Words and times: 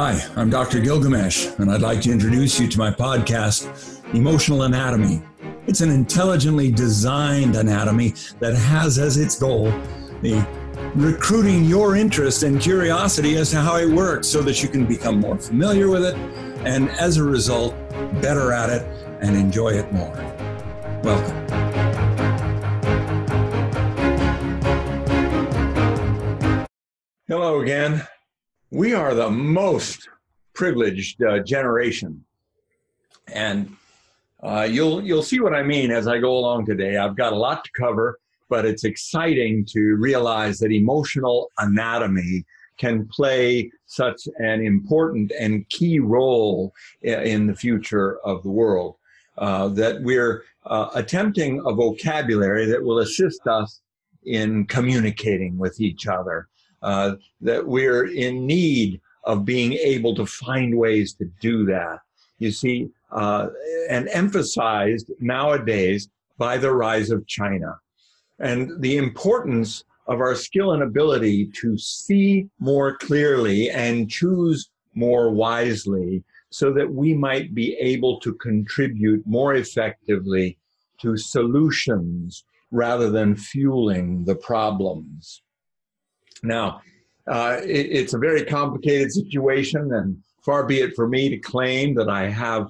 Hi, 0.00 0.24
I'm 0.36 0.48
Dr. 0.48 0.78
Gilgamesh, 0.78 1.58
and 1.58 1.68
I'd 1.72 1.80
like 1.80 2.00
to 2.02 2.12
introduce 2.12 2.60
you 2.60 2.68
to 2.68 2.78
my 2.78 2.92
podcast, 2.92 4.04
Emotional 4.14 4.62
Anatomy. 4.62 5.20
It's 5.66 5.80
an 5.80 5.90
intelligently 5.90 6.70
designed 6.70 7.56
anatomy 7.56 8.14
that 8.38 8.54
has 8.54 8.96
as 9.00 9.16
its 9.16 9.36
goal 9.36 9.72
the 10.22 10.46
recruiting 10.94 11.64
your 11.64 11.96
interest 11.96 12.44
and 12.44 12.60
curiosity 12.60 13.34
as 13.38 13.50
to 13.50 13.60
how 13.60 13.78
it 13.78 13.88
works 13.88 14.28
so 14.28 14.40
that 14.42 14.62
you 14.62 14.68
can 14.68 14.86
become 14.86 15.18
more 15.18 15.36
familiar 15.36 15.90
with 15.90 16.04
it 16.04 16.14
and 16.64 16.90
as 16.90 17.16
a 17.16 17.24
result, 17.24 17.74
better 18.22 18.52
at 18.52 18.70
it 18.70 18.82
and 19.20 19.36
enjoy 19.36 19.70
it 19.70 19.92
more. 19.92 20.14
Welcome. 21.02 21.34
Hello 27.26 27.58
again. 27.62 28.06
We 28.70 28.92
are 28.92 29.14
the 29.14 29.30
most 29.30 30.10
privileged 30.52 31.22
uh, 31.22 31.38
generation. 31.38 32.22
And 33.32 33.74
uh, 34.42 34.68
you'll 34.70 35.02
you'll 35.02 35.22
see 35.22 35.40
what 35.40 35.54
I 35.54 35.62
mean 35.62 35.90
as 35.90 36.06
I 36.06 36.18
go 36.18 36.36
along 36.36 36.66
today. 36.66 36.98
I've 36.98 37.16
got 37.16 37.32
a 37.32 37.36
lot 37.36 37.64
to 37.64 37.70
cover, 37.78 38.18
but 38.50 38.66
it's 38.66 38.84
exciting 38.84 39.64
to 39.70 39.96
realize 39.96 40.58
that 40.58 40.70
emotional 40.70 41.50
anatomy 41.58 42.44
can 42.76 43.08
play 43.08 43.72
such 43.86 44.28
an 44.38 44.62
important 44.62 45.32
and 45.40 45.68
key 45.70 45.98
role 45.98 46.72
in 47.02 47.46
the 47.46 47.54
future 47.54 48.18
of 48.24 48.42
the 48.42 48.50
world. 48.50 48.96
Uh, 49.38 49.68
that 49.68 50.02
we're 50.02 50.44
uh, 50.66 50.90
attempting 50.94 51.62
a 51.64 51.72
vocabulary 51.72 52.66
that 52.66 52.82
will 52.82 52.98
assist 52.98 53.46
us 53.46 53.80
in 54.24 54.66
communicating 54.66 55.56
with 55.56 55.80
each 55.80 56.06
other. 56.06 56.48
Uh, 56.82 57.16
that 57.40 57.66
we're 57.66 58.06
in 58.06 58.46
need 58.46 59.00
of 59.24 59.44
being 59.44 59.72
able 59.72 60.14
to 60.14 60.24
find 60.24 60.78
ways 60.78 61.12
to 61.14 61.24
do 61.40 61.64
that. 61.66 61.98
You 62.38 62.52
see, 62.52 62.88
uh, 63.10 63.48
and 63.90 64.08
emphasized 64.12 65.10
nowadays 65.18 66.08
by 66.36 66.56
the 66.56 66.72
rise 66.72 67.10
of 67.10 67.26
China 67.26 67.78
and 68.38 68.80
the 68.80 68.96
importance 68.96 69.84
of 70.06 70.20
our 70.20 70.34
skill 70.34 70.72
and 70.72 70.82
ability 70.82 71.50
to 71.60 71.76
see 71.76 72.48
more 72.58 72.96
clearly 72.96 73.70
and 73.70 74.10
choose 74.10 74.70
more 74.94 75.30
wisely 75.30 76.24
so 76.50 76.72
that 76.72 76.90
we 76.90 77.12
might 77.12 77.54
be 77.54 77.74
able 77.74 78.18
to 78.20 78.32
contribute 78.34 79.26
more 79.26 79.54
effectively 79.54 80.56
to 81.00 81.16
solutions 81.16 82.44
rather 82.70 83.10
than 83.10 83.36
fueling 83.36 84.24
the 84.24 84.34
problems. 84.36 85.42
Now, 86.42 86.82
uh, 87.26 87.60
it, 87.62 87.86
it's 87.90 88.14
a 88.14 88.18
very 88.18 88.44
complicated 88.44 89.12
situation, 89.12 89.92
and 89.92 90.16
far 90.42 90.64
be 90.64 90.80
it 90.80 90.94
for 90.94 91.08
me 91.08 91.28
to 91.28 91.38
claim 91.38 91.94
that 91.94 92.08
I 92.08 92.28
have 92.28 92.68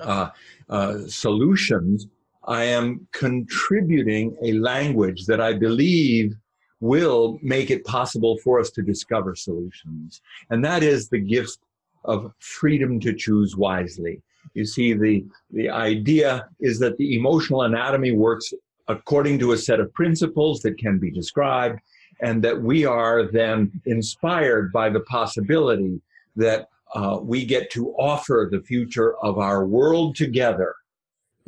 uh, 0.00 0.30
uh, 0.68 0.98
solutions 1.06 2.06
I 2.48 2.64
am 2.64 3.06
contributing 3.12 4.34
a 4.42 4.52
language 4.54 5.26
that 5.26 5.38
I 5.38 5.52
believe 5.52 6.34
will 6.80 7.38
make 7.42 7.70
it 7.70 7.84
possible 7.84 8.38
for 8.42 8.58
us 8.58 8.70
to 8.70 8.82
discover 8.82 9.34
solutions. 9.34 10.22
And 10.48 10.64
that 10.64 10.82
is 10.82 11.10
the 11.10 11.20
gift 11.20 11.58
of 12.04 12.32
freedom 12.38 13.00
to 13.00 13.12
choose 13.12 13.54
wisely. 13.54 14.22
You 14.54 14.64
see, 14.64 14.94
the, 14.94 15.26
the 15.50 15.68
idea 15.68 16.48
is 16.58 16.78
that 16.78 16.96
the 16.96 17.16
emotional 17.16 17.62
anatomy 17.62 18.12
works 18.12 18.54
according 18.86 19.38
to 19.40 19.52
a 19.52 19.58
set 19.58 19.78
of 19.78 19.92
principles 19.92 20.62
that 20.62 20.78
can 20.78 20.98
be 20.98 21.10
described, 21.10 21.78
and 22.20 22.42
that 22.42 22.60
we 22.60 22.84
are 22.84 23.24
then 23.30 23.70
inspired 23.86 24.72
by 24.72 24.90
the 24.90 25.00
possibility 25.00 26.00
that 26.36 26.68
uh, 26.94 27.18
we 27.20 27.44
get 27.44 27.70
to 27.70 27.90
offer 27.96 28.48
the 28.50 28.60
future 28.60 29.16
of 29.18 29.38
our 29.38 29.66
world 29.66 30.16
together 30.16 30.74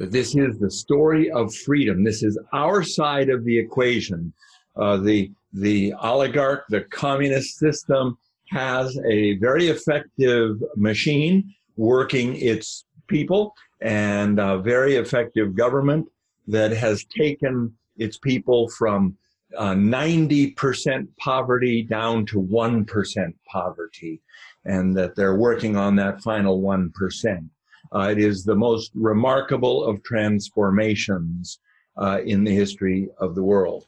this 0.09 0.35
is 0.35 0.59
the 0.59 0.71
story 0.71 1.31
of 1.31 1.55
freedom. 1.55 2.05
This 2.05 2.23
is 2.23 2.39
our 2.55 2.83
side 2.83 3.29
of 3.29 3.45
the 3.45 3.59
equation. 3.59 4.33
Uh, 4.75 4.97
the 4.97 5.31
the 5.53 5.93
oligarch, 6.01 6.65
the 6.71 6.83
communist 6.83 7.59
system, 7.59 8.17
has 8.49 8.97
a 9.07 9.35
very 9.39 9.69
effective 9.69 10.63
machine 10.75 11.55
working 11.77 12.37
its 12.37 12.87
people 13.09 13.55
and 13.83 14.39
a 14.39 14.59
very 14.59 14.95
effective 14.95 15.55
government 15.55 16.09
that 16.47 16.71
has 16.71 17.05
taken 17.05 17.75
its 17.99 18.17
people 18.17 18.71
from 18.71 19.17
uh, 19.57 19.73
90% 19.73 21.09
poverty 21.19 21.83
down 21.83 22.27
to 22.27 22.41
1% 22.41 23.35
poverty, 23.47 24.21
and 24.65 24.97
that 24.97 25.17
they're 25.17 25.37
working 25.37 25.77
on 25.77 25.97
that 25.97 26.21
final 26.23 26.61
1%. 26.61 27.49
Uh, 27.93 28.09
it 28.11 28.19
is 28.19 28.45
the 28.45 28.55
most 28.55 28.93
remarkable 28.95 29.85
of 29.85 30.03
transformations 30.03 31.59
uh, 31.97 32.21
in 32.25 32.45
the 32.45 32.55
history 32.55 33.09
of 33.19 33.35
the 33.35 33.43
world. 33.43 33.87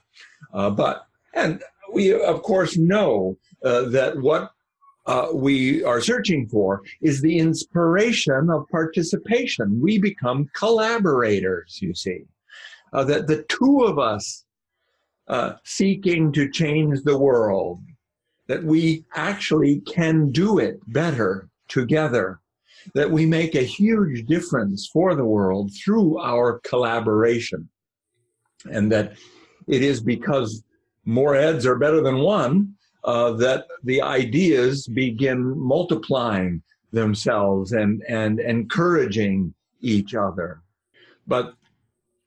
Uh, 0.52 0.70
but, 0.70 1.06
and 1.34 1.62
we 1.92 2.12
of 2.12 2.42
course 2.42 2.76
know 2.76 3.36
uh, 3.64 3.82
that 3.82 4.20
what 4.20 4.50
uh, 5.06 5.28
we 5.32 5.82
are 5.84 6.00
searching 6.00 6.48
for 6.48 6.82
is 7.00 7.20
the 7.20 7.38
inspiration 7.38 8.50
of 8.50 8.68
participation. 8.70 9.80
We 9.80 9.98
become 9.98 10.50
collaborators, 10.54 11.78
you 11.80 11.94
see. 11.94 12.24
That 12.92 13.26
the 13.26 13.44
two 13.48 13.84
of 13.84 13.98
us 13.98 14.44
seeking 15.64 16.32
to 16.32 16.50
change 16.50 17.02
the 17.02 17.18
world, 17.18 17.80
that 18.48 18.62
we 18.62 19.04
actually 19.14 19.80
can 19.80 20.30
do 20.30 20.58
it 20.58 20.80
better 20.86 21.48
together 21.68 22.42
that 22.94 23.10
we 23.10 23.26
make 23.26 23.54
a 23.54 23.62
huge 23.62 24.26
difference 24.26 24.88
for 24.92 25.14
the 25.14 25.24
world 25.24 25.70
through 25.74 26.18
our 26.18 26.60
collaboration. 26.60 27.68
And 28.70 28.90
that 28.92 29.16
it 29.68 29.82
is 29.82 30.00
because 30.00 30.62
more 31.04 31.34
heads 31.34 31.66
are 31.66 31.78
better 31.78 32.00
than 32.00 32.18
one 32.18 32.74
uh, 33.04 33.32
that 33.32 33.66
the 33.82 34.00
ideas 34.02 34.86
begin 34.86 35.58
multiplying 35.58 36.62
themselves 36.92 37.72
and, 37.72 38.02
and 38.08 38.38
encouraging 38.40 39.52
each 39.80 40.14
other. 40.14 40.62
But 41.26 41.54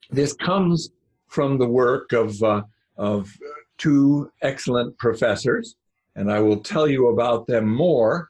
this 0.10 0.34
comes 0.34 0.90
from 1.28 1.58
the 1.58 1.68
work 1.68 2.12
of, 2.12 2.42
uh, 2.44 2.64
of 2.98 3.32
two 3.78 4.32
excellent 4.42 4.98
professors, 4.98 5.76
and 6.16 6.32
I 6.32 6.40
will 6.40 6.62
tell 6.62 6.88
you 6.88 7.10
about 7.10 7.48
them 7.48 7.68
more 7.68 8.30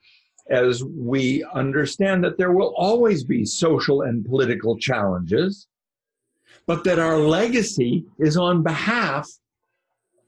as 0.50 0.84
we 0.84 1.44
understand 1.53 2.24
that 2.24 2.38
there 2.38 2.52
will 2.52 2.74
always 2.78 3.24
be 3.24 3.46
social 3.46 4.03
and 4.03 4.26
political 4.26 4.78
challenges, 4.78 5.68
but 6.68 6.84
that 6.84 7.00
our 7.00 7.18
legacy 7.18 8.06
is 8.20 8.38
on 8.38 8.64
behalf 8.64 9.30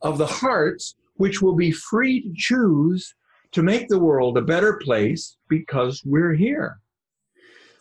of 0.02 0.18
the 0.18 0.28
hearts 0.28 0.96
which 1.16 1.42
will 1.42 1.56
be 1.56 1.72
free 1.72 2.22
to 2.22 2.34
choose 2.36 3.16
to 3.52 3.64
make 3.64 3.88
the 3.88 4.00
world 4.00 4.38
a 4.38 4.42
better 4.42 4.74
place 4.84 5.38
because 5.50 6.04
we're 6.06 6.34
here. 6.34 6.80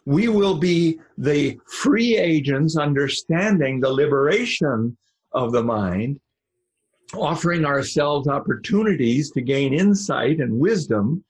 We 0.05 0.29
will 0.29 0.57
be 0.57 1.01
the 1.19 1.59
free 1.67 2.17
agents 2.17 2.77
understanding 2.77 3.81
the 3.81 3.93
liberation 3.93 4.97
of 5.33 5.53
the 5.53 5.65
mind, 5.65 6.21
offering 7.15 7.65
ourselves 7.65 8.29
opportunities 8.29 9.31
to 9.31 9.41
gain 9.41 9.73
insight 9.73 10.39
and 10.41 10.59
wisdom 10.59 11.25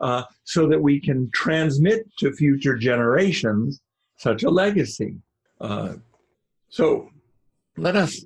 uh, 0.00 0.24
so 0.44 0.66
that 0.68 0.80
we 0.80 1.00
can 1.00 1.30
transmit 1.32 2.06
to 2.18 2.32
future 2.32 2.76
generations 2.76 3.80
such 4.16 4.42
a 4.42 4.50
legacy. 4.50 5.16
Uh, 5.60 5.94
so 6.68 7.08
let 7.76 7.96
us 7.96 8.24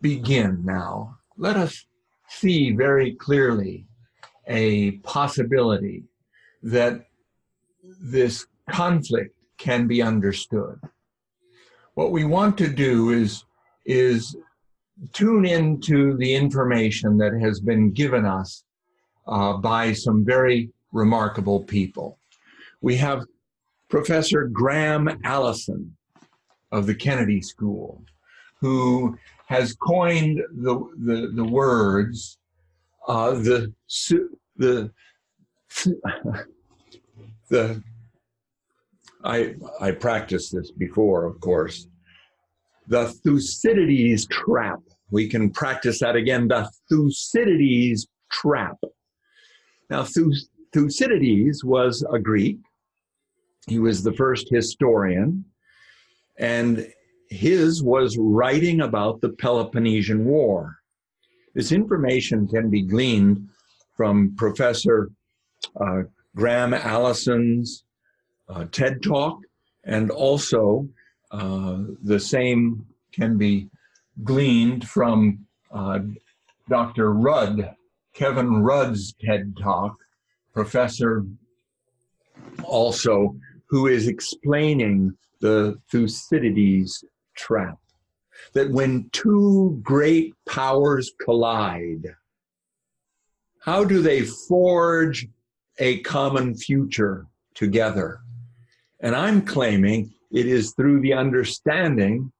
begin 0.00 0.64
now. 0.64 1.18
Let 1.36 1.56
us 1.56 1.84
see 2.28 2.72
very 2.72 3.14
clearly 3.14 3.86
a 4.46 4.92
possibility 4.98 6.04
that 6.62 7.06
this 8.00 8.46
conflict 8.70 9.34
can 9.58 9.86
be 9.86 10.02
understood. 10.02 10.80
What 11.94 12.12
we 12.12 12.24
want 12.24 12.58
to 12.58 12.68
do 12.68 13.10
is, 13.10 13.44
is 13.84 14.36
tune 15.12 15.44
into 15.44 16.16
the 16.16 16.34
information 16.34 17.18
that 17.18 17.38
has 17.40 17.60
been 17.60 17.92
given 17.92 18.24
us 18.24 18.64
uh, 19.26 19.54
by 19.54 19.92
some 19.92 20.24
very 20.24 20.70
remarkable 20.92 21.60
people. 21.64 22.18
We 22.80 22.96
have 22.96 23.24
Professor 23.88 24.44
Graham 24.44 25.20
Allison 25.24 25.96
of 26.72 26.86
the 26.86 26.94
Kennedy 26.94 27.40
School, 27.40 28.02
who 28.60 29.16
has 29.46 29.74
coined 29.74 30.40
the, 30.52 30.78
the, 30.98 31.32
the 31.34 31.44
words, 31.44 32.38
uh, 33.06 33.32
the, 33.32 33.72
the, 34.56 34.90
the, 37.48 37.82
I, 39.24 39.54
I 39.80 39.90
practiced 39.92 40.52
this 40.52 40.70
before, 40.70 41.24
of 41.26 41.40
course, 41.40 41.86
the 42.88 43.08
Thucydides 43.08 44.26
trap. 44.26 44.80
We 45.10 45.28
can 45.28 45.50
practice 45.50 46.00
that 46.00 46.16
again, 46.16 46.48
the 46.48 46.70
Thucydides 46.90 48.06
trap. 48.30 48.76
Now, 49.90 50.04
Thucydides 50.72 51.64
was 51.64 52.04
a 52.12 52.18
Greek. 52.18 52.58
He 53.66 53.78
was 53.78 54.02
the 54.02 54.12
first 54.12 54.48
historian, 54.50 55.44
and 56.38 56.86
his 57.28 57.82
was 57.82 58.16
writing 58.18 58.80
about 58.80 59.20
the 59.20 59.30
Peloponnesian 59.30 60.24
War. 60.24 60.76
This 61.54 61.72
information 61.72 62.46
can 62.46 62.70
be 62.70 62.82
gleaned 62.82 63.48
from 63.96 64.34
Professor 64.36 65.10
uh, 65.80 66.02
Graham 66.36 66.74
Allison's 66.74 67.84
uh, 68.48 68.66
TED 68.70 69.02
Talk, 69.02 69.40
and 69.84 70.10
also 70.10 70.88
uh, 71.30 71.78
the 72.02 72.20
same 72.20 72.86
can 73.12 73.36
be 73.36 73.68
gleaned 74.22 74.88
from 74.88 75.46
uh, 75.72 76.00
Dr. 76.68 77.12
Rudd, 77.12 77.74
Kevin 78.14 78.62
Rudd's 78.62 79.14
TED 79.24 79.56
Talk, 79.60 79.96
professor 80.52 81.24
also, 82.64 83.36
who 83.68 83.86
is 83.86 84.08
explaining 84.08 85.16
the 85.40 85.78
Thucydides 85.90 87.04
trap. 87.36 87.78
That 88.54 88.70
when 88.70 89.08
two 89.12 89.78
great 89.82 90.34
powers 90.46 91.12
collide, 91.22 92.06
how 93.60 93.84
do 93.84 94.00
they 94.00 94.22
forge 94.22 95.26
a 95.78 96.00
common 96.00 96.54
future 96.56 97.26
together? 97.54 98.20
And 99.00 99.14
I'm 99.14 99.42
claiming 99.42 100.12
it 100.32 100.46
is 100.46 100.72
through 100.72 101.00
the 101.00 101.14
understanding 101.14 102.32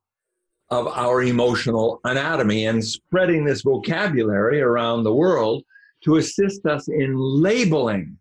of 0.70 0.88
our 0.88 1.22
emotional 1.22 2.00
anatomy 2.04 2.66
and 2.66 2.84
spreading 2.84 3.44
this 3.44 3.62
vocabulary 3.62 4.60
around 4.60 5.04
the 5.04 5.14
world 5.14 5.64
to 6.02 6.16
assist 6.16 6.66
us 6.66 6.88
in 6.88 7.16
labeling 7.16 8.16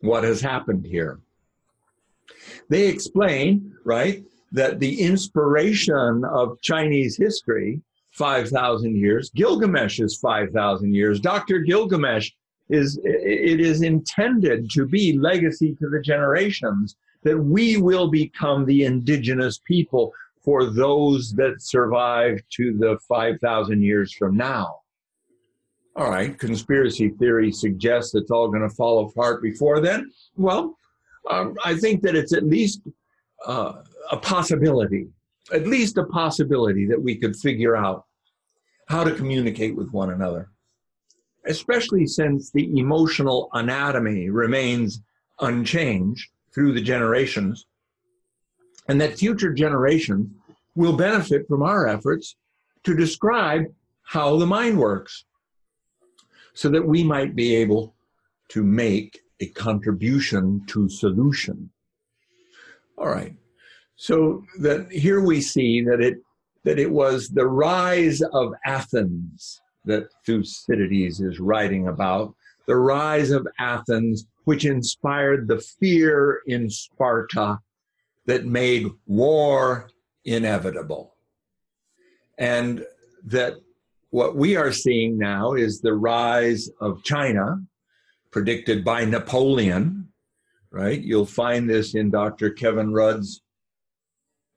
what 0.00 0.24
has 0.24 0.40
happened 0.40 0.84
here. 0.84 1.20
They 2.68 2.86
explain, 2.88 3.74
right, 3.84 4.24
that 4.52 4.78
the 4.80 5.00
inspiration 5.00 6.24
of 6.24 6.60
Chinese 6.62 7.16
history, 7.16 7.80
5,000 8.12 8.96
years, 8.96 9.30
Gilgamesh 9.30 10.00
is 10.00 10.16
5,000 10.16 10.94
years. 10.94 11.20
Dr. 11.20 11.60
Gilgamesh 11.60 12.30
is, 12.70 12.98
it 13.02 13.60
is 13.60 13.82
intended 13.82 14.70
to 14.70 14.86
be 14.86 15.18
legacy 15.18 15.74
to 15.76 15.88
the 15.88 16.00
generations 16.00 16.96
that 17.24 17.38
we 17.38 17.78
will 17.78 18.08
become 18.08 18.64
the 18.64 18.84
indigenous 18.84 19.58
people 19.58 20.12
for 20.40 20.66
those 20.66 21.32
that 21.32 21.60
survive 21.60 22.40
to 22.50 22.76
the 22.78 22.98
5,000 23.08 23.82
years 23.82 24.12
from 24.12 24.36
now. 24.36 24.80
All 25.96 26.10
right, 26.10 26.38
conspiracy 26.38 27.08
theory 27.08 27.50
suggests 27.50 28.14
it's 28.14 28.30
all 28.30 28.48
going 28.48 28.68
to 28.68 28.74
fall 28.74 29.08
apart 29.08 29.42
before 29.42 29.80
then. 29.80 30.10
Well, 30.36 30.76
um, 31.30 31.56
I 31.64 31.76
think 31.76 32.02
that 32.02 32.14
it's 32.14 32.34
at 32.34 32.44
least 32.44 32.82
uh, 33.46 33.74
a 34.10 34.16
possibility, 34.16 35.08
at 35.52 35.66
least 35.66 35.96
a 35.96 36.04
possibility 36.04 36.84
that 36.86 37.00
we 37.00 37.16
could 37.16 37.36
figure 37.36 37.76
out 37.76 38.04
how 38.88 39.04
to 39.04 39.14
communicate 39.14 39.76
with 39.76 39.90
one 39.92 40.10
another, 40.10 40.50
especially 41.46 42.06
since 42.06 42.50
the 42.50 42.78
emotional 42.78 43.48
anatomy 43.54 44.28
remains 44.28 45.00
unchanged 45.40 46.28
through 46.54 46.72
the 46.72 46.80
generations 46.80 47.66
and 48.88 49.00
that 49.00 49.18
future 49.18 49.52
generations 49.52 50.28
will 50.74 50.96
benefit 50.96 51.46
from 51.48 51.62
our 51.62 51.88
efforts 51.88 52.36
to 52.84 52.94
describe 52.94 53.64
how 54.02 54.36
the 54.36 54.46
mind 54.46 54.78
works 54.78 55.24
so 56.52 56.68
that 56.68 56.86
we 56.86 57.02
might 57.02 57.34
be 57.34 57.54
able 57.56 57.94
to 58.48 58.62
make 58.62 59.20
a 59.40 59.46
contribution 59.46 60.64
to 60.66 60.88
solution. 60.88 61.70
All 62.96 63.08
right. 63.08 63.34
So 63.96 64.44
that 64.60 64.90
here 64.92 65.20
we 65.20 65.40
see 65.40 65.82
that 65.82 66.00
it 66.00 66.18
that 66.64 66.78
it 66.78 66.90
was 66.90 67.28
the 67.28 67.46
rise 67.46 68.22
of 68.22 68.54
Athens 68.64 69.60
that 69.84 70.08
Thucydides 70.24 71.20
is 71.20 71.38
writing 71.38 71.88
about, 71.88 72.34
the 72.66 72.76
rise 72.76 73.30
of 73.30 73.46
Athens, 73.58 74.26
which 74.44 74.64
inspired 74.64 75.48
the 75.48 75.60
fear 75.80 76.40
in 76.46 76.70
Sparta 76.70 77.58
that 78.26 78.46
made 78.46 78.86
war 79.06 79.90
inevitable. 80.24 81.14
And 82.38 82.84
that 83.24 83.54
what 84.10 84.36
we 84.36 84.56
are 84.56 84.72
seeing 84.72 85.18
now 85.18 85.54
is 85.54 85.80
the 85.80 85.94
rise 85.94 86.70
of 86.80 87.02
China, 87.02 87.60
predicted 88.30 88.84
by 88.84 89.04
Napoleon, 89.04 90.08
right? 90.70 91.00
You'll 91.00 91.26
find 91.26 91.68
this 91.68 91.94
in 91.94 92.10
Dr. 92.10 92.50
Kevin 92.50 92.92
Rudd's 92.92 93.42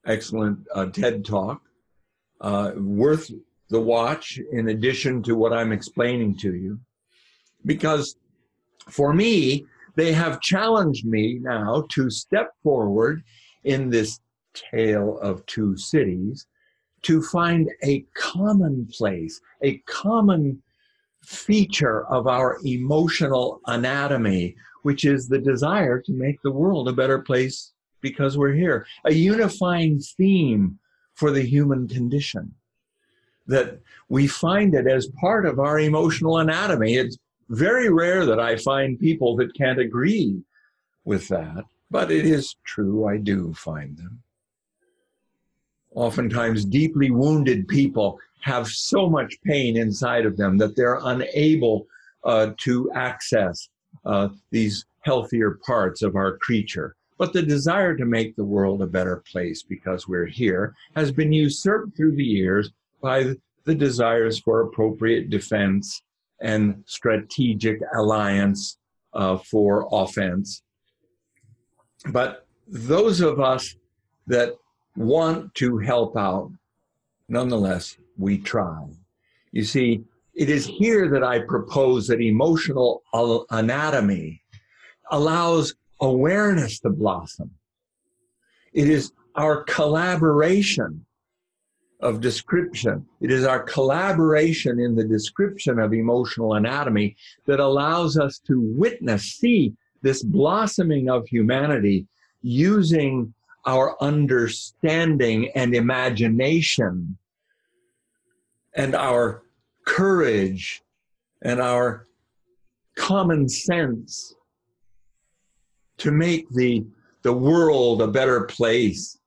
excellent 0.06 0.60
uh, 0.74 0.88
TED 0.88 1.26
talk. 1.26 1.62
Uh, 2.40 2.72
worth 2.76 3.32
the 3.70 3.82
watch 3.82 4.40
in 4.52 4.70
addition 4.70 5.24
to 5.24 5.36
what 5.36 5.52
I'm 5.52 5.72
explaining 5.72 6.38
to 6.38 6.54
you. 6.54 6.80
Because 7.66 8.16
for 8.90 9.12
me, 9.12 9.66
they 9.98 10.14
have 10.14 10.40
challenged 10.42 11.06
me 11.06 11.40
now 11.42 11.84
to 11.90 12.10
step 12.10 12.52
forward 12.64 13.24
in 13.64 13.90
this 13.90 14.20
tale 14.54 15.18
of 15.20 15.46
two 15.48 15.76
cities 15.76 16.46
to 17.02 17.22
find 17.22 17.70
a 17.84 18.06
common 18.14 18.88
place, 18.96 19.42
a 19.64 19.78
common 19.80 20.62
feature 21.24 22.06
of 22.08 22.28
our 22.28 22.60
emotional 22.64 23.60
anatomy, 23.66 24.56
which 24.84 25.04
is 25.04 25.28
the 25.28 25.40
desire 25.40 26.00
to 26.00 26.14
make 26.14 26.40
the 26.44 26.52
world 26.52 26.88
a 26.88 26.94
better 26.94 27.20
place 27.20 27.74
because 28.02 28.38
we're 28.38 28.54
here, 28.54 28.86
a 29.06 29.14
unifying 29.14 30.00
theme 30.00 30.78
for 31.16 31.32
the 31.32 31.42
human 31.42 31.88
condition. 31.88 32.54
That 33.48 33.80
we 34.10 34.28
find 34.28 34.76
it 34.76 34.86
as 34.86 35.08
part 35.20 35.48
of 35.48 35.60
our 35.60 35.80
emotional 35.80 36.38
anatomy. 36.38 36.96
It's 36.96 37.18
very 37.50 37.90
rare 37.90 38.26
that 38.26 38.40
I 38.40 38.58
find 38.58 39.00
people 39.00 39.36
that 39.38 39.56
can't 39.56 39.80
agree 39.80 40.42
with 41.06 41.28
that, 41.30 41.64
but 41.90 42.12
it 42.12 42.26
is 42.26 42.56
true, 42.66 43.08
I 43.08 43.18
do 43.18 43.54
find 43.54 43.98
them. 43.98 44.22
Oftentimes, 45.96 46.66
deeply 46.66 47.10
wounded 47.10 47.68
people 47.68 48.20
have 48.42 48.68
so 48.68 49.10
much 49.10 49.42
pain 49.44 49.78
inside 49.78 50.26
of 50.26 50.38
them 50.38 50.58
that 50.58 50.76
they're 50.76 51.00
unable 51.04 51.88
uh, 52.24 52.52
to 52.58 52.92
access 52.94 53.70
uh, 54.06 54.30
these 54.52 54.86
healthier 55.02 55.60
parts 55.66 56.02
of 56.02 56.16
our 56.16 56.38
creature. 56.38 56.96
But 57.18 57.34
the 57.34 57.42
desire 57.42 57.96
to 57.96 58.06
make 58.06 58.36
the 58.36 58.44
world 58.44 58.82
a 58.82 58.88
better 58.88 59.24
place 59.32 59.64
because 59.64 60.08
we're 60.08 60.28
here 60.28 60.76
has 60.96 61.12
been 61.12 61.32
usurped 61.32 61.98
through 61.98 62.16
the 62.16 62.24
years 62.24 62.72
by 63.02 63.34
the 63.64 63.76
desires 63.76 64.40
for 64.40 64.62
appropriate 64.62 65.30
defense 65.30 66.04
and 66.42 66.84
strategic 66.86 67.80
alliance 67.96 68.78
uh, 69.14 69.38
for 69.38 69.88
offense. 69.92 70.62
But 72.12 72.46
those 72.68 73.22
of 73.22 73.40
us 73.40 73.76
that 74.28 74.54
want 74.96 75.54
to 75.56 75.78
help 75.78 76.18
out, 76.18 76.52
nonetheless, 77.30 77.98
we 78.18 78.38
try. 78.38 78.86
You 79.52 79.64
see, 79.64 80.04
it 80.36 80.50
is 80.50 80.66
here 80.66 81.10
that 81.10 81.24
I 81.24 81.40
propose 81.40 82.08
that 82.08 82.22
emotional 82.22 83.04
anatomy 83.50 84.42
allows 85.10 85.74
awareness 86.00 86.80
to 86.82 86.90
blossom. 86.90 87.50
It 88.74 88.90
is 88.90 89.12
our 89.36 89.64
collaboration 89.64 91.07
of 92.00 92.22
description. 92.22 93.06
It 93.22 93.32
is 93.32 93.46
our 93.46 93.64
collaboration 93.64 94.80
in 94.80 94.96
the 94.96 95.04
description 95.04 95.80
of 95.80 95.94
emotional 95.94 96.54
anatomy 96.54 97.16
that 97.46 97.60
allows 97.60 98.18
us 98.18 98.40
to 98.48 98.62
witness, 98.62 99.24
see 99.34 99.74
this 100.02 100.22
blossoming 100.22 101.10
of 101.10 101.28
humanity 101.28 102.06
using 102.42 103.34
our 103.66 104.02
understanding 104.02 105.50
and 105.56 105.74
imagination 105.74 107.18
and 108.76 108.96
our 108.96 109.44
courage 109.86 110.84
and 111.42 111.60
our 111.60 112.08
common 112.96 113.50
sense 113.50 114.36
to 115.98 116.12
make 116.12 116.48
the, 116.52 116.86
the 117.24 117.34
world 117.34 118.02
a 118.02 118.08
better 118.08 118.42
place 118.42 119.18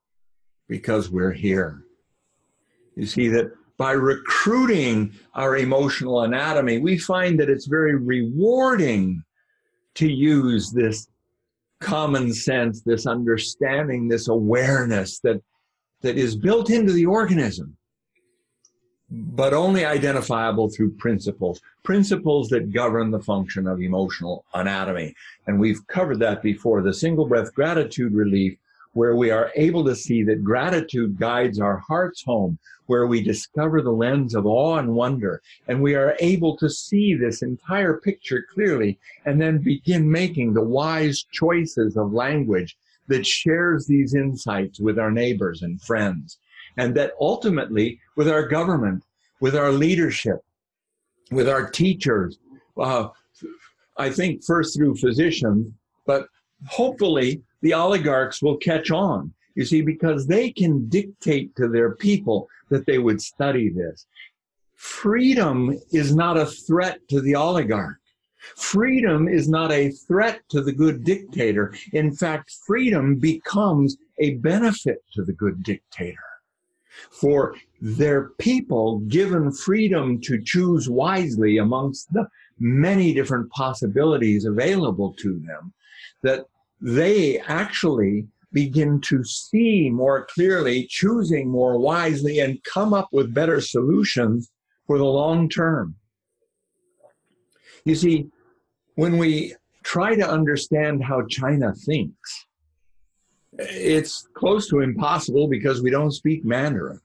because 0.68 1.10
we're 1.10 1.32
here. 1.32 1.84
You 3.00 3.06
see 3.06 3.28
that 3.28 3.50
by 3.78 3.92
recruiting 3.92 5.14
our 5.34 5.56
emotional 5.56 6.20
anatomy, 6.24 6.78
we 6.78 6.98
find 6.98 7.40
that 7.40 7.48
it's 7.48 7.66
very 7.66 7.96
rewarding 7.96 9.24
to 9.94 10.06
use 10.06 10.70
this 10.70 11.08
common 11.80 12.34
sense, 12.34 12.82
this 12.82 13.06
understanding, 13.06 14.06
this 14.06 14.28
awareness 14.28 15.20
that, 15.20 15.40
that 16.02 16.18
is 16.18 16.36
built 16.36 16.68
into 16.68 16.92
the 16.92 17.06
organism. 17.06 17.74
but 19.10 19.52
only 19.52 19.84
identifiable 19.84 20.68
through 20.68 20.92
principles, 20.92 21.60
principles 21.82 22.48
that 22.48 22.72
govern 22.72 23.10
the 23.10 23.20
function 23.20 23.66
of 23.66 23.80
emotional 23.80 24.44
anatomy. 24.54 25.14
And 25.46 25.58
we've 25.58 25.84
covered 25.88 26.20
that 26.20 26.42
before. 26.42 26.80
The 26.82 26.94
single 26.94 27.26
breath 27.26 27.52
gratitude 27.52 28.12
relief, 28.14 28.56
where 28.92 29.14
we 29.14 29.30
are 29.30 29.52
able 29.54 29.84
to 29.84 29.94
see 29.94 30.22
that 30.24 30.42
gratitude 30.42 31.18
guides 31.18 31.60
our 31.60 31.78
hearts 31.78 32.22
home, 32.22 32.58
where 32.86 33.06
we 33.06 33.22
discover 33.22 33.82
the 33.82 33.90
lens 33.90 34.34
of 34.34 34.46
awe 34.46 34.78
and 34.78 34.94
wonder, 34.94 35.40
and 35.68 35.80
we 35.80 35.94
are 35.94 36.16
able 36.18 36.56
to 36.56 36.68
see 36.68 37.14
this 37.14 37.42
entire 37.42 37.98
picture 37.98 38.44
clearly, 38.52 38.98
and 39.26 39.40
then 39.40 39.58
begin 39.58 40.10
making 40.10 40.52
the 40.52 40.62
wise 40.62 41.24
choices 41.30 41.96
of 41.96 42.12
language 42.12 42.76
that 43.06 43.26
shares 43.26 43.86
these 43.86 44.14
insights 44.14 44.80
with 44.80 44.98
our 44.98 45.10
neighbors 45.10 45.62
and 45.62 45.80
friends. 45.82 46.38
And 46.76 46.94
that 46.96 47.12
ultimately 47.20 48.00
with 48.16 48.28
our 48.28 48.46
government, 48.46 49.04
with 49.40 49.54
our 49.54 49.72
leadership, 49.72 50.44
with 51.30 51.48
our 51.48 51.68
teachers, 51.70 52.38
uh, 52.76 53.08
I 53.96 54.10
think 54.10 54.44
first 54.44 54.76
through 54.76 54.96
physicians, 54.96 55.72
but 56.06 56.26
hopefully 56.66 57.42
the 57.62 57.74
oligarchs 57.74 58.42
will 58.42 58.56
catch 58.56 58.90
on. 58.90 59.32
You 59.54 59.64
see, 59.64 59.82
because 59.82 60.26
they 60.26 60.50
can 60.50 60.88
dictate 60.88 61.54
to 61.56 61.68
their 61.68 61.94
people 61.96 62.48
that 62.70 62.86
they 62.86 62.98
would 62.98 63.20
study 63.20 63.68
this. 63.68 64.06
Freedom 64.76 65.76
is 65.92 66.14
not 66.14 66.38
a 66.38 66.46
threat 66.46 67.00
to 67.08 67.20
the 67.20 67.34
oligarch. 67.34 67.98
Freedom 68.56 69.28
is 69.28 69.48
not 69.48 69.70
a 69.70 69.90
threat 69.90 70.40
to 70.48 70.62
the 70.62 70.72
good 70.72 71.04
dictator. 71.04 71.74
In 71.92 72.14
fact, 72.14 72.52
freedom 72.66 73.16
becomes 73.16 73.98
a 74.18 74.34
benefit 74.36 75.04
to 75.14 75.24
the 75.24 75.34
good 75.34 75.62
dictator 75.62 76.30
for 77.10 77.54
their 77.80 78.30
people 78.38 79.00
given 79.00 79.52
freedom 79.52 80.20
to 80.20 80.42
choose 80.42 80.88
wisely 80.88 81.58
amongst 81.58 82.12
the 82.12 82.26
many 82.58 83.14
different 83.14 83.50
possibilities 83.50 84.44
available 84.44 85.14
to 85.14 85.38
them, 85.40 85.72
that 86.22 86.46
they 86.80 87.38
actually 87.40 88.26
begin 88.52 89.00
to 89.02 89.22
see 89.24 89.88
more 89.90 90.26
clearly, 90.26 90.86
choosing 90.88 91.48
more 91.48 91.78
wisely, 91.78 92.40
and 92.40 92.62
come 92.64 92.92
up 92.92 93.08
with 93.12 93.34
better 93.34 93.60
solutions 93.60 94.50
for 94.86 94.98
the 94.98 95.04
long 95.04 95.48
term. 95.48 95.94
You 97.84 97.94
see, 97.94 98.26
when 98.96 99.18
we 99.18 99.54
try 99.82 100.14
to 100.14 100.28
understand 100.28 101.04
how 101.04 101.22
China 101.26 101.72
thinks, 101.86 102.46
it's 103.58 104.26
close 104.34 104.68
to 104.68 104.80
impossible 104.80 105.48
because 105.48 105.82
we 105.82 105.90
don't 105.90 106.12
speak 106.12 106.44
Mandarin. 106.44 107.00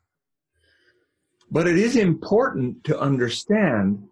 But 1.51 1.67
it 1.67 1.77
is 1.77 1.95
important 1.95 2.83
to 2.85 2.99
understand 2.99 4.03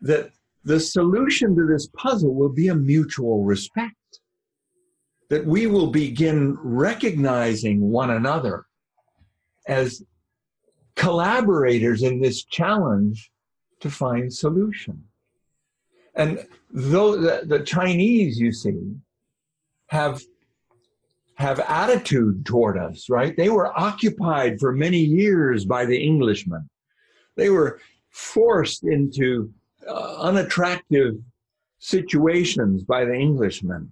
that 0.00 0.30
the 0.64 0.80
solution 0.80 1.54
to 1.56 1.66
this 1.66 1.88
puzzle 1.96 2.34
will 2.34 2.52
be 2.52 2.68
a 2.68 2.74
mutual 2.74 3.44
respect. 3.44 3.94
That 5.30 5.46
we 5.46 5.66
will 5.66 5.86
begin 5.86 6.58
recognizing 6.60 7.80
one 7.80 8.10
another 8.10 8.66
as 9.66 10.02
collaborators 10.96 12.02
in 12.02 12.20
this 12.20 12.44
challenge 12.44 13.30
to 13.80 13.90
find 13.90 14.32
solution. 14.32 15.02
And 16.14 16.46
though 16.70 17.16
the, 17.16 17.42
the 17.46 17.60
Chinese, 17.60 18.38
you 18.38 18.52
see, 18.52 18.78
have 19.86 20.20
have 21.36 21.60
attitude 21.60 22.44
toward 22.44 22.76
us, 22.76 23.08
right? 23.08 23.34
They 23.34 23.48
were 23.48 23.72
occupied 23.78 24.60
for 24.60 24.72
many 24.72 24.98
years 24.98 25.64
by 25.64 25.86
the 25.86 26.06
Englishmen. 26.06 26.68
They 27.34 27.48
were 27.48 27.80
forced 28.10 28.84
into 28.84 29.50
uh, 29.88 30.16
unattractive 30.18 31.14
situations 31.78 32.82
by 32.82 33.06
the 33.06 33.14
Englishmen. 33.14 33.90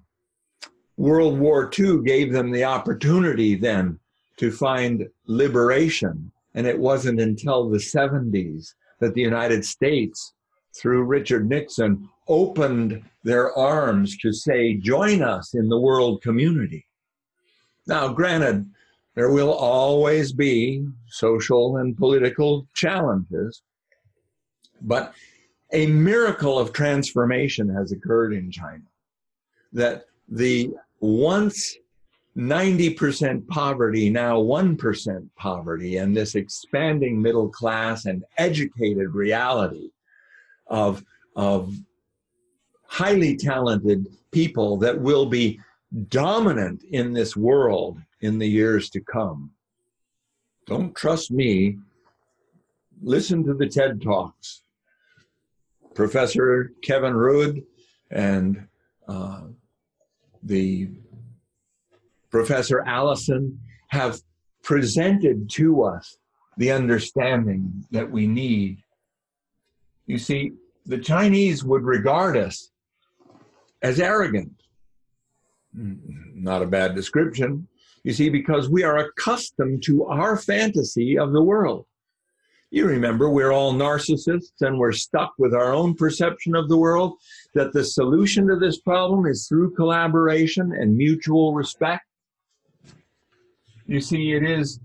World 0.98 1.38
War 1.38 1.70
II 1.78 2.02
gave 2.02 2.32
them 2.32 2.50
the 2.50 2.64
opportunity 2.64 3.54
then 3.54 4.00
to 4.36 4.50
find 4.50 5.08
liberation. 5.26 6.30
And 6.54 6.66
it 6.66 6.78
wasn't 6.78 7.20
until 7.20 7.68
the 7.68 7.78
70s 7.78 8.74
that 8.98 9.14
the 9.14 9.20
United 9.20 9.64
States, 9.64 10.34
through 10.76 11.04
Richard 11.04 11.48
Nixon, 11.48 12.08
opened 12.26 13.02
their 13.22 13.56
arms 13.56 14.18
to 14.18 14.32
say, 14.32 14.74
join 14.74 15.22
us 15.22 15.54
in 15.54 15.68
the 15.68 15.78
world 15.78 16.20
community. 16.20 16.84
Now, 17.86 18.08
granted, 18.08 18.68
there 19.14 19.30
will 19.30 19.52
always 19.52 20.32
be 20.32 20.84
social 21.08 21.76
and 21.76 21.96
political 21.96 22.66
challenges, 22.74 23.62
but 24.82 25.14
a 25.72 25.86
miracle 25.86 26.58
of 26.58 26.72
transformation 26.72 27.68
has 27.68 27.92
occurred 27.92 28.32
in 28.32 28.50
China. 28.50 28.84
That 29.72 30.06
the 30.28 30.70
once 31.00 31.76
90% 32.36 33.46
poverty, 33.48 34.10
now 34.10 34.40
1% 34.40 35.28
poverty, 35.36 35.96
and 35.96 36.16
this 36.16 36.34
expanding 36.34 37.20
middle 37.20 37.48
class 37.48 38.04
and 38.04 38.24
educated 38.36 39.14
reality 39.14 39.90
of, 40.68 41.04
of 41.34 41.74
highly 42.84 43.36
talented 43.36 44.06
people 44.30 44.76
that 44.76 45.00
will 45.00 45.26
be 45.26 45.60
dominant 46.08 46.84
in 46.90 47.12
this 47.12 47.36
world 47.36 47.98
in 48.20 48.38
the 48.38 48.48
years 48.48 48.90
to 48.90 49.00
come. 49.00 49.50
Don't 50.66 50.94
trust 50.94 51.30
me. 51.30 51.78
Listen 53.00 53.42
to 53.44 53.54
the 53.54 53.66
TED 53.66 54.02
Talks. 54.02 54.62
Professor 55.94 56.72
Kevin 56.82 57.14
Rudd 57.14 57.62
and 58.10 58.66
uh, 59.08 59.42
the 60.42 60.88
Professor 62.30 62.80
Allison 62.86 63.58
have 63.88 64.20
presented 64.62 65.48
to 65.50 65.82
us 65.82 66.16
the 66.56 66.72
understanding 66.72 67.84
that 67.90 68.10
we 68.10 68.26
need. 68.26 68.78
You 70.06 70.18
see, 70.18 70.52
the 70.86 70.98
Chinese 70.98 71.64
would 71.64 71.82
regard 71.82 72.36
us 72.36 72.70
as 73.82 74.00
arrogant 74.00 74.58
not 75.74 76.62
a 76.62 76.66
bad 76.66 76.94
description. 76.94 77.68
You 78.04 78.12
see, 78.12 78.28
because 78.28 78.68
we 78.68 78.84
are 78.84 78.98
accustomed 78.98 79.82
to 79.84 80.04
our 80.06 80.36
fantasy 80.36 81.18
of 81.18 81.32
the 81.32 81.42
world. 81.42 81.86
You 82.70 82.86
remember, 82.86 83.30
we're 83.30 83.52
all 83.52 83.72
narcissists 83.72 84.60
and 84.60 84.78
we're 84.78 84.92
stuck 84.92 85.32
with 85.38 85.54
our 85.54 85.72
own 85.72 85.94
perception 85.94 86.54
of 86.54 86.68
the 86.68 86.76
world, 86.76 87.14
that 87.54 87.72
the 87.72 87.84
solution 87.84 88.46
to 88.48 88.56
this 88.56 88.78
problem 88.80 89.26
is 89.26 89.48
through 89.48 89.74
collaboration 89.74 90.72
and 90.72 90.96
mutual 90.96 91.54
respect. 91.54 92.04
You 93.86 94.00
see, 94.00 94.32
it 94.32 94.42
is 94.42 94.80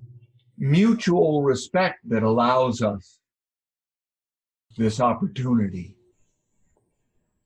mutual 0.57 1.43
respect 1.43 1.99
that 2.07 2.23
allows 2.23 2.81
us 2.81 3.19
this 4.77 5.01
opportunity 5.01 5.97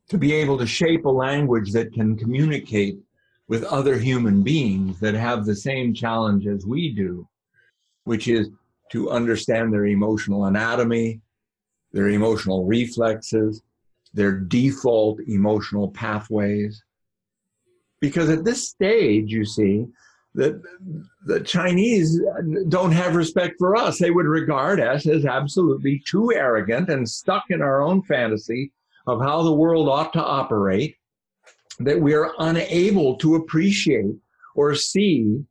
to 0.09 0.17
be 0.19 0.33
able 0.33 0.57
to 0.59 0.67
shape 0.67 1.05
a 1.05 1.09
language 1.09 1.71
that 1.71 1.93
can 1.93 2.15
communicate 2.15 2.99
with 3.47 3.63
other 3.63 3.97
human 3.97 4.43
beings 4.43 4.99
that 4.99 5.15
have 5.15 5.45
the 5.45 5.55
same 5.55 5.93
challenge 5.93 6.45
as 6.47 6.65
we 6.65 6.91
do, 6.93 7.27
which 8.03 8.27
is 8.27 8.49
to 8.91 9.09
understand 9.09 9.73
their 9.73 9.85
emotional 9.85 10.45
anatomy, 10.45 11.21
their 11.91 12.09
emotional 12.09 12.65
reflexes, 12.65 13.61
their 14.13 14.31
default 14.31 15.19
emotional 15.27 15.89
pathways. 15.91 16.83
Because 17.99 18.29
at 18.29 18.43
this 18.43 18.67
stage, 18.67 19.31
you 19.31 19.45
see, 19.45 19.87
that 20.35 20.61
the 21.25 21.39
Chinese 21.39 22.21
don't 22.69 22.91
have 22.91 23.15
respect 23.15 23.55
for 23.57 23.75
us. 23.75 23.97
They 23.97 24.11
would 24.11 24.27
regard 24.27 24.79
us 24.79 25.07
as 25.07 25.25
absolutely 25.25 26.03
too 26.05 26.31
arrogant 26.31 26.89
and 26.89 27.09
stuck 27.09 27.45
in 27.49 27.61
our 27.61 27.81
own 27.81 28.03
fantasy 28.03 28.71
of 29.07 29.19
how 29.19 29.41
the 29.41 29.53
world 29.53 29.89
ought 29.89 30.13
to 30.13 30.23
operate 30.23 30.95
that 31.79 31.99
we 31.99 32.13
are 32.13 32.33
unable 32.39 33.15
to 33.17 33.35
appreciate 33.35 34.15
or 34.55 34.75
see 34.75 35.43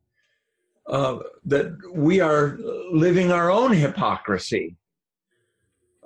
uh, 0.87 1.19
that 1.45 1.75
we 1.93 2.19
are 2.19 2.57
living 2.91 3.31
our 3.31 3.51
own 3.51 3.73
hypocrisy. 3.73 4.75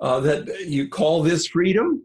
Uh, 0.00 0.18
that 0.18 0.66
you 0.66 0.88
call 0.88 1.22
this 1.22 1.46
freedom? 1.46 2.02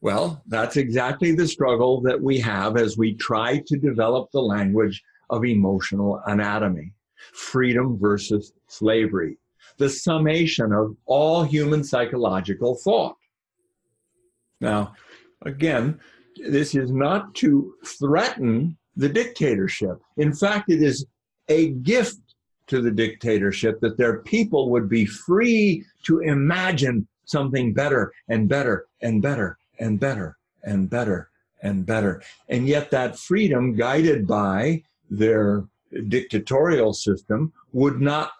Well, 0.00 0.42
that's 0.46 0.76
exactly 0.76 1.34
the 1.34 1.46
struggle 1.46 2.00
that 2.02 2.20
we 2.20 2.38
have 2.40 2.78
as 2.78 2.96
we 2.96 3.14
try 3.14 3.62
to 3.66 3.76
develop 3.76 4.30
the 4.32 4.40
language 4.40 5.02
of 5.28 5.44
emotional 5.44 6.22
anatomy 6.26 6.92
freedom 7.32 7.98
versus 7.98 8.52
slavery, 8.66 9.38
the 9.78 9.88
summation 9.88 10.72
of 10.72 10.96
all 11.06 11.42
human 11.42 11.82
psychological 11.82 12.76
thought. 12.76 13.16
Now, 14.60 14.94
again, 15.42 16.00
this 16.36 16.74
is 16.74 16.90
not 16.90 17.34
to 17.36 17.74
threaten 17.84 18.76
the 18.96 19.08
dictatorship. 19.08 20.00
In 20.16 20.32
fact, 20.32 20.70
it 20.70 20.82
is 20.82 21.06
a 21.48 21.70
gift 21.70 22.18
to 22.66 22.80
the 22.80 22.90
dictatorship, 22.90 23.80
that 23.80 23.98
their 23.98 24.18
people 24.20 24.70
would 24.70 24.88
be 24.88 25.04
free 25.04 25.84
to 26.04 26.20
imagine 26.20 27.06
something 27.26 27.72
better 27.72 28.12
and 28.28 28.48
better 28.48 28.86
and 29.02 29.20
better 29.20 29.58
and 29.78 30.00
better 30.00 30.36
and 30.62 30.88
better 30.88 31.30
and 31.62 31.84
better. 31.84 32.22
And 32.48 32.66
yet, 32.66 32.90
that 32.90 33.18
freedom, 33.18 33.74
guided 33.74 34.26
by 34.26 34.82
their 35.10 35.64
dictatorial 36.08 36.92
system, 36.92 37.52
would 37.72 38.00
not 38.00 38.32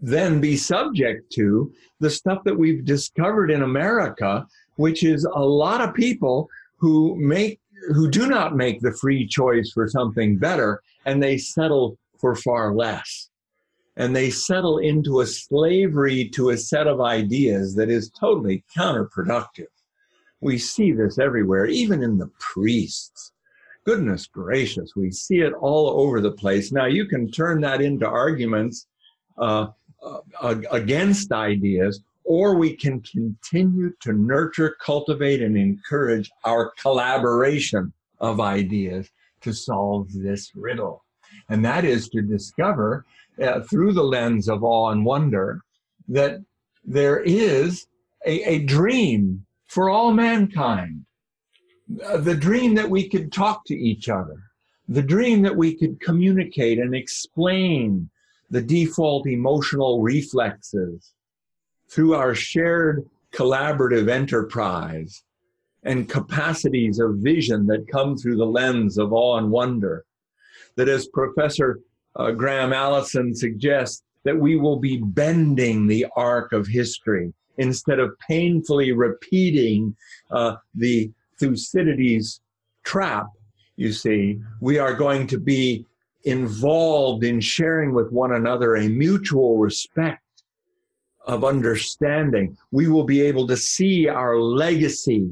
then 0.00 0.40
be 0.40 0.56
subject 0.56 1.30
to 1.32 1.72
the 2.00 2.10
stuff 2.10 2.44
that 2.44 2.56
we've 2.56 2.84
discovered 2.84 3.50
in 3.50 3.62
America, 3.62 4.46
which 4.76 5.02
is 5.02 5.24
a 5.24 5.44
lot 5.44 5.80
of 5.80 5.94
people 5.94 6.48
who 6.76 7.16
make 7.16 7.60
who 7.94 8.10
do 8.10 8.26
not 8.26 8.56
make 8.56 8.80
the 8.80 8.92
free 8.92 9.26
choice 9.26 9.70
for 9.72 9.88
something 9.88 10.36
better 10.36 10.82
and 11.06 11.22
they 11.22 11.38
settle 11.38 11.96
for 12.18 12.34
far 12.34 12.74
less 12.74 13.28
and 13.98 14.14
they 14.14 14.30
settle 14.30 14.78
into 14.78 15.20
a 15.20 15.26
slavery 15.26 16.28
to 16.28 16.50
a 16.50 16.56
set 16.56 16.86
of 16.86 17.00
ideas 17.00 17.74
that 17.74 17.90
is 17.90 18.10
totally 18.10 18.64
counterproductive. 18.74 19.66
We 20.40 20.56
see 20.56 20.92
this 20.92 21.18
everywhere, 21.18 21.66
even 21.66 22.04
in 22.04 22.16
the 22.16 22.30
priests. 22.38 23.32
Goodness 23.84 24.28
gracious, 24.28 24.94
we 24.94 25.10
see 25.10 25.40
it 25.40 25.52
all 25.52 26.00
over 26.00 26.20
the 26.20 26.30
place. 26.30 26.70
Now, 26.70 26.86
you 26.86 27.06
can 27.06 27.28
turn 27.28 27.60
that 27.62 27.80
into 27.80 28.06
arguments 28.06 28.86
uh, 29.36 29.68
uh, 30.00 30.60
against 30.70 31.32
ideas, 31.32 32.00
or 32.22 32.54
we 32.54 32.76
can 32.76 33.00
continue 33.00 33.92
to 34.02 34.12
nurture, 34.12 34.76
cultivate, 34.80 35.42
and 35.42 35.58
encourage 35.58 36.30
our 36.44 36.72
collaboration 36.80 37.92
of 38.20 38.40
ideas 38.40 39.10
to 39.40 39.52
solve 39.52 40.06
this 40.12 40.52
riddle. 40.54 41.02
And 41.48 41.64
that 41.64 41.84
is 41.84 42.08
to 42.10 42.22
discover 42.22 43.04
uh, 43.42 43.60
through 43.60 43.92
the 43.92 44.02
lens 44.02 44.48
of 44.48 44.62
awe 44.62 44.90
and 44.90 45.04
wonder 45.04 45.62
that 46.08 46.42
there 46.84 47.20
is 47.20 47.86
a, 48.26 48.42
a 48.42 48.58
dream 48.64 49.44
for 49.66 49.88
all 49.90 50.12
mankind. 50.12 51.04
Uh, 52.04 52.18
the 52.18 52.34
dream 52.34 52.74
that 52.74 52.88
we 52.88 53.08
could 53.08 53.32
talk 53.32 53.64
to 53.66 53.74
each 53.74 54.08
other, 54.08 54.42
the 54.88 55.02
dream 55.02 55.42
that 55.42 55.56
we 55.56 55.74
could 55.74 56.00
communicate 56.00 56.78
and 56.78 56.94
explain 56.94 58.08
the 58.50 58.62
default 58.62 59.26
emotional 59.26 60.02
reflexes 60.02 61.12
through 61.88 62.14
our 62.14 62.34
shared 62.34 63.08
collaborative 63.32 64.08
enterprise 64.08 65.22
and 65.84 66.08
capacities 66.08 66.98
of 66.98 67.16
vision 67.16 67.66
that 67.66 67.88
come 67.88 68.16
through 68.16 68.36
the 68.36 68.44
lens 68.44 68.98
of 68.98 69.12
awe 69.12 69.38
and 69.38 69.50
wonder. 69.50 70.04
That, 70.78 70.88
as 70.88 71.08
Professor 71.08 71.80
uh, 72.14 72.30
Graham 72.30 72.72
Allison 72.72 73.34
suggests 73.34 74.04
that 74.22 74.38
we 74.38 74.54
will 74.54 74.78
be 74.78 74.98
bending 74.98 75.88
the 75.88 76.06
arc 76.14 76.52
of 76.52 76.68
history 76.68 77.34
instead 77.56 77.98
of 77.98 78.16
painfully 78.20 78.92
repeating 78.92 79.96
uh, 80.30 80.54
the 80.76 81.10
Thucydides 81.40 82.40
trap. 82.84 83.26
You 83.74 83.92
see, 83.92 84.38
we 84.60 84.78
are 84.78 84.94
going 84.94 85.26
to 85.26 85.38
be 85.38 85.84
involved 86.22 87.24
in 87.24 87.40
sharing 87.40 87.92
with 87.92 88.12
one 88.12 88.34
another 88.34 88.76
a 88.76 88.88
mutual 88.88 89.58
respect 89.58 90.22
of 91.26 91.42
understanding. 91.44 92.56
We 92.70 92.86
will 92.86 93.02
be 93.02 93.20
able 93.22 93.48
to 93.48 93.56
see 93.56 94.06
our 94.06 94.38
legacy 94.38 95.28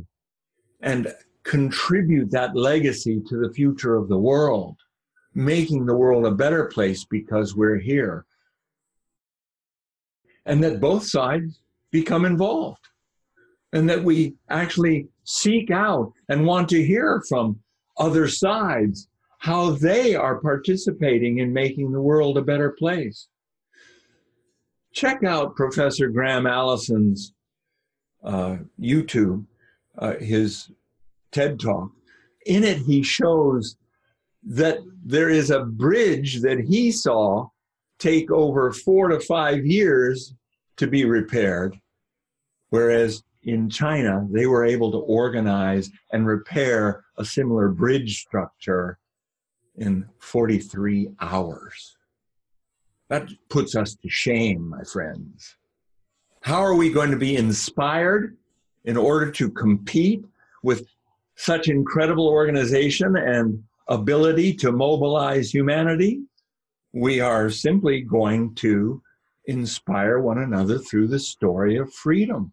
and 0.80 1.14
contribute 1.44 2.32
that 2.32 2.56
legacy 2.56 3.22
to 3.28 3.36
the 3.38 3.54
future 3.54 3.94
of 3.94 4.08
the 4.08 4.18
world 4.18 4.76
making 5.36 5.84
the 5.84 5.94
world 5.94 6.24
a 6.24 6.30
better 6.30 6.64
place 6.64 7.04
because 7.04 7.54
we're 7.54 7.78
here. 7.78 8.24
And 10.46 10.64
that 10.64 10.80
both 10.80 11.04
sides 11.04 11.60
become 11.90 12.24
involved. 12.24 12.80
And 13.72 13.88
that 13.90 14.02
we 14.02 14.34
actually 14.48 15.08
seek 15.24 15.70
out 15.70 16.12
and 16.30 16.46
want 16.46 16.70
to 16.70 16.82
hear 16.82 17.22
from 17.28 17.60
other 17.98 18.28
sides 18.28 19.08
how 19.38 19.72
they 19.72 20.14
are 20.14 20.40
participating 20.40 21.38
in 21.38 21.52
making 21.52 21.92
the 21.92 22.00
world 22.00 22.38
a 22.38 22.42
better 22.42 22.70
place. 22.70 23.28
Check 24.94 25.22
out 25.22 25.54
Professor 25.54 26.08
Graham 26.08 26.46
Allison's 26.46 27.34
uh, 28.24 28.56
YouTube, 28.80 29.44
uh, 29.98 30.14
his 30.14 30.70
TED 31.32 31.60
Talk. 31.60 31.90
In 32.46 32.64
it, 32.64 32.78
he 32.78 33.02
shows 33.02 33.76
that 34.46 34.78
there 35.04 35.28
is 35.28 35.50
a 35.50 35.64
bridge 35.64 36.40
that 36.40 36.60
he 36.60 36.90
saw 36.92 37.48
take 37.98 38.30
over 38.30 38.72
four 38.72 39.08
to 39.08 39.20
five 39.20 39.66
years 39.66 40.34
to 40.76 40.86
be 40.86 41.04
repaired, 41.04 41.78
whereas 42.70 43.22
in 43.42 43.70
China, 43.70 44.26
they 44.30 44.46
were 44.46 44.64
able 44.64 44.90
to 44.90 44.98
organize 44.98 45.90
and 46.12 46.26
repair 46.26 47.04
a 47.16 47.24
similar 47.24 47.68
bridge 47.68 48.20
structure 48.20 48.98
in 49.76 50.06
43 50.18 51.10
hours. 51.20 51.96
That 53.08 53.28
puts 53.48 53.76
us 53.76 53.94
to 53.94 54.08
shame, 54.08 54.68
my 54.68 54.82
friends. 54.82 55.56
How 56.40 56.60
are 56.60 56.74
we 56.74 56.90
going 56.90 57.10
to 57.12 57.16
be 57.16 57.36
inspired 57.36 58.36
in 58.84 58.96
order 58.96 59.30
to 59.32 59.50
compete 59.50 60.24
with 60.62 60.86
such 61.36 61.68
incredible 61.68 62.28
organization 62.28 63.16
and 63.16 63.62
ability 63.88 64.54
to 64.54 64.72
mobilize 64.72 65.52
humanity, 65.52 66.22
we 66.92 67.20
are 67.20 67.50
simply 67.50 68.00
going 68.00 68.54
to 68.56 69.02
inspire 69.46 70.18
one 70.18 70.38
another 70.38 70.78
through 70.78 71.08
the 71.08 71.18
story 71.18 71.76
of 71.76 71.92
freedom. 71.92 72.52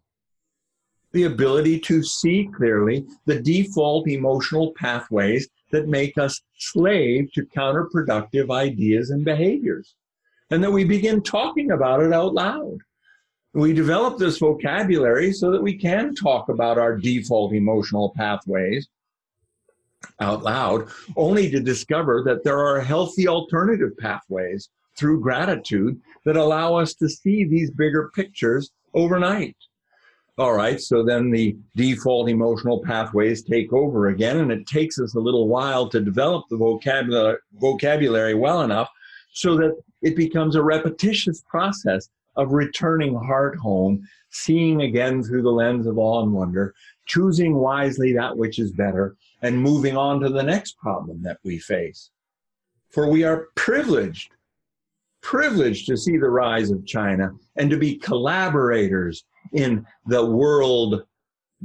The 1.12 1.24
ability 1.24 1.80
to 1.80 2.02
see 2.02 2.48
clearly 2.54 3.06
the 3.26 3.40
default 3.40 4.08
emotional 4.08 4.72
pathways 4.76 5.48
that 5.70 5.88
make 5.88 6.18
us 6.18 6.40
slave 6.58 7.32
to 7.32 7.46
counterproductive 7.46 8.50
ideas 8.50 9.10
and 9.10 9.24
behaviors. 9.24 9.94
And 10.50 10.62
that 10.62 10.70
we 10.72 10.84
begin 10.84 11.22
talking 11.22 11.70
about 11.70 12.02
it 12.02 12.12
out 12.12 12.34
loud. 12.34 12.78
We 13.54 13.72
develop 13.72 14.18
this 14.18 14.38
vocabulary 14.38 15.32
so 15.32 15.50
that 15.52 15.62
we 15.62 15.76
can 15.76 16.14
talk 16.14 16.48
about 16.48 16.78
our 16.78 16.96
default 16.96 17.52
emotional 17.52 18.12
pathways 18.16 18.88
out 20.20 20.42
loud, 20.42 20.88
only 21.16 21.50
to 21.50 21.60
discover 21.60 22.22
that 22.24 22.44
there 22.44 22.58
are 22.58 22.80
healthy 22.80 23.28
alternative 23.28 23.96
pathways 23.98 24.68
through 24.96 25.20
gratitude 25.20 26.00
that 26.24 26.36
allow 26.36 26.74
us 26.74 26.94
to 26.94 27.08
see 27.08 27.44
these 27.44 27.70
bigger 27.70 28.10
pictures 28.14 28.70
overnight. 28.94 29.56
All 30.36 30.52
right, 30.52 30.80
so 30.80 31.04
then 31.04 31.30
the 31.30 31.56
default 31.76 32.28
emotional 32.28 32.82
pathways 32.82 33.42
take 33.44 33.72
over 33.72 34.08
again, 34.08 34.38
and 34.38 34.50
it 34.50 34.66
takes 34.66 34.98
us 34.98 35.14
a 35.14 35.20
little 35.20 35.46
while 35.46 35.88
to 35.90 36.00
develop 36.00 36.46
the 36.50 36.56
vocabulary, 36.56 37.38
vocabulary 37.60 38.34
well 38.34 38.62
enough 38.62 38.90
so 39.32 39.56
that 39.56 39.76
it 40.02 40.16
becomes 40.16 40.56
a 40.56 40.62
repetitious 40.62 41.42
process 41.48 42.08
of 42.36 42.52
returning 42.52 43.14
heart 43.14 43.56
home, 43.56 44.02
seeing 44.30 44.82
again 44.82 45.22
through 45.22 45.42
the 45.42 45.50
lens 45.50 45.86
of 45.86 45.98
awe 45.98 46.22
and 46.22 46.32
wonder, 46.32 46.74
choosing 47.06 47.54
wisely 47.54 48.12
that 48.12 48.36
which 48.36 48.58
is 48.58 48.72
better, 48.72 49.14
and 49.44 49.60
moving 49.60 49.94
on 49.94 50.20
to 50.20 50.30
the 50.30 50.42
next 50.42 50.78
problem 50.78 51.20
that 51.22 51.36
we 51.44 51.58
face. 51.58 52.10
For 52.88 53.08
we 53.08 53.24
are 53.24 53.48
privileged, 53.56 54.30
privileged 55.20 55.86
to 55.88 55.98
see 55.98 56.16
the 56.16 56.30
rise 56.30 56.70
of 56.70 56.86
China 56.86 57.30
and 57.56 57.68
to 57.68 57.76
be 57.76 57.96
collaborators 57.96 59.22
in 59.52 59.84
the 60.06 60.24
world 60.24 61.02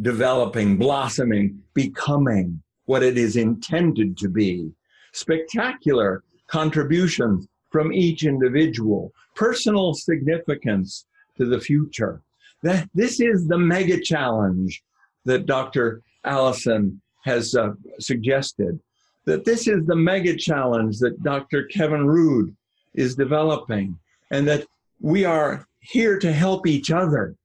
developing, 0.01 0.75
blossoming, 0.75 1.57
becoming 1.73 2.61
what 2.83 3.01
it 3.01 3.17
is 3.17 3.37
intended 3.37 4.17
to 4.17 4.27
be. 4.27 4.69
Spectacular 5.13 6.23
contributions 6.47 7.47
from 7.69 7.93
each 7.93 8.25
individual, 8.25 9.13
personal 9.35 9.93
significance 9.93 11.05
to 11.37 11.45
the 11.45 11.61
future. 11.61 12.21
That 12.61 12.89
this 12.93 13.21
is 13.21 13.47
the 13.47 13.57
mega 13.57 14.01
challenge 14.01 14.83
that 15.23 15.45
Dr. 15.45 16.01
Allison 16.25 17.01
has 17.23 17.55
uh, 17.55 17.71
suggested 17.99 18.79
that 19.25 19.45
this 19.45 19.67
is 19.67 19.85
the 19.85 19.95
mega 19.95 20.35
challenge 20.35 20.99
that 20.99 21.21
Dr. 21.23 21.65
Kevin 21.65 22.07
Rood 22.07 22.55
is 22.95 23.15
developing, 23.15 23.97
and 24.31 24.47
that 24.47 24.65
we 25.01 25.25
are 25.25 25.67
here 25.81 26.17
to 26.19 26.31
help 26.31 26.67
each 26.67 26.91
other. 26.91 27.35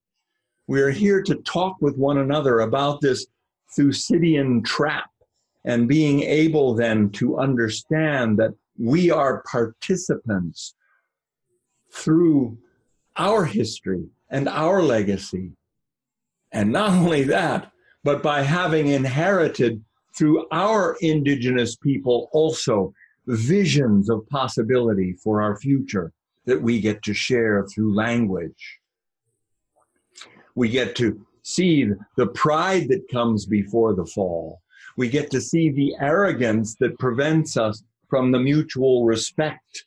We 0.66 0.80
are 0.80 0.90
here 0.90 1.22
to 1.22 1.36
talk 1.42 1.76
with 1.80 1.96
one 1.96 2.18
another 2.18 2.60
about 2.60 3.00
this 3.00 3.26
Thucydian 3.76 4.62
trap 4.62 5.10
and 5.64 5.88
being 5.88 6.22
able 6.22 6.74
then 6.74 7.10
to 7.10 7.38
understand 7.38 8.38
that 8.38 8.52
we 8.78 9.10
are 9.10 9.42
participants 9.50 10.74
through 11.92 12.58
our 13.16 13.44
history 13.44 14.06
and 14.30 14.48
our 14.48 14.82
legacy. 14.82 15.52
And 16.52 16.72
not 16.72 16.90
only 16.90 17.22
that, 17.24 17.70
but 18.04 18.22
by 18.22 18.42
having 18.42 18.88
inherited 18.88 19.82
through 20.16 20.46
our 20.52 20.96
indigenous 21.00 21.74
people 21.76 22.28
also 22.32 22.94
visions 23.26 24.10
of 24.10 24.28
possibility 24.28 25.14
for 25.14 25.42
our 25.42 25.56
future 25.56 26.12
that 26.44 26.60
we 26.60 26.80
get 26.80 27.02
to 27.02 27.14
share 27.14 27.66
through 27.66 27.94
language. 27.94 28.78
We 30.54 30.68
get 30.68 30.94
to 30.96 31.26
see 31.42 31.88
the 32.16 32.26
pride 32.28 32.88
that 32.88 33.08
comes 33.10 33.46
before 33.46 33.94
the 33.94 34.06
fall. 34.06 34.60
We 34.96 35.08
get 35.08 35.30
to 35.32 35.40
see 35.40 35.70
the 35.70 35.94
arrogance 36.00 36.76
that 36.76 36.98
prevents 36.98 37.56
us 37.56 37.82
from 38.08 38.30
the 38.30 38.38
mutual 38.38 39.04
respect 39.04 39.86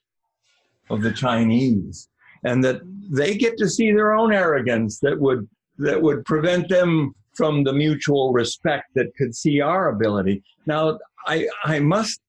of 0.89 1.01
the 1.01 1.13
Chinese 1.13 2.09
and 2.43 2.63
that 2.63 2.81
they 3.09 3.35
get 3.35 3.57
to 3.57 3.69
see 3.69 3.91
their 3.91 4.13
own 4.13 4.33
arrogance 4.33 4.99
that 4.99 5.19
would 5.19 5.47
that 5.77 6.01
would 6.01 6.25
prevent 6.25 6.67
them 6.69 7.13
from 7.37 7.63
the 7.63 7.71
mutual 7.71 8.33
respect 8.33 8.87
that 8.95 9.15
could 9.15 9.33
see 9.35 9.61
our 9.61 9.89
ability. 9.89 10.43
Now, 10.65 10.97
I, 11.27 11.47
I 11.63 11.79
must, 11.79 12.19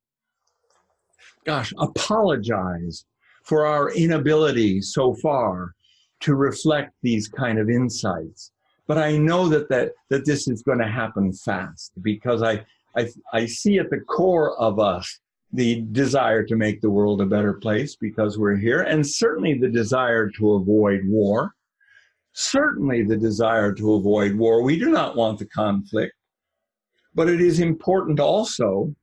gosh, 1.45 1.73
apologize 1.79 3.07
for 3.43 3.65
our 3.65 3.91
inability 3.93 4.83
so 4.83 5.15
far 5.15 5.73
to 6.21 6.35
reflect 6.35 6.93
these 7.03 7.27
kind 7.27 7.59
of 7.59 7.71
insights. 7.71 8.53
But 8.87 8.99
I 8.99 9.17
know 9.17 9.49
that, 9.49 9.69
that, 9.71 9.93
that 10.11 10.27
this 10.27 10.47
is 10.47 10.63
going 10.63 10.79
to 10.79 10.89
happen 10.89 11.33
fast 11.33 11.93
because 12.03 12.43
I, 12.43 12.65
I, 12.95 13.09
I 13.33 13.47
see 13.47 13.79
at 13.79 13.89
the 13.91 14.01
core 14.01 14.59
of 14.59 14.79
us 14.79 15.21
the 15.53 15.87
desire 15.93 16.43
to 16.45 16.57
make 16.57 16.83
the 16.83 16.91
world 16.91 17.23
a 17.23 17.27
better 17.27 17.55
place 17.55 17.97
because 17.97 18.39
we're 18.39 18.57
here, 18.57 18.83
and 18.83 19.07
certainly 19.07 19.55
the 19.55 19.69
desire 19.69 20.29
to 20.39 20.53
avoid 20.53 21.01
war 21.07 21.55
certainly 22.39 23.03
the 23.03 23.17
desire 23.17 23.73
to 23.73 23.95
avoid 23.95 24.37
war. 24.37 24.63
We 24.63 24.79
do 24.79 24.91
not 24.91 25.17
want 25.17 25.41
the 25.41 25.47
conflict, 25.47 26.15
but 27.15 27.29
it 27.29 27.41
is 27.41 27.59
important 27.59 28.21
also 28.21 28.95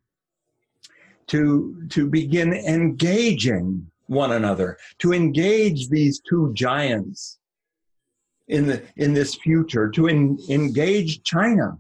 to, 1.28 1.84
to 1.90 2.10
begin 2.10 2.54
engaging 2.54 3.92
one 4.08 4.32
another, 4.32 4.78
to 5.00 5.14
engage 5.14 5.90
these 5.90 6.22
two 6.22 6.54
giants 6.54 7.40
in, 8.48 8.68
the, 8.68 8.82
in 8.96 9.14
this 9.14 9.36
future, 9.36 9.90
to 9.90 10.08
engage 10.08 11.24
China 11.24 11.78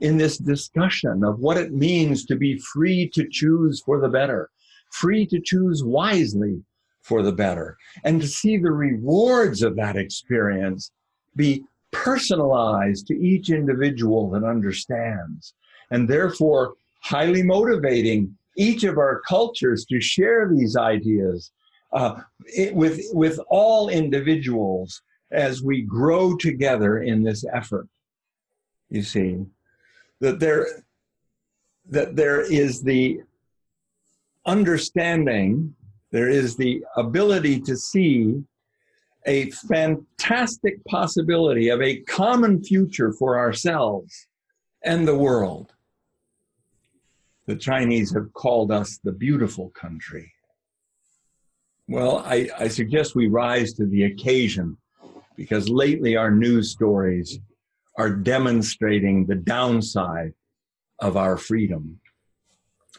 in 0.00 0.18
this 0.18 0.36
discussion 0.36 1.24
of 1.24 1.38
what 1.38 1.56
it 1.56 1.72
means 1.72 2.26
to 2.26 2.36
be 2.36 2.58
free 2.58 3.08
to 3.14 3.26
choose 3.30 3.80
for 3.86 4.00
the 4.00 4.08
better, 4.08 4.50
free 4.90 5.24
to 5.26 5.40
choose 5.42 5.82
wisely, 5.82 6.62
for 7.10 7.22
the 7.22 7.32
better. 7.32 7.76
And 8.04 8.20
to 8.20 8.28
see 8.28 8.56
the 8.56 8.70
rewards 8.70 9.64
of 9.64 9.74
that 9.74 9.96
experience 9.96 10.92
be 11.34 11.64
personalized 11.90 13.08
to 13.08 13.14
each 13.14 13.50
individual 13.50 14.30
that 14.30 14.44
understands, 14.44 15.54
and 15.90 16.08
therefore 16.08 16.74
highly 17.02 17.42
motivating 17.42 18.36
each 18.56 18.84
of 18.84 18.96
our 18.96 19.22
cultures 19.28 19.84
to 19.86 20.00
share 20.00 20.48
these 20.48 20.76
ideas 20.76 21.50
uh, 21.92 22.20
it, 22.46 22.72
with, 22.76 23.00
with 23.12 23.40
all 23.48 23.88
individuals 23.88 25.02
as 25.32 25.64
we 25.64 25.82
grow 25.82 26.36
together 26.36 27.02
in 27.02 27.24
this 27.24 27.44
effort. 27.52 27.88
You 28.88 29.02
see, 29.02 29.46
that 30.20 30.38
there, 30.38 30.64
that 31.88 32.14
there 32.14 32.40
is 32.40 32.82
the 32.82 33.22
understanding 34.46 35.74
there 36.12 36.28
is 36.28 36.56
the 36.56 36.82
ability 36.96 37.60
to 37.60 37.76
see 37.76 38.42
a 39.26 39.50
fantastic 39.50 40.84
possibility 40.86 41.68
of 41.68 41.80
a 41.82 42.00
common 42.02 42.62
future 42.62 43.12
for 43.12 43.38
ourselves 43.38 44.26
and 44.82 45.06
the 45.06 45.16
world. 45.16 45.72
The 47.46 47.56
Chinese 47.56 48.12
have 48.14 48.32
called 48.32 48.72
us 48.72 48.98
the 49.02 49.12
beautiful 49.12 49.70
country. 49.70 50.32
Well, 51.88 52.18
I, 52.24 52.48
I, 52.58 52.68
suggest 52.68 53.16
we 53.16 53.26
rise 53.26 53.72
to 53.74 53.86
the 53.86 54.04
occasion 54.04 54.76
because 55.36 55.68
lately 55.68 56.16
our 56.16 56.30
news 56.30 56.70
stories 56.70 57.40
are 57.98 58.10
demonstrating 58.10 59.26
the 59.26 59.34
downside 59.34 60.32
of 61.00 61.16
our 61.16 61.36
freedom. 61.36 61.98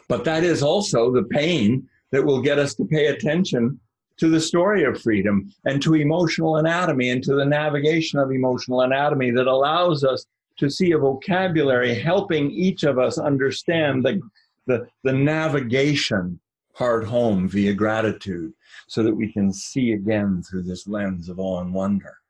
But 0.09 0.25
that 0.25 0.43
is 0.43 0.61
also 0.61 1.11
the 1.13 1.23
pain 1.23 1.87
that 2.11 2.25
will 2.25 2.41
get 2.41 2.59
us 2.59 2.75
to 2.75 2.85
pay 2.85 3.07
attention 3.07 3.79
to 4.17 4.29
the 4.29 4.39
story 4.39 4.83
of 4.83 5.01
freedom 5.01 5.51
and 5.65 5.81
to 5.81 5.95
emotional 5.95 6.57
anatomy 6.57 7.09
and 7.09 7.23
to 7.23 7.33
the 7.35 7.45
navigation 7.45 8.19
of 8.19 8.31
emotional 8.31 8.81
anatomy 8.81 9.31
that 9.31 9.47
allows 9.47 10.03
us 10.03 10.25
to 10.57 10.69
see 10.69 10.91
a 10.91 10.97
vocabulary 10.97 11.95
helping 11.95 12.51
each 12.51 12.83
of 12.83 12.99
us 12.99 13.17
understand 13.17 14.05
the, 14.05 14.21
the, 14.67 14.85
the 15.03 15.13
navigation 15.13 16.39
hard 16.73 17.03
home 17.03 17.47
via 17.47 17.73
gratitude 17.73 18.53
so 18.87 19.01
that 19.03 19.15
we 19.15 19.31
can 19.31 19.51
see 19.51 19.93
again 19.93 20.43
through 20.43 20.63
this 20.63 20.87
lens 20.87 21.29
of 21.29 21.39
awe 21.39 21.61
and 21.61 21.73
wonder. 21.73 22.20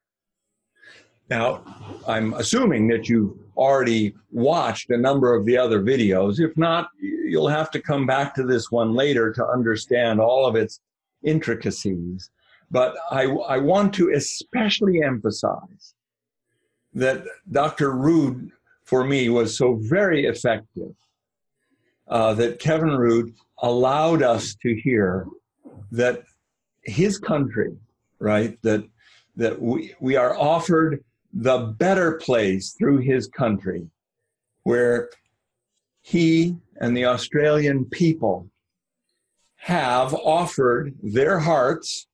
Now, 1.32 1.64
I'm 2.10 2.34
assuming 2.34 2.90
that 2.90 3.08
you've 3.08 3.34
already 3.56 4.14
watched 4.32 4.90
a 4.90 4.98
number 4.98 5.34
of 5.34 5.46
the 5.46 5.58
other 5.58 5.82
videos. 5.82 6.42
If 6.42 6.58
not, 6.58 6.90
you'll 7.00 7.48
have 7.48 7.72
to 7.72 7.82
come 7.82 8.06
back 8.06 8.36
to 8.36 8.44
this 8.44 8.70
one 8.70 8.94
later 8.94 9.32
to 9.32 9.48
understand 9.48 10.20
all 10.20 10.46
of 10.46 10.58
its 10.58 10.82
intricacies. 11.24 12.30
But 12.70 12.98
I, 13.10 13.28
I 13.28 13.60
want 13.60 13.94
to 13.94 14.12
especially 14.14 15.04
emphasize 15.04 15.94
that 16.94 17.24
Dr. 17.50 17.92
Rood, 17.92 18.52
for 18.84 19.06
me, 19.06 19.30
was 19.30 19.58
so 19.58 19.80
very 19.80 20.26
effective 20.26 20.94
uh, 22.10 22.34
that 22.34 22.60
Kevin 22.60 22.98
Rood 22.98 23.34
allowed 23.60 24.22
us 24.22 24.54
to 24.56 24.76
hear 24.76 25.28
that 25.94 26.24
his 26.84 27.18
country, 27.18 27.78
right, 28.20 28.62
that, 28.64 28.84
that 29.38 29.62
we, 29.62 29.96
we 30.02 30.18
are 30.18 30.38
offered 30.38 31.02
the 31.34 31.74
better 31.78 32.14
place 32.14 32.72
through 32.72 33.00
his 33.00 33.28
country, 33.28 33.88
where 34.64 35.10
he 36.02 36.56
and 36.80 36.96
the 36.96 37.06
Australian 37.06 37.86
people 37.86 38.50
have 39.56 40.14
offered 40.14 40.94
their 41.04 41.40
hearts, 41.40 42.08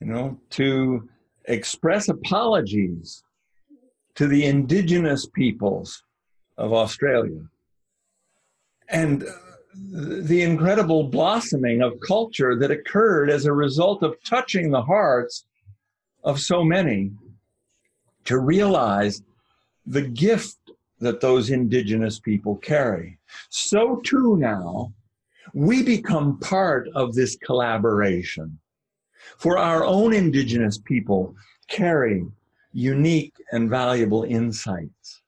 you 0.00 0.06
know, 0.06 0.38
to 0.50 1.08
express 1.46 2.08
apologies 2.08 3.24
to 4.14 4.26
the 4.26 4.44
indigenous 4.44 5.26
peoples 5.26 6.02
of 6.58 6.72
Australia. 6.72 7.40
And 8.88 9.22
uh, 9.22 9.26
the 9.84 10.42
incredible 10.42 11.04
blossoming 11.04 11.82
of 11.82 12.00
culture 12.06 12.56
that 12.58 12.70
occurred 12.70 13.30
as 13.30 13.46
a 13.46 13.52
result 13.52 14.02
of 14.02 14.16
touching 14.24 14.70
the 14.70 14.82
hearts 14.82 15.46
of 16.24 16.40
so 16.40 16.64
many 16.64 17.12
to 18.28 18.38
realize 18.38 19.22
the 19.86 20.02
gift 20.02 20.58
that 21.00 21.18
those 21.22 21.48
indigenous 21.48 22.18
people 22.18 22.56
carry. 22.56 23.18
So 23.48 24.02
too 24.04 24.36
now, 24.36 24.92
we 25.54 25.82
become 25.82 26.38
part 26.40 26.88
of 26.94 27.14
this 27.14 27.36
collaboration. 27.36 28.58
For 29.38 29.56
our 29.56 29.82
own 29.82 30.12
indigenous 30.12 30.76
people 30.76 31.34
carry 31.68 32.26
unique 32.74 33.34
and 33.52 33.70
valuable 33.70 34.24
insights 34.24 35.22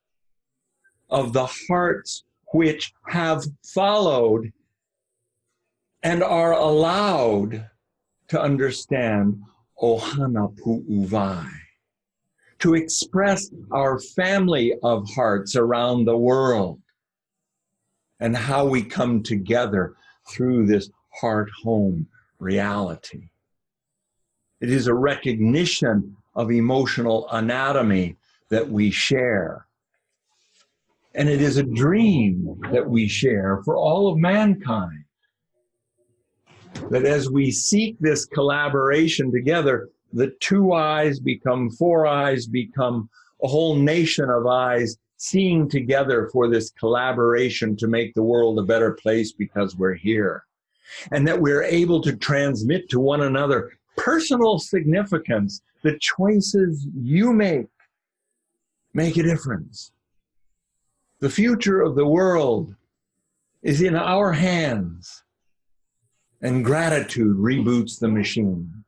of 1.09 1.33
the 1.33 1.47
hearts 1.69 2.25
which 2.53 2.93
have 3.07 3.43
followed 3.65 4.53
and 6.03 6.23
are 6.23 6.53
allowed 6.53 7.67
to 8.29 8.39
understand 8.39 9.41
Ohana 9.83 10.55
Pu'uwai 10.59 11.60
to 12.61 12.75
express 12.75 13.51
our 13.73 13.99
family 13.99 14.75
of 14.83 15.09
hearts 15.11 15.57
around 15.57 16.05
the 16.05 16.17
world 16.17 16.81
and 18.21 18.37
how 18.37 18.67
we 18.67 18.83
come 18.83 19.23
together 19.23 19.95
through 20.29 20.67
this 20.67 20.91
heart 21.21 21.51
home 21.63 22.07
reality. 22.39 23.31
It 24.61 24.71
is 24.71 24.87
a 24.87 24.95
recognition 24.95 26.17
of 26.35 26.51
emotional 26.51 27.29
anatomy 27.31 28.17
that 28.51 28.69
we 28.69 28.91
share. 28.91 29.67
And 31.15 31.29
it 31.29 31.41
is 31.41 31.57
a 31.57 31.63
dream 31.63 32.61
that 32.71 32.89
we 32.89 33.09
share 33.09 33.63
for 33.65 33.77
all 33.77 34.13
of 34.13 34.19
mankind. 34.19 35.05
That 36.91 37.05
as 37.05 37.31
we 37.31 37.51
seek 37.51 37.97
this 37.99 38.27
collaboration 38.27 39.33
together, 39.33 39.89
the 40.13 40.35
two 40.41 40.73
eyes 40.73 41.21
become 41.21 41.71
four 41.71 42.07
eyes, 42.07 42.47
become 42.47 43.09
a 43.43 43.49
whole 43.49 43.77
nation 43.77 44.29
of 44.29 44.47
eyes 44.47 44.97
seeing 45.17 45.69
together 45.69 46.29
for 46.33 46.49
this 46.49 46.71
collaboration 46.71 47.77
to 47.77 47.87
make 47.87 48.15
the 48.15 48.23
world 48.23 48.59
a 48.59 48.63
better 48.63 48.93
place 48.93 49.33
because 49.33 49.77
we're 49.77 49.95
here. 49.95 50.45
And 51.13 51.27
that 51.29 51.41
we're 51.41 51.63
able 51.63 52.01
to 52.03 52.17
transmit 52.17 52.89
to 52.91 52.99
one 53.01 53.23
another 53.23 53.71
personal 53.97 54.59
significance. 54.59 55.63
The 55.83 55.99
choices 55.99 56.87
you 56.95 57.33
make 57.33 57.67
make 58.93 59.17
a 59.17 59.23
difference. 59.23 59.93
The 61.21 61.31
future 61.31 61.81
of 61.81 61.95
the 61.95 62.07
world 62.07 62.75
is 63.63 63.83
in 63.83 63.95
our 63.95 64.33
hands. 64.33 65.23
and 66.43 66.65
gratitude 66.65 67.37
reboots 67.37 67.99
the 67.99 68.09
machine. 68.09 68.85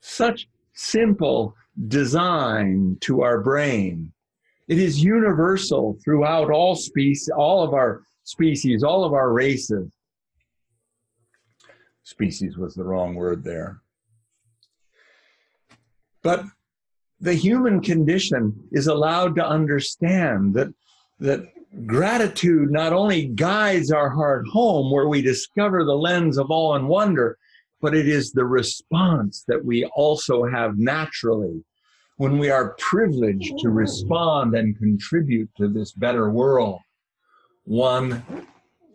Such 0.00 0.48
simple 0.74 1.54
design 1.88 2.96
to 3.00 3.22
our 3.22 3.40
brain. 3.40 4.12
It 4.68 4.78
is 4.78 5.02
universal 5.02 5.98
throughout 6.04 6.50
all 6.50 6.76
species, 6.76 7.30
all 7.36 7.62
of 7.62 7.72
our 7.72 8.02
species, 8.24 8.82
all 8.82 9.04
of 9.04 9.12
our 9.12 9.32
races. 9.32 9.90
Species 12.02 12.56
was 12.56 12.74
the 12.74 12.84
wrong 12.84 13.14
word 13.14 13.44
there. 13.44 13.80
But 16.22 16.44
the 17.20 17.34
human 17.34 17.80
condition 17.80 18.68
is 18.72 18.86
allowed 18.86 19.34
to 19.36 19.46
understand 19.46 20.54
that, 20.54 20.72
that 21.20 21.40
gratitude 21.86 22.70
not 22.70 22.92
only 22.92 23.26
guides 23.26 23.90
our 23.90 24.10
heart 24.10 24.46
home 24.48 24.90
where 24.90 25.08
we 25.08 25.22
discover 25.22 25.84
the 25.84 25.96
lens 25.96 26.38
of 26.38 26.50
awe 26.50 26.76
and 26.76 26.88
wonder, 26.88 27.38
but 27.80 27.94
it 27.94 28.08
is 28.08 28.32
the 28.32 28.44
response 28.44 29.44
that 29.48 29.64
we 29.64 29.84
also 29.96 30.44
have 30.44 30.78
naturally 30.78 31.64
when 32.16 32.38
we 32.38 32.50
are 32.50 32.74
privileged 32.78 33.58
to 33.58 33.68
mm. 33.68 33.76
respond 33.76 34.54
and 34.54 34.76
contribute 34.78 35.48
to 35.56 35.68
this 35.68 35.92
better 35.92 36.30
world, 36.30 36.80
one 37.64 38.22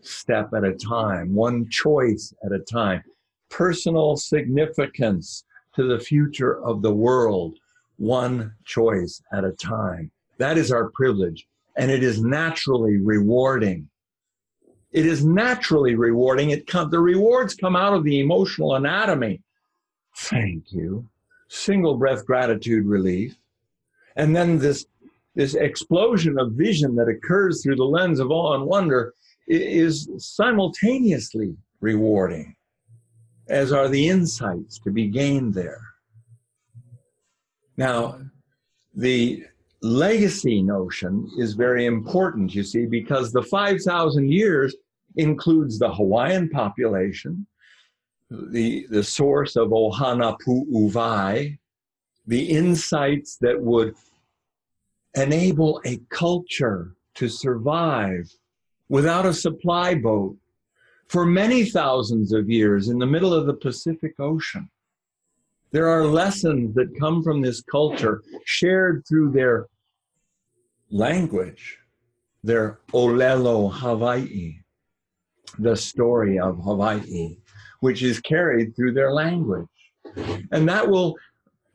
step 0.01 0.49
at 0.53 0.65
a 0.65 0.73
time, 0.73 1.33
one 1.33 1.69
choice 1.69 2.33
at 2.45 2.51
a 2.51 2.59
time, 2.59 3.01
personal 3.49 4.17
significance 4.17 5.45
to 5.75 5.87
the 5.87 5.99
future 5.99 6.61
of 6.65 6.81
the 6.81 6.93
world, 6.93 7.57
one 7.97 8.53
choice 8.65 9.21
at 9.31 9.45
a 9.45 9.53
time. 9.53 10.11
That 10.37 10.57
is 10.57 10.71
our 10.71 10.89
privilege 10.89 11.47
and 11.77 11.89
it 11.89 12.03
is 12.03 12.21
naturally 12.21 12.97
rewarding. 12.97 13.89
It 14.93 15.07
is 15.07 15.25
naturally 15.25 15.95
rewarding. 15.95 16.51
It 16.51 16.67
the 16.91 16.99
rewards 16.99 17.55
come 17.55 17.75
out 17.75 17.93
of 17.93 18.03
the 18.03 18.19
emotional 18.19 18.75
anatomy. 18.75 19.41
Thank 20.15 20.71
you. 20.71 21.09
Single 21.49 21.97
breath 21.97 22.25
gratitude 22.25 22.85
relief. 22.85 23.35
And 24.15 24.35
then 24.35 24.59
this, 24.59 24.85
this 25.33 25.55
explosion 25.55 26.37
of 26.37 26.53
vision 26.53 26.95
that 26.95 27.07
occurs 27.07 27.63
through 27.63 27.77
the 27.77 27.83
lens 27.83 28.19
of 28.19 28.29
awe 28.29 28.53
and 28.53 28.65
wonder 28.65 29.13
is 29.47 30.07
simultaneously 30.17 31.55
rewarding, 31.81 32.55
as 33.49 33.71
are 33.71 33.89
the 33.89 34.07
insights 34.07 34.77
to 34.79 34.91
be 34.91 35.07
gained 35.07 35.55
there. 35.55 35.81
Now, 37.75 38.19
the 38.93 39.43
legacy 39.83 40.63
notion 40.63 41.29
is 41.37 41.53
very 41.53 41.85
important, 41.85 42.55
you 42.55 42.63
see, 42.63 42.85
because 42.85 43.31
the 43.31 43.43
5,000 43.43 44.31
years 44.31 44.75
includes 45.17 45.77
the 45.77 45.93
Hawaiian 45.93 46.49
population, 46.49 47.45
the, 48.29 48.87
the 48.89 49.03
source 49.03 49.55
of 49.57 49.69
Ohana 49.69 50.37
Pu'uwai, 50.39 51.57
the 52.25 52.49
insights 52.49 53.37
that 53.41 53.61
would 53.61 53.93
enable 55.15 55.81
a 55.85 55.99
culture 56.09 56.95
to 57.15 57.27
survive 57.27 58.31
without 58.87 59.25
a 59.25 59.33
supply 59.33 59.93
boat 59.93 60.35
for 61.09 61.25
many 61.25 61.65
thousands 61.65 62.31
of 62.31 62.49
years 62.49 62.87
in 62.87 62.97
the 62.97 63.05
middle 63.05 63.33
of 63.33 63.45
the 63.45 63.53
Pacific 63.53 64.13
Ocean. 64.19 64.69
There 65.71 65.89
are 65.89 66.05
lessons 66.05 66.73
that 66.75 66.97
come 66.99 67.21
from 67.21 67.41
this 67.41 67.61
culture 67.61 68.23
shared 68.45 69.03
through 69.07 69.31
their 69.31 69.67
language, 70.93 71.79
their 72.43 72.79
Olelo 72.93 73.73
Hawaii, 73.73 74.59
the 75.57 75.75
story 75.75 76.39
of 76.39 76.59
Hawaii, 76.63 77.37
which 77.79 78.03
is 78.03 78.19
carried 78.19 78.75
through 78.75 78.93
their 78.93 79.11
language. 79.11 79.67
And 80.51 80.69
that 80.69 80.87
will 80.87 81.15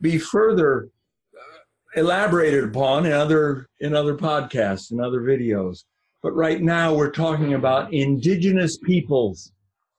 be 0.01 0.19
further 0.19 0.89
uh, 1.35 2.01
elaborated 2.01 2.65
upon 2.65 3.07
in 3.07 3.13
other 3.13 3.69
in 3.81 3.95
other 3.95 4.15
podcasts 4.15 4.93
and 4.93 5.01
other 5.01 5.23
videos. 5.23 5.85
But 6.23 6.33
right 6.33 6.63
now 6.63 6.95
we're 6.95 7.11
talking 7.11 7.55
about 7.55 7.93
indigenous 7.93 8.79
peoples. 8.79 9.53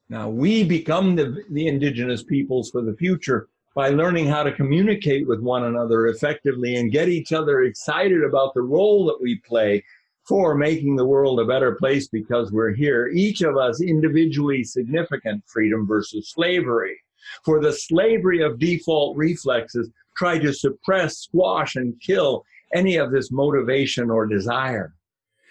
Now 0.08 0.30
we 0.30 0.64
become 0.64 1.16
the, 1.16 1.44
the 1.52 1.68
indigenous 1.68 2.24
peoples 2.24 2.70
for 2.70 2.82
the 2.82 2.96
future 2.96 3.50
by 3.76 3.90
learning 3.90 4.28
how 4.28 4.44
to 4.44 4.52
communicate 4.52 5.28
with 5.28 5.40
one 5.42 5.66
another 5.66 6.08
effectively 6.08 6.76
and 6.76 6.92
get 6.92 7.08
each 7.08 7.32
other 7.32 7.64
excited 7.64 8.24
about 8.24 8.54
the 8.54 8.62
role 8.62 9.06
that 9.06 9.22
we 9.22 9.36
play 9.48 9.84
for 10.28 10.56
making 10.56 10.96
the 10.96 11.06
world 11.06 11.40
a 11.40 11.46
better 11.46 11.76
place 11.76 12.08
because 12.08 12.52
we're 12.52 12.74
here, 12.74 13.08
each 13.08 13.42
of 13.42 13.58
us 13.58 13.82
individually 13.82 14.64
significant 14.64 15.44
freedom 15.48 15.88
versus 15.88 16.30
slavery. 16.30 16.98
For 17.44 17.60
the 17.60 17.74
slavery 17.74 18.44
of 18.44 18.60
default 18.60 19.18
reflexes 19.18 19.90
try 20.16 20.38
to 20.40 20.54
suppress, 20.54 21.18
squash, 21.18 21.76
and 21.76 22.00
kill 22.00 22.46
any 22.74 22.98
of 22.98 23.12
this 23.12 23.32
motivation 23.32 24.12
or 24.12 24.28
desire. 24.28 24.94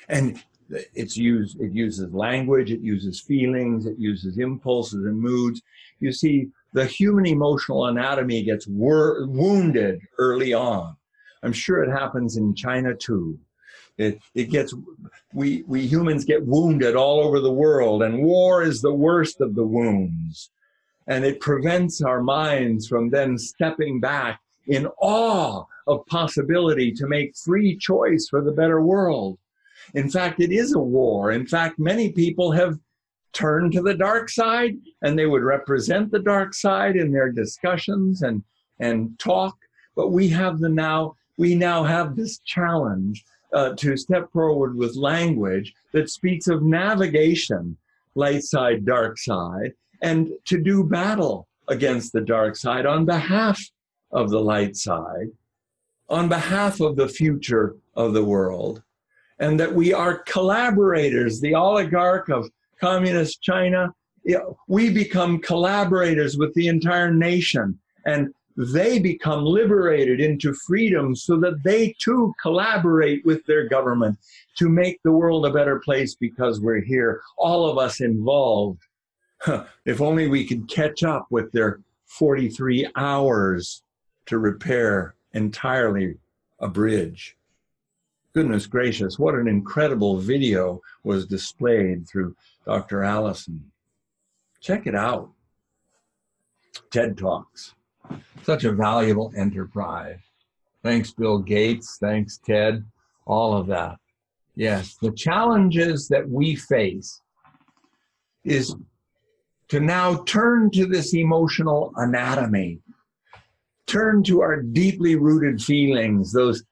And 0.08 0.40
it's 0.94 1.16
used, 1.16 1.60
it 1.60 1.72
uses 1.72 2.12
language, 2.12 2.70
it 2.70 2.80
uses 2.80 3.20
feelings, 3.20 3.86
it 3.86 3.98
uses 3.98 4.38
impulses 4.38 5.04
and 5.04 5.18
moods. 5.18 5.62
You 6.00 6.12
see, 6.12 6.48
the 6.72 6.84
human 6.84 7.26
emotional 7.26 7.86
anatomy 7.86 8.42
gets 8.42 8.66
wor- 8.66 9.26
wounded 9.26 10.00
early 10.18 10.52
on. 10.52 10.96
I'm 11.42 11.52
sure 11.52 11.82
it 11.82 11.90
happens 11.90 12.36
in 12.36 12.54
China 12.54 12.94
too. 12.94 13.38
It, 13.96 14.20
it 14.34 14.50
gets, 14.50 14.74
we, 15.32 15.64
we 15.66 15.86
humans 15.86 16.24
get 16.24 16.46
wounded 16.46 16.94
all 16.94 17.20
over 17.20 17.40
the 17.40 17.52
world, 17.52 18.02
and 18.02 18.22
war 18.22 18.62
is 18.62 18.80
the 18.80 18.94
worst 18.94 19.40
of 19.40 19.54
the 19.54 19.66
wounds. 19.66 20.50
And 21.06 21.24
it 21.24 21.40
prevents 21.40 22.02
our 22.02 22.22
minds 22.22 22.86
from 22.86 23.10
then 23.10 23.38
stepping 23.38 23.98
back 23.98 24.40
in 24.66 24.86
awe 25.00 25.64
of 25.86 26.06
possibility 26.06 26.92
to 26.92 27.08
make 27.08 27.36
free 27.36 27.76
choice 27.76 28.28
for 28.28 28.42
the 28.42 28.52
better 28.52 28.82
world. 28.82 29.38
In 29.94 30.10
fact, 30.10 30.38
it 30.38 30.52
is 30.52 30.74
a 30.74 30.78
war. 30.78 31.32
In 31.32 31.46
fact, 31.46 31.78
many 31.78 32.12
people 32.12 32.52
have 32.52 32.78
turn 33.38 33.70
to 33.70 33.82
the 33.82 33.94
dark 33.94 34.28
side 34.28 34.76
and 35.02 35.18
they 35.18 35.26
would 35.26 35.42
represent 35.42 36.10
the 36.10 36.18
dark 36.18 36.54
side 36.54 36.96
in 36.96 37.12
their 37.12 37.30
discussions 37.30 38.22
and 38.22 38.42
and 38.80 39.18
talk. 39.18 39.56
But 39.96 40.08
we 40.08 40.28
have 40.28 40.58
the 40.58 40.68
now 40.68 41.14
we 41.36 41.54
now 41.54 41.84
have 41.84 42.16
this 42.16 42.38
challenge 42.40 43.24
uh, 43.52 43.74
to 43.76 43.96
step 43.96 44.30
forward 44.32 44.76
with 44.76 44.96
language 44.96 45.72
that 45.92 46.10
speaks 46.10 46.48
of 46.48 46.62
navigation 46.62 47.76
light 48.14 48.42
side 48.42 48.84
dark 48.84 49.18
side 49.18 49.72
and 50.02 50.28
to 50.46 50.60
do 50.60 50.84
battle 50.84 51.46
against 51.68 52.12
the 52.12 52.20
dark 52.20 52.56
side 52.56 52.86
on 52.86 53.04
behalf 53.04 53.60
of 54.10 54.30
the 54.30 54.40
light 54.40 54.76
side 54.76 55.28
on 56.08 56.28
behalf 56.28 56.80
of 56.80 56.96
the 56.96 57.08
future 57.08 57.76
of 57.94 58.14
the 58.14 58.24
world. 58.24 58.82
And 59.38 59.60
that 59.60 59.74
we 59.74 59.92
are 59.92 60.18
collaborators 60.18 61.40
the 61.40 61.54
oligarch 61.54 62.28
of 62.28 62.50
communist 62.80 63.42
China, 63.42 63.92
we 64.66 64.90
become 64.90 65.40
collaborators 65.40 66.36
with 66.36 66.52
the 66.54 66.68
entire 66.68 67.12
nation 67.12 67.78
and 68.04 68.32
they 68.56 68.98
become 68.98 69.44
liberated 69.44 70.20
into 70.20 70.52
freedom 70.52 71.14
so 71.14 71.38
that 71.38 71.62
they 71.62 71.94
too 72.00 72.34
collaborate 72.42 73.24
with 73.24 73.44
their 73.46 73.68
government 73.68 74.18
to 74.56 74.68
make 74.68 75.00
the 75.04 75.12
world 75.12 75.46
a 75.46 75.52
better 75.52 75.78
place 75.78 76.16
because 76.16 76.60
we're 76.60 76.80
here, 76.80 77.22
all 77.36 77.70
of 77.70 77.78
us 77.78 78.00
involved. 78.00 78.82
If 79.84 80.00
only 80.00 80.26
we 80.26 80.44
could 80.44 80.68
catch 80.68 81.04
up 81.04 81.28
with 81.30 81.52
their 81.52 81.80
43 82.06 82.88
hours 82.96 83.84
to 84.26 84.38
repair 84.38 85.14
entirely 85.32 86.16
a 86.58 86.66
bridge. 86.66 87.36
Goodness 88.38 88.68
gracious, 88.68 89.18
what 89.18 89.34
an 89.34 89.48
incredible 89.48 90.16
video 90.16 90.80
was 91.02 91.26
displayed 91.26 92.08
through 92.08 92.36
Dr. 92.64 93.02
Allison. 93.02 93.72
Check 94.60 94.86
it 94.86 94.94
out. 94.94 95.32
TED 96.92 97.18
Talks. 97.18 97.74
Such 98.44 98.62
a 98.62 98.70
valuable 98.70 99.32
enterprise. 99.36 100.20
Thanks, 100.84 101.10
Bill 101.10 101.40
Gates. 101.40 101.98
Thanks, 102.00 102.38
Ted. 102.38 102.84
All 103.26 103.56
of 103.56 103.66
that. 103.66 103.96
Yes, 104.54 104.94
the 105.02 105.10
challenges 105.10 106.06
that 106.06 106.30
we 106.30 106.54
face 106.54 107.20
is 108.44 108.72
to 109.66 109.80
now 109.80 110.22
turn 110.26 110.70
to 110.74 110.86
this 110.86 111.12
emotional 111.12 111.92
anatomy, 111.96 112.78
turn 113.88 114.22
to 114.22 114.42
our 114.42 114.62
deeply 114.62 115.16
rooted 115.16 115.60
feelings, 115.60 116.32
those, 116.32 116.62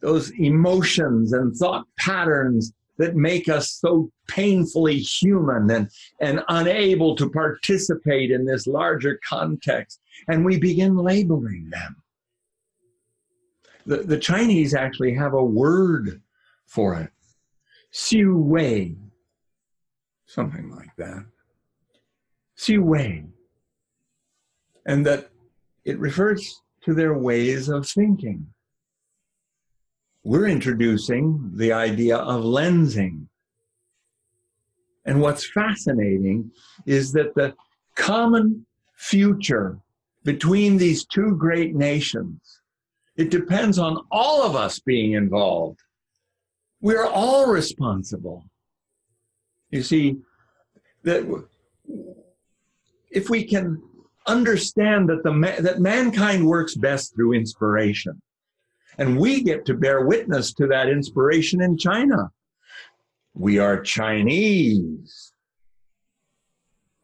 those 0.00 0.30
emotions 0.38 1.32
and 1.32 1.54
thought 1.54 1.86
patterns 1.98 2.72
that 2.98 3.16
make 3.16 3.48
us 3.48 3.72
so 3.72 4.10
painfully 4.28 4.98
human 4.98 5.70
and, 5.70 5.90
and 6.20 6.42
unable 6.48 7.16
to 7.16 7.30
participate 7.30 8.30
in 8.30 8.44
this 8.44 8.66
larger 8.66 9.18
context. 9.26 10.00
And 10.28 10.44
we 10.44 10.58
begin 10.58 10.96
labeling 10.96 11.70
them. 11.70 11.96
The, 13.86 13.98
the 13.98 14.18
Chinese 14.18 14.74
actually 14.74 15.14
have 15.14 15.32
a 15.32 15.42
word 15.42 16.20
for 16.66 16.94
it. 16.94 17.10
Xiu 17.92 18.36
Wei. 18.36 18.96
Something 20.26 20.70
like 20.70 20.94
that. 20.98 21.24
See, 22.54 22.76
way. 22.76 23.24
And 24.84 25.06
that 25.06 25.30
it 25.86 25.98
refers 25.98 26.60
to 26.82 26.92
their 26.92 27.14
ways 27.14 27.70
of 27.70 27.88
thinking. 27.88 28.46
We're 30.22 30.48
introducing 30.48 31.50
the 31.54 31.72
idea 31.72 32.16
of 32.18 32.44
lensing. 32.44 33.26
And 35.06 35.20
what's 35.20 35.50
fascinating 35.50 36.50
is 36.84 37.12
that 37.12 37.34
the 37.34 37.54
common 37.96 38.66
future 38.94 39.78
between 40.24 40.76
these 40.76 41.06
two 41.06 41.36
great 41.36 41.74
nations, 41.74 42.60
it 43.16 43.30
depends 43.30 43.78
on 43.78 44.04
all 44.10 44.42
of 44.42 44.54
us 44.54 44.78
being 44.78 45.12
involved. 45.12 45.80
We're 46.82 47.06
all 47.06 47.50
responsible. 47.50 48.44
You 49.70 49.82
see, 49.82 50.16
that 51.04 51.24
if 53.10 53.30
we 53.30 53.44
can 53.44 53.82
understand 54.26 55.08
that 55.08 55.22
the 55.22 55.32
that 55.62 55.80
mankind 55.80 56.46
works 56.46 56.74
best 56.74 57.14
through 57.14 57.32
inspiration, 57.32 58.20
and 58.98 59.18
we 59.18 59.42
get 59.42 59.64
to 59.66 59.74
bear 59.74 60.06
witness 60.06 60.52
to 60.54 60.66
that 60.68 60.88
inspiration 60.88 61.62
in 61.62 61.76
China. 61.76 62.30
We 63.34 63.58
are 63.58 63.80
Chinese. 63.80 65.32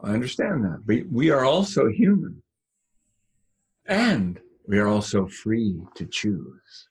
I 0.01 0.11
understand 0.11 0.65
that. 0.65 0.83
But 0.85 1.11
we 1.11 1.31
are 1.31 1.45
also 1.45 1.89
human. 1.89 2.43
And 3.87 4.41
we 4.67 4.79
are 4.79 4.89
also 4.89 5.27
free 5.27 5.81
to 5.95 6.07
choose. 6.07 6.89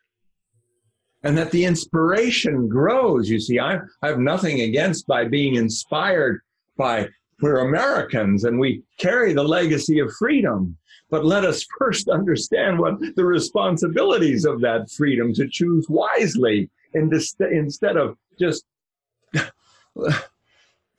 And 1.23 1.37
that 1.37 1.51
the 1.51 1.65
inspiration 1.65 2.69
grows. 2.69 3.29
You 3.29 3.39
see, 3.39 3.59
I, 3.59 3.79
I 4.01 4.07
have 4.07 4.19
nothing 4.19 4.61
against 4.61 5.07
by 5.07 5.25
being 5.25 5.55
inspired 5.55 6.41
by 6.77 7.09
we're 7.41 7.67
Americans 7.67 8.45
and 8.45 8.59
we 8.59 8.83
carry 8.97 9.33
the 9.33 9.43
legacy 9.43 9.99
of 9.99 10.13
freedom. 10.13 10.77
But 11.09 11.25
let 11.25 11.45
us 11.45 11.65
first 11.77 12.09
understand 12.09 12.79
what 12.79 12.95
the 13.15 13.25
responsibilities 13.25 14.45
of 14.45 14.61
that 14.61 14.89
freedom 14.89 15.33
to 15.33 15.47
choose 15.47 15.87
wisely 15.89 16.69
instead 16.93 17.97
of 17.97 18.17
just, 18.39 18.65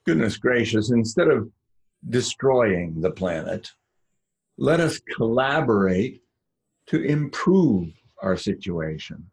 goodness 0.05 0.37
gracious, 0.37 0.91
instead 0.91 1.27
of 1.27 1.49
destroying 2.09 3.01
the 3.01 3.11
planet, 3.11 3.69
let 4.57 4.79
us 4.79 4.99
collaborate 5.15 6.21
to 6.87 7.01
improve 7.01 7.89
our 8.21 8.37
situation. 8.37 9.29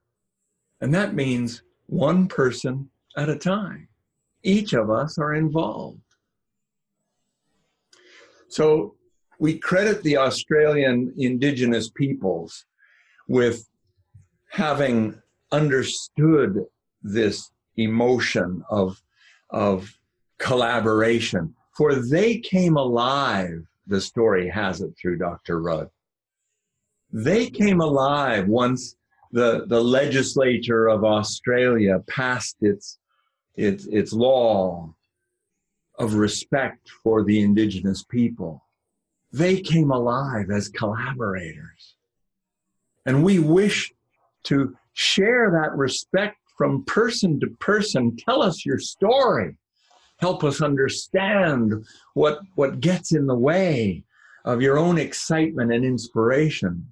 And 0.81 0.93
that 0.95 1.15
means 1.15 1.63
one 1.87 2.27
person 2.27 2.91
at 3.17 3.29
a 3.29 3.37
time. 3.37 3.89
Each 4.43 4.73
of 4.73 4.91
us 4.91 5.19
are 5.19 5.35
involved. 5.35 6.01
So 8.55 8.95
we 9.41 9.59
credit 9.59 10.05
the 10.05 10.17
Australian 10.17 11.13
Indigenous 11.19 11.91
peoples 11.91 12.67
with 13.27 13.69
having 14.49 15.21
understood 15.51 16.65
this 17.03 17.51
emotion 17.77 18.63
of, 18.71 19.03
of 19.51 19.93
collaboration, 20.39 21.53
for 21.77 21.97
they 21.97 22.39
came 22.39 22.77
alive, 22.77 23.65
the 23.89 24.01
story 24.01 24.49
has 24.51 24.81
it 24.81 24.95
through 25.03 25.19
Dr. 25.19 25.61
Rudd. 25.61 25.89
They 27.13 27.51
came 27.51 27.81
alive 27.81 28.47
once 28.47 28.95
the, 29.33 29.65
the 29.67 29.83
legislature 29.83 30.87
of 30.87 31.03
Australia 31.03 32.05
passed 32.07 32.59
its, 32.61 33.01
its, 33.57 33.87
its 33.87 34.13
law 34.13 34.94
of 35.99 36.15
respect 36.15 36.91
for 37.03 37.23
the 37.25 37.41
indigenous 37.41 38.03
people. 38.03 38.65
They 39.33 39.61
came 39.61 39.91
alive 39.91 40.51
as 40.51 40.69
collaborators. 40.69 41.97
And 43.07 43.25
we 43.25 43.39
wish 43.39 43.93
to 44.45 44.77
share 44.93 45.51
that 45.51 45.77
respect 45.77 46.37
from 46.57 46.85
person 46.85 47.41
to 47.41 47.49
person. 47.59 48.17
Tell 48.17 48.43
us 48.43 48.65
your 48.65 48.79
story. 48.79 49.57
Help 50.19 50.45
us 50.45 50.63
understand 50.63 51.85
what, 52.15 52.41
what 52.55 52.81
gets 52.81 53.13
in 53.13 53.27
the 53.27 53.35
way 53.35 54.05
of 54.45 54.63
your 54.63 54.79
own 54.79 54.99
excitement 54.99 55.73
and 55.73 55.85
inspiration. 55.85 56.87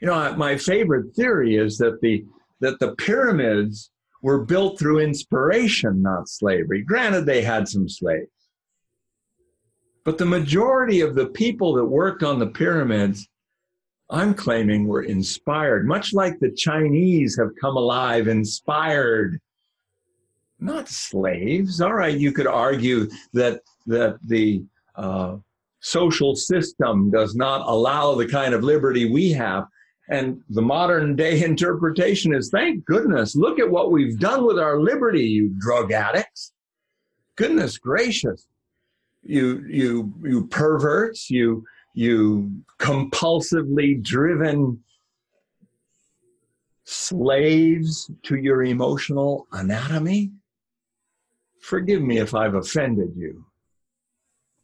You 0.00 0.08
know, 0.08 0.36
my 0.36 0.56
favorite 0.56 1.14
theory 1.14 1.56
is 1.56 1.78
that 1.78 2.00
the, 2.00 2.24
that 2.60 2.78
the 2.78 2.94
pyramids 2.96 3.90
were 4.22 4.44
built 4.44 4.78
through 4.78 5.00
inspiration, 5.00 6.02
not 6.02 6.28
slavery. 6.28 6.82
Granted, 6.82 7.26
they 7.26 7.42
had 7.42 7.68
some 7.68 7.88
slaves. 7.88 8.30
But 10.04 10.18
the 10.18 10.26
majority 10.26 11.00
of 11.00 11.14
the 11.14 11.26
people 11.26 11.74
that 11.74 11.84
worked 11.84 12.22
on 12.22 12.38
the 12.38 12.46
pyramids, 12.46 13.28
I'm 14.10 14.34
claiming, 14.34 14.86
were 14.86 15.02
inspired, 15.02 15.86
much 15.86 16.14
like 16.14 16.38
the 16.38 16.50
Chinese 16.50 17.36
have 17.38 17.50
come 17.60 17.76
alive, 17.76 18.26
inspired. 18.26 19.38
Not 20.58 20.88
slaves. 20.88 21.80
All 21.80 21.92
right, 21.92 22.16
you 22.16 22.32
could 22.32 22.46
argue 22.46 23.08
that, 23.34 23.60
that 23.86 24.18
the 24.24 24.64
uh, 24.96 25.36
social 25.80 26.34
system 26.34 27.10
does 27.10 27.36
not 27.36 27.68
allow 27.68 28.14
the 28.14 28.26
kind 28.26 28.54
of 28.54 28.64
liberty 28.64 29.10
we 29.10 29.30
have. 29.32 29.64
And 30.08 30.40
the 30.48 30.62
modern 30.62 31.16
day 31.16 31.42
interpretation 31.44 32.34
is 32.34 32.50
thank 32.50 32.84
goodness, 32.84 33.36
look 33.36 33.58
at 33.58 33.70
what 33.70 33.92
we've 33.92 34.18
done 34.18 34.44
with 34.44 34.58
our 34.58 34.80
liberty, 34.80 35.24
you 35.24 35.54
drug 35.58 35.92
addicts. 35.92 36.52
Goodness 37.36 37.78
gracious. 37.78 38.46
You, 39.22 39.64
you, 39.68 40.14
you 40.22 40.46
perverts, 40.46 41.28
you, 41.28 41.64
you 41.94 42.50
compulsively 42.78 44.02
driven 44.02 44.82
slaves 46.84 48.10
to 48.22 48.36
your 48.36 48.62
emotional 48.62 49.46
anatomy. 49.52 50.32
Forgive 51.60 52.00
me 52.00 52.18
if 52.18 52.34
I've 52.34 52.54
offended 52.54 53.12
you, 53.14 53.44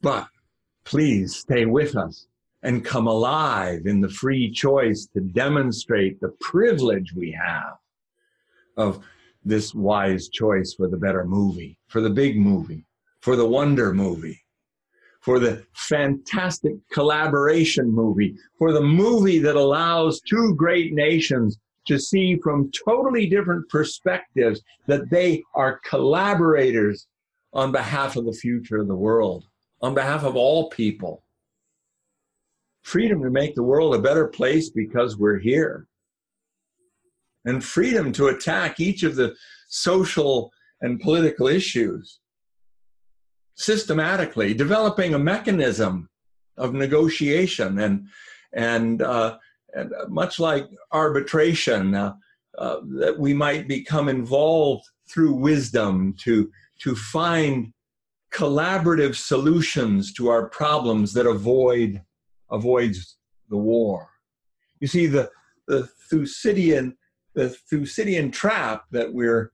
but 0.01 0.27
please 0.85 1.35
stay 1.35 1.65
with 1.65 1.95
us 1.95 2.27
and 2.65 2.83
come 2.83 3.05
alive 3.05 3.83
in 3.85 4.01
the 4.01 4.09
free 4.09 4.51
choice 4.51 5.07
to 5.13 5.21
demonstrate 5.21 6.19
the 6.19 6.33
privilege 6.41 7.13
we 7.13 7.31
have 7.31 7.77
of 8.75 9.05
this 9.45 9.75
wise 9.75 10.29
choice 10.29 10.73
for 10.75 10.87
the 10.87 10.97
better 10.97 11.25
movie, 11.25 11.77
for 11.87 12.01
the 12.01 12.09
big 12.09 12.35
movie, 12.35 12.83
for 13.21 13.35
the 13.35 13.45
wonder 13.45 13.93
movie, 13.93 14.41
for 15.21 15.37
the 15.37 15.63
fantastic 15.75 16.73
collaboration 16.91 17.85
movie, 17.93 18.35
for 18.57 18.73
the 18.73 18.81
movie 18.81 19.37
that 19.37 19.55
allows 19.55 20.19
two 20.21 20.55
great 20.55 20.91
nations 20.91 21.59
to 21.85 21.99
see 21.99 22.35
from 22.43 22.71
totally 22.83 23.27
different 23.27 23.69
perspectives 23.69 24.59
that 24.87 25.07
they 25.11 25.43
are 25.53 25.79
collaborators 25.87 27.05
on 27.53 27.71
behalf 27.71 28.15
of 28.15 28.25
the 28.25 28.33
future 28.33 28.77
of 28.77 28.87
the 28.87 28.95
world, 28.95 29.45
on 29.83 29.93
behalf 29.93 30.23
of 30.23 30.35
all 30.35 30.67
people 30.71 31.21
freedom 32.85 33.23
to 33.23 33.31
make 33.31 33.55
the 33.55 33.63
world 33.63 33.95
a 33.95 33.99
better 33.99 34.27
place 34.27 34.69
because 34.69 35.17
we're 35.17 35.39
here, 35.39 35.87
and 37.43 37.63
freedom 37.63 38.11
to 38.13 38.27
attack 38.27 38.79
each 38.79 39.01
of 39.01 39.15
the 39.15 39.35
social 39.67 40.51
and 40.81 40.99
political 40.99 41.47
issues 41.47 42.19
systematically, 43.55 44.53
developing 44.53 45.15
a 45.15 45.19
mechanism 45.19 46.07
of 46.57 46.73
negotiation 46.73 47.79
and 47.79 48.07
and, 48.53 49.01
uh, 49.01 49.37
and 49.73 49.91
much 50.07 50.39
like 50.39 50.65
arbitration, 50.91 51.93
uh, 51.95 52.13
uh, 52.57 52.77
that 52.99 53.17
we 53.19 53.33
might 53.33 53.67
become 53.67 54.07
involved 54.07 54.85
through 55.09 55.33
wisdom 55.33 56.13
to 56.19 56.51
to 56.83 56.95
find 56.95 57.73
collaborative 58.31 59.15
solutions 59.15 60.13
to 60.13 60.29
our 60.29 60.49
problems 60.49 61.13
that 61.13 61.25
avoid 61.25 62.01
avoids 62.55 63.17
the 63.49 63.57
war. 63.57 64.09
You 64.79 64.87
see, 64.87 65.05
the, 65.07 65.29
the 65.67 65.87
Thucydidean, 66.09 66.97
the 67.33 67.49
Thucydidean 67.49 68.31
trap 68.31 68.85
that 68.91 69.13
we're 69.13 69.51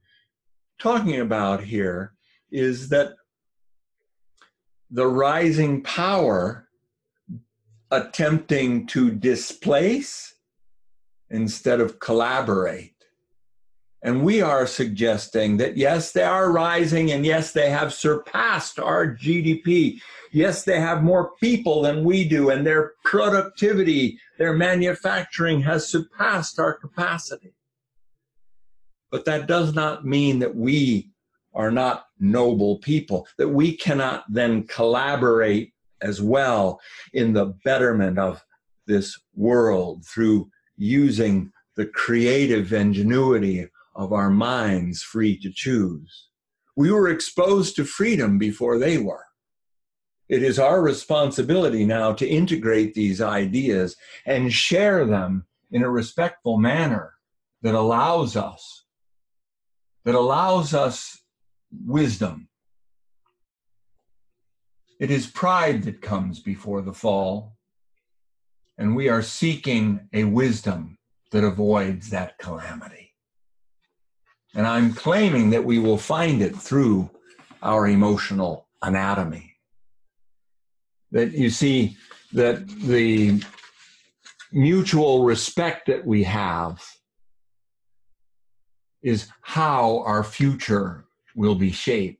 talking 0.80 1.20
about 1.20 1.64
here 1.64 2.14
is 2.52 2.90
that 2.90 3.14
the 4.90 5.08
rising 5.08 5.82
power 5.84 6.68
attempting 7.92 8.88
to 8.88 9.12
displace 9.12 10.36
instead 11.30 11.80
of 11.80 12.00
collaborate 12.00 12.92
and 14.04 14.24
we 14.24 14.42
are 14.42 14.66
suggesting 14.66 15.58
that 15.58 15.78
yes, 15.78 16.12
they 16.12 16.24
are 16.24 16.52
rising 16.52 17.12
and 17.12 17.26
yes, 17.26 17.52
they 17.52 17.70
have 17.70 17.94
surpassed 17.94 18.80
our 18.80 19.08
GDP. 19.08 20.02
Yes, 20.32 20.64
they 20.64 20.80
have 20.80 21.04
more 21.04 21.32
people 21.42 21.82
than 21.82 22.06
we 22.06 22.24
do 22.28 22.50
and 22.50 22.66
their 22.66 22.94
productivity, 23.04 24.18
their 24.38 24.54
manufacturing 24.54 25.62
has 25.62 25.88
surpassed 25.88 26.58
our 26.60 26.74
capacity. 26.74 27.54
But 29.12 29.26
that 29.26 29.48
does 29.48 29.74
not 29.74 30.06
mean 30.06 30.40
that 30.40 30.56
we 30.56 31.12
are 31.54 31.72
not 31.72 32.06
noble 32.20 32.78
people, 32.80 33.28
that 33.38 33.50
we 33.50 33.76
cannot 33.76 34.24
then 34.30 34.64
collaborate 34.68 35.74
as 36.02 36.22
well 36.22 36.80
in 37.14 37.34
the 37.34 37.54
betterment 37.66 38.18
of 38.18 38.44
this 38.88 39.20
world 39.36 40.06
through 40.06 40.50
using 40.78 41.52
the 41.76 41.86
creative 41.86 42.72
ingenuity 42.72 43.68
of 43.96 44.14
our 44.14 44.30
minds 44.30 45.04
free 45.04 45.38
to 45.40 45.52
choose. 45.54 46.30
We 46.78 46.92
were 46.92 47.10
exposed 47.10 47.76
to 47.76 47.84
freedom 47.84 48.38
before 48.38 48.80
they 48.80 48.98
were. 48.98 49.26
It 50.32 50.42
is 50.42 50.58
our 50.58 50.82
responsibility 50.82 51.86
now 51.86 52.14
to 52.14 52.28
integrate 52.28 52.96
these 52.96 53.22
ideas 53.22 53.96
and 54.26 54.52
share 54.52 55.06
them 55.06 55.46
in 55.70 55.84
a 55.84 55.90
respectful 55.90 56.58
manner 56.58 57.14
that 57.62 57.76
allows 57.76 58.36
us 58.36 58.86
that 60.06 60.16
allows 60.16 60.74
us 60.74 61.20
wisdom. 61.86 62.48
It 65.00 65.12
is 65.12 65.28
pride 65.28 65.84
that 65.84 66.02
comes 66.02 66.40
before 66.40 66.82
the 66.82 66.94
fall, 66.94 67.58
and 68.78 68.96
we 68.96 69.10
are 69.10 69.22
seeking 69.22 70.08
a 70.14 70.24
wisdom 70.24 70.98
that 71.32 71.44
avoids 71.44 72.10
that 72.10 72.38
calamity. 72.40 73.14
And 74.56 74.68
I'm 74.68 74.94
claiming 74.94 75.52
that 75.52 75.66
we 75.66 75.80
will 75.80 75.98
find 75.98 76.42
it 76.42 76.56
through 76.56 77.10
our 77.62 77.88
emotional 77.88 78.68
anatomy. 78.82 79.51
That 81.12 81.32
you 81.34 81.50
see, 81.50 81.98
that 82.34 82.68
the 82.68 83.44
mutual 84.52 85.24
respect 85.24 85.88
that 85.88 86.06
we 86.06 86.24
have 86.24 86.82
is 89.02 89.28
how 89.42 90.00
our 90.06 90.24
future 90.24 91.06
will 91.36 91.56
be 91.56 91.72
shaped. 91.72 92.20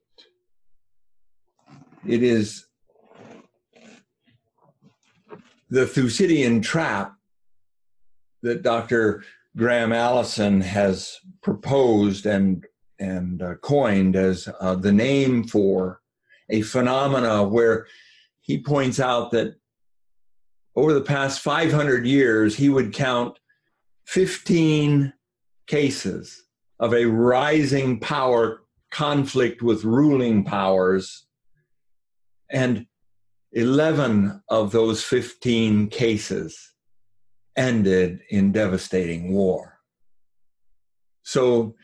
It 2.08 2.24
is 2.24 2.66
the 5.70 5.86
Thucydidean 5.86 6.62
trap 6.62 7.16
that 8.42 8.64
Dr. 8.64 9.24
Graham 9.56 9.94
Allison 9.94 10.62
has 10.62 11.18
proposed 11.42 12.26
and 12.26 12.66
and 13.00 13.42
uh, 13.42 13.56
coined 13.56 14.16
as 14.16 14.48
uh, 14.60 14.76
the 14.76 14.92
name 14.92 15.44
for 15.44 16.02
a 16.52 16.62
phenomena 16.62 17.44
where 17.44 17.88
he 18.42 18.62
points 18.62 19.00
out 19.00 19.32
that 19.32 19.56
over 20.76 20.94
the 20.94 21.02
past 21.02 21.42
500 21.42 22.06
years 22.06 22.56
he 22.56 22.70
would 22.70 22.94
count 22.94 23.38
15 24.08 25.14
cases 25.68 26.44
of 26.80 26.94
a 26.94 27.06
rising 27.06 28.00
power 28.00 28.64
conflict 28.92 29.62
with 29.62 29.84
ruling 29.84 30.44
powers 30.44 31.26
and 32.50 32.86
11 33.54 34.42
of 34.50 34.72
those 34.72 35.04
15 35.04 35.88
cases 35.90 36.74
ended 37.56 38.22
in 38.30 38.52
devastating 38.52 39.34
war. 39.34 39.80
So, 41.24 41.76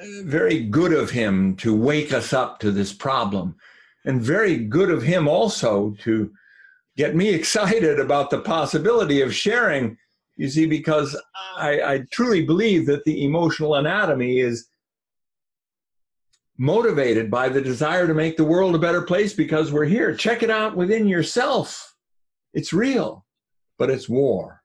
uh, 0.00 0.04
very 0.24 0.64
good 0.64 0.92
of 0.92 1.10
him 1.10 1.56
to 1.56 1.76
wake 1.76 2.12
us 2.12 2.32
up 2.32 2.58
to 2.60 2.70
this 2.70 2.92
problem, 2.92 3.56
and 4.04 4.22
very 4.22 4.56
good 4.56 4.90
of 4.90 5.02
him 5.02 5.28
also 5.28 5.90
to 6.02 6.32
get 6.96 7.16
me 7.16 7.28
excited 7.34 7.98
about 7.98 8.30
the 8.30 8.40
possibility 8.40 9.20
of 9.20 9.34
sharing. 9.34 9.96
You 10.36 10.48
see, 10.48 10.66
because 10.66 11.16
I, 11.56 11.80
I 11.80 12.04
truly 12.10 12.44
believe 12.44 12.86
that 12.86 13.04
the 13.04 13.24
emotional 13.24 13.76
anatomy 13.76 14.40
is 14.40 14.68
motivated 16.58 17.30
by 17.30 17.48
the 17.48 17.60
desire 17.60 18.06
to 18.06 18.14
make 18.14 18.36
the 18.36 18.44
world 18.44 18.74
a 18.74 18.78
better 18.78 19.02
place 19.02 19.32
because 19.32 19.72
we're 19.72 19.84
here. 19.84 20.14
Check 20.14 20.42
it 20.42 20.50
out 20.50 20.76
within 20.76 21.06
yourself. 21.06 21.94
It's 22.52 22.72
real 22.72 23.24
but 23.78 23.90
it's 23.90 24.08
war. 24.08 24.62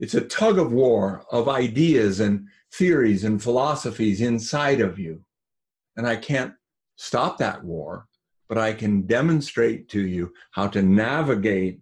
It's 0.00 0.14
a 0.14 0.22
tug 0.22 0.58
of 0.58 0.72
war 0.72 1.24
of 1.32 1.48
ideas 1.48 2.20
and 2.20 2.46
theories 2.72 3.24
and 3.24 3.42
philosophies 3.42 4.20
inside 4.20 4.80
of 4.80 4.98
you. 4.98 5.22
And 5.96 6.06
I 6.06 6.16
can't 6.16 6.54
stop 6.96 7.38
that 7.38 7.64
war, 7.64 8.06
but 8.48 8.58
I 8.58 8.72
can 8.72 9.02
demonstrate 9.02 9.88
to 9.90 10.00
you 10.00 10.32
how 10.52 10.68
to 10.68 10.82
navigate 10.82 11.80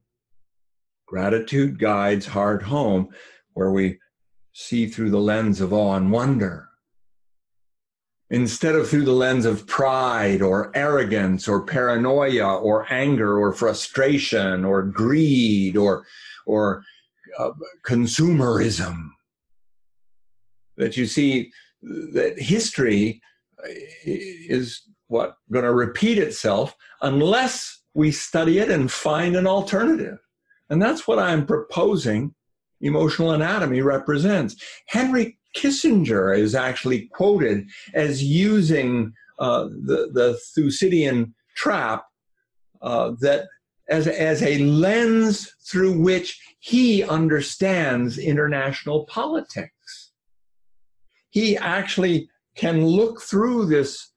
gratitude 1.06 1.78
guides 1.78 2.26
heart 2.26 2.62
home, 2.62 3.08
where 3.54 3.70
we 3.70 3.98
see 4.52 4.86
through 4.86 5.10
the 5.10 5.20
lens 5.20 5.60
of 5.60 5.72
awe 5.72 5.94
and 5.94 6.10
wonder. 6.10 6.68
Instead 8.30 8.74
of 8.74 8.88
through 8.88 9.04
the 9.04 9.12
lens 9.12 9.46
of 9.46 9.66
pride 9.68 10.42
or 10.42 10.72
arrogance 10.74 11.46
or 11.46 11.64
paranoia 11.64 12.56
or 12.56 12.92
anger 12.92 13.38
or 13.38 13.52
frustration 13.52 14.64
or 14.64 14.82
greed 14.82 15.76
or 15.76 16.04
or 16.44 16.82
uh, 17.38 17.50
consumerism. 17.84 19.10
That 20.76 20.96
you 20.96 21.06
see 21.06 21.52
that 21.82 22.34
history 22.38 23.20
is 24.04 24.82
what 25.08 25.36
going 25.52 25.64
to 25.64 25.74
repeat 25.74 26.18
itself 26.18 26.74
unless 27.02 27.82
we 27.94 28.10
study 28.10 28.58
it 28.58 28.70
and 28.70 28.90
find 28.90 29.36
an 29.36 29.46
alternative. 29.46 30.18
And 30.68 30.82
that's 30.82 31.06
what 31.06 31.18
I'm 31.18 31.46
proposing 31.46 32.34
emotional 32.80 33.32
anatomy 33.32 33.80
represents. 33.80 34.56
Henry 34.86 35.38
Kissinger 35.56 36.36
is 36.36 36.54
actually 36.54 37.08
quoted 37.12 37.66
as 37.94 38.22
using 38.22 39.12
uh, 39.38 39.64
the, 39.64 40.10
the 40.12 40.38
Thucydidean 40.54 41.34
trap 41.56 42.04
uh, 42.82 43.12
that 43.20 43.46
as, 43.88 44.06
as 44.06 44.42
a 44.42 44.58
lens 44.58 45.54
through 45.70 45.98
which 45.98 46.38
he 46.58 47.02
understands 47.04 48.18
international 48.18 49.06
politics. 49.06 50.12
He 51.30 51.56
actually 51.56 52.28
can 52.56 52.84
look 52.84 53.20
through 53.20 53.66
this 53.66 54.10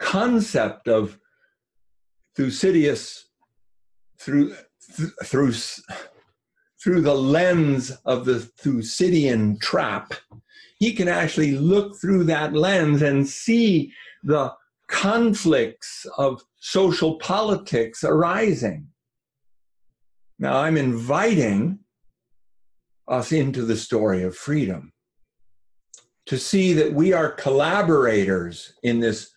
concept 0.00 0.88
of 0.88 1.18
Thucydides 2.36 3.26
through, 4.18 4.54
th- 4.96 5.10
through, 5.24 5.52
through 6.82 7.00
the 7.02 7.14
lens 7.14 7.92
of 8.04 8.24
the 8.24 8.40
Thucydidean 8.40 9.58
trap. 9.60 10.14
He 10.78 10.92
can 10.94 11.08
actually 11.08 11.52
look 11.52 12.00
through 12.00 12.24
that 12.24 12.54
lens 12.54 13.02
and 13.02 13.26
see 13.28 13.92
the 14.22 14.52
conflicts 14.88 16.06
of 16.18 16.42
social 16.58 17.18
politics 17.18 18.02
arising. 18.02 18.88
Now, 20.38 20.56
I'm 20.56 20.76
inviting 20.76 21.80
us 23.06 23.32
into 23.32 23.64
the 23.64 23.76
story 23.76 24.22
of 24.22 24.36
freedom 24.36 24.92
to 26.26 26.38
see 26.38 26.72
that 26.74 26.92
we 26.92 27.12
are 27.12 27.32
collaborators 27.32 28.72
in 28.82 29.00
this 29.00 29.30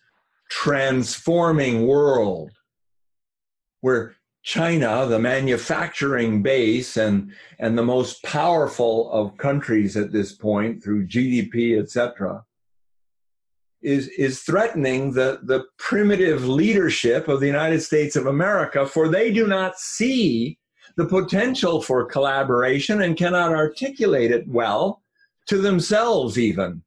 transforming 0.54 1.84
world 1.84 2.52
where 3.80 4.14
China, 4.44 5.04
the 5.04 5.18
manufacturing 5.18 6.42
base 6.42 6.96
and, 6.96 7.32
and 7.58 7.76
the 7.76 7.82
most 7.82 8.22
powerful 8.22 9.10
of 9.10 9.36
countries 9.36 9.96
at 9.96 10.12
this 10.12 10.32
point 10.32 10.80
through 10.80 11.08
GDP, 11.08 11.82
etc., 11.82 12.44
is, 13.82 14.06
is 14.10 14.42
threatening 14.42 15.12
the, 15.12 15.40
the 15.42 15.64
primitive 15.76 16.46
leadership 16.46 17.26
of 17.26 17.40
the 17.40 17.48
United 17.48 17.82
States 17.82 18.14
of 18.14 18.26
America, 18.26 18.86
for 18.86 19.08
they 19.08 19.32
do 19.32 19.48
not 19.48 19.76
see 19.76 20.56
the 20.96 21.04
potential 21.04 21.82
for 21.82 22.06
collaboration 22.06 23.02
and 23.02 23.16
cannot 23.16 23.50
articulate 23.50 24.30
it 24.30 24.46
well 24.46 25.02
to 25.46 25.58
themselves, 25.58 26.38
even. 26.38 26.83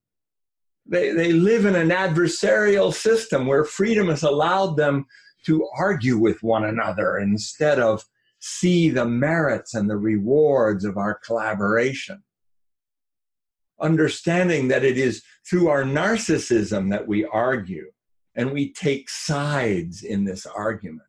They, 0.89 1.11
they 1.11 1.33
live 1.33 1.65
in 1.65 1.75
an 1.75 1.89
adversarial 1.89 2.93
system 2.93 3.45
where 3.45 3.63
freedom 3.63 4.07
has 4.07 4.23
allowed 4.23 4.77
them 4.77 5.05
to 5.45 5.67
argue 5.77 6.17
with 6.17 6.41
one 6.43 6.65
another 6.65 7.17
instead 7.17 7.79
of 7.79 8.03
see 8.39 8.89
the 8.89 9.05
merits 9.05 9.73
and 9.73 9.89
the 9.89 9.97
rewards 9.97 10.85
of 10.85 10.97
our 10.97 11.19
collaboration. 11.25 12.23
Understanding 13.79 14.67
that 14.69 14.83
it 14.83 14.97
is 14.97 15.23
through 15.49 15.67
our 15.69 15.83
narcissism 15.83 16.89
that 16.89 17.07
we 17.07 17.25
argue 17.25 17.91
and 18.35 18.51
we 18.51 18.73
take 18.73 19.09
sides 19.09 20.03
in 20.03 20.23
this 20.23 20.45
argument 20.45 21.01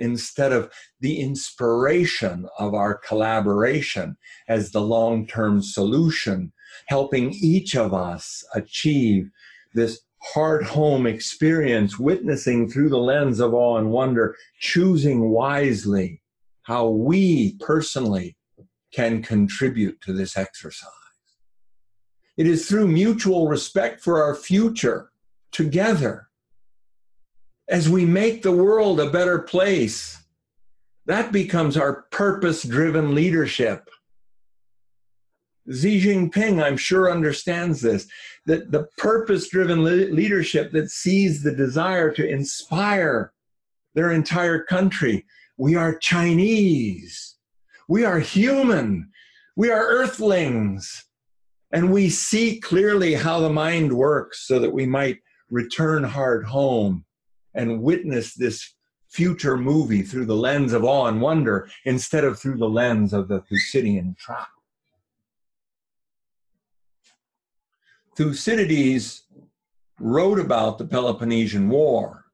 instead 0.00 0.52
of 0.52 0.72
the 1.00 1.20
inspiration 1.20 2.48
of 2.58 2.74
our 2.74 2.94
collaboration 2.94 4.16
as 4.48 4.72
the 4.72 4.80
long 4.80 5.26
term 5.26 5.62
solution, 5.62 6.52
helping 6.86 7.32
each 7.32 7.76
of 7.76 7.94
us 7.94 8.44
achieve 8.54 9.30
this 9.74 10.00
heart 10.22 10.64
home 10.64 11.06
experience, 11.06 11.98
witnessing 11.98 12.68
through 12.70 12.88
the 12.88 12.98
lens 12.98 13.40
of 13.40 13.54
awe 13.54 13.78
and 13.78 13.90
wonder, 13.90 14.36
choosing 14.58 15.30
wisely 15.30 16.20
how 16.62 16.88
we 16.88 17.54
personally 17.60 18.36
can 18.92 19.22
contribute 19.22 20.00
to 20.00 20.12
this 20.12 20.36
exercise. 20.36 20.90
It 22.36 22.46
is 22.46 22.68
through 22.68 22.88
mutual 22.88 23.48
respect 23.48 24.00
for 24.00 24.22
our 24.22 24.34
future 24.34 25.10
together 25.52 26.28
as 27.68 27.88
we 27.88 28.04
make 28.04 28.42
the 28.42 28.52
world 28.52 29.00
a 29.00 29.10
better 29.10 29.38
place 29.38 30.18
That 31.06 31.32
becomes 31.32 31.76
our 31.76 32.02
purpose 32.12 32.62
driven 32.62 33.14
leadership. 33.14 33.88
Xi 35.72 36.00
Jinping, 36.00 36.62
I'm 36.62 36.76
sure, 36.76 37.10
understands 37.10 37.80
this 37.80 38.06
that 38.46 38.72
the 38.72 38.88
purpose 38.96 39.48
driven 39.48 39.84
le- 39.84 40.12
leadership 40.12 40.72
that 40.72 40.90
sees 40.90 41.42
the 41.42 41.54
desire 41.54 42.10
to 42.12 42.28
inspire 42.28 43.32
their 43.94 44.10
entire 44.12 44.62
country. 44.64 45.24
We 45.56 45.76
are 45.76 45.94
Chinese. 45.94 47.36
We 47.88 48.04
are 48.04 48.18
human. 48.18 49.10
We 49.56 49.70
are 49.70 49.86
earthlings. 49.86 51.04
And 51.72 51.92
we 51.92 52.08
see 52.08 52.58
clearly 52.58 53.14
how 53.14 53.40
the 53.40 53.50
mind 53.50 53.92
works 53.92 54.46
so 54.46 54.58
that 54.58 54.72
we 54.72 54.86
might 54.86 55.18
return 55.50 56.02
heart 56.02 56.44
home 56.44 57.04
and 57.54 57.82
witness 57.82 58.34
this 58.34 58.74
future 59.08 59.56
movie 59.56 60.02
through 60.02 60.26
the 60.26 60.36
lens 60.36 60.72
of 60.72 60.84
awe 60.84 61.06
and 61.06 61.20
wonder 61.20 61.68
instead 61.84 62.24
of 62.24 62.38
through 62.38 62.56
the 62.56 62.68
lens 62.68 63.12
of 63.12 63.28
the 63.28 63.40
Thucydian 63.42 64.16
trap. 64.18 64.48
Thucydides 68.16 69.22
wrote 69.98 70.38
about 70.38 70.78
the 70.78 70.86
Peloponnesian 70.86 71.68
War, 71.68 72.24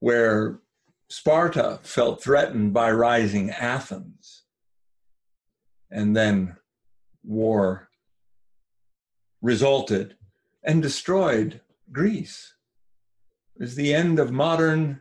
where 0.00 0.60
Sparta 1.08 1.80
felt 1.82 2.22
threatened 2.22 2.72
by 2.72 2.90
rising 2.90 3.50
Athens. 3.50 4.44
And 5.90 6.14
then 6.14 6.56
war 7.24 7.88
resulted 9.40 10.16
and 10.62 10.82
destroyed 10.82 11.60
Greece. 11.90 12.54
It 13.56 13.62
was 13.62 13.74
the 13.74 13.94
end 13.94 14.18
of 14.18 14.30
modern, 14.30 15.00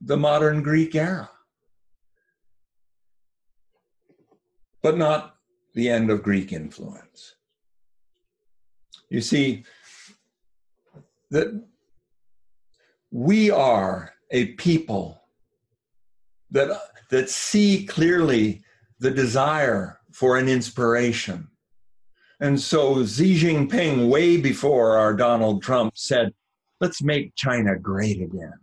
the 0.00 0.16
modern 0.16 0.62
Greek 0.62 0.94
era. 0.94 1.30
But 4.82 4.96
not 4.96 5.36
the 5.74 5.88
end 5.88 6.10
of 6.10 6.22
Greek 6.22 6.52
influence. 6.52 7.34
You 9.12 9.20
see, 9.20 9.64
that 11.30 11.48
we 13.10 13.50
are 13.50 14.14
a 14.30 14.46
people 14.54 15.20
that, 16.50 16.70
that 17.10 17.28
see 17.28 17.84
clearly 17.84 18.62
the 19.00 19.10
desire 19.10 19.98
for 20.12 20.38
an 20.38 20.48
inspiration. 20.48 21.46
And 22.40 22.58
so 22.58 23.04
Xi 23.04 23.38
Jinping, 23.38 24.08
way 24.08 24.38
before 24.38 24.96
our 24.96 25.12
Donald 25.12 25.62
Trump, 25.62 25.92
said, 25.94 26.32
let's 26.80 27.02
make 27.02 27.34
China 27.36 27.78
great 27.78 28.22
again. 28.22 28.54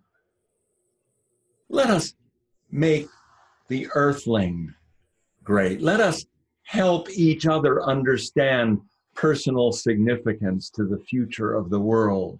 Let 1.70 1.92
us 1.92 2.16
make 2.72 3.08
the 3.68 3.88
earthling 3.94 4.74
great. 5.44 5.80
Let 5.80 6.00
us 6.00 6.26
help 6.64 7.08
each 7.12 7.46
other 7.46 7.84
understand 7.84 8.80
personal 9.20 9.74
significance 9.74 10.70
to 10.70 10.86
the 10.86 11.00
future 11.00 11.54
of 11.54 11.70
the 11.70 11.80
world. 11.80 12.40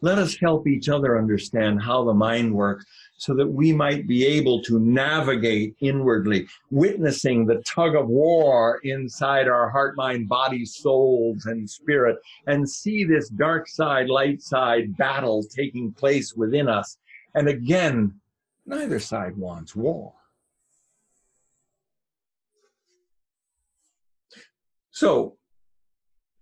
Let 0.00 0.18
us 0.18 0.36
help 0.36 0.68
each 0.68 0.88
other 0.88 1.18
understand 1.18 1.82
how 1.82 2.04
the 2.04 2.14
mind 2.14 2.54
works 2.54 2.84
so 3.18 3.34
that 3.34 3.46
we 3.46 3.72
might 3.72 4.06
be 4.06 4.24
able 4.24 4.62
to 4.62 4.78
navigate 4.78 5.74
inwardly, 5.80 6.46
witnessing 6.70 7.46
the 7.46 7.62
tug 7.66 7.96
of 7.96 8.06
war 8.06 8.80
inside 8.84 9.48
our 9.48 9.68
heart, 9.70 9.96
mind, 9.96 10.28
body, 10.28 10.64
souls, 10.64 11.46
and 11.46 11.68
spirit, 11.68 12.16
and 12.46 12.68
see 12.68 13.02
this 13.02 13.28
dark 13.28 13.68
side, 13.68 14.08
light 14.08 14.40
side 14.40 14.96
battle 14.96 15.42
taking 15.42 15.92
place 15.92 16.34
within 16.34 16.68
us. 16.68 16.96
And 17.34 17.48
again, 17.48 18.20
neither 18.66 19.00
side 19.00 19.36
wants 19.36 19.74
war. 19.74 20.12
So, 24.92 25.38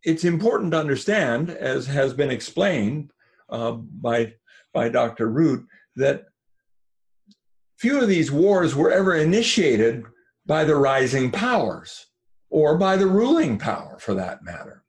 it's 0.05 0.25
important 0.25 0.73
to 0.73 0.79
understand, 0.79 1.51
as 1.51 1.87
has 1.87 2.13
been 2.13 2.31
explained 2.31 3.13
uh, 3.49 3.73
by, 3.73 4.35
by 4.73 4.89
Dr. 4.89 5.29
Root, 5.29 5.67
that 5.97 6.25
few 7.79 8.01
of 8.01 8.09
these 8.09 8.31
wars 8.31 8.75
were 8.75 8.91
ever 8.91 9.15
initiated 9.15 10.05
by 10.47 10.65
the 10.65 10.77
rising 10.77 11.31
powers 11.31 12.07
or 12.51 12.77
by 12.77 12.97
the 12.97 13.07
ruling 13.07 13.59
power 13.59 13.99
for 14.01 14.15
that 14.15 14.45
matter. 14.45 14.83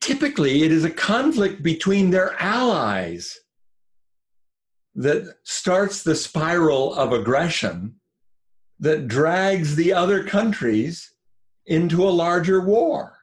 Typically, 0.00 0.62
it 0.62 0.72
is 0.72 0.84
a 0.84 0.90
conflict 0.90 1.62
between 1.62 2.10
their 2.10 2.34
allies 2.40 3.36
that 4.94 5.36
starts 5.44 6.02
the 6.02 6.14
spiral 6.14 6.94
of 6.94 7.12
aggression 7.12 7.94
that 8.80 9.08
drags 9.08 9.76
the 9.76 9.92
other 9.92 10.24
countries 10.24 11.12
into 11.66 12.02
a 12.02 12.10
larger 12.10 12.60
war 12.60 13.17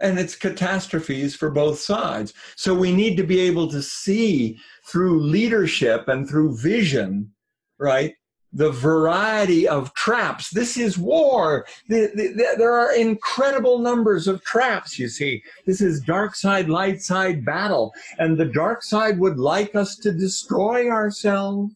and 0.00 0.18
it's 0.18 0.34
catastrophes 0.34 1.34
for 1.36 1.50
both 1.50 1.78
sides. 1.78 2.32
So 2.56 2.74
we 2.74 2.92
need 2.92 3.16
to 3.16 3.22
be 3.22 3.40
able 3.40 3.68
to 3.68 3.82
see 3.82 4.58
through 4.86 5.20
leadership 5.20 6.08
and 6.08 6.28
through 6.28 6.56
vision, 6.56 7.30
right? 7.78 8.14
The 8.52 8.72
variety 8.72 9.68
of 9.68 9.94
traps. 9.94 10.50
This 10.50 10.76
is 10.76 10.98
war. 10.98 11.66
The, 11.88 12.10
the, 12.14 12.28
the, 12.32 12.54
there 12.58 12.72
are 12.72 12.94
incredible 12.94 13.78
numbers 13.78 14.26
of 14.26 14.42
traps, 14.42 14.98
you 14.98 15.08
see. 15.08 15.42
This 15.66 15.80
is 15.80 16.00
dark 16.00 16.34
side, 16.34 16.68
light 16.68 17.00
side 17.00 17.44
battle. 17.44 17.92
And 18.18 18.36
the 18.36 18.46
dark 18.46 18.82
side 18.82 19.20
would 19.20 19.38
like 19.38 19.76
us 19.76 19.94
to 19.96 20.10
destroy 20.10 20.90
ourselves 20.90 21.74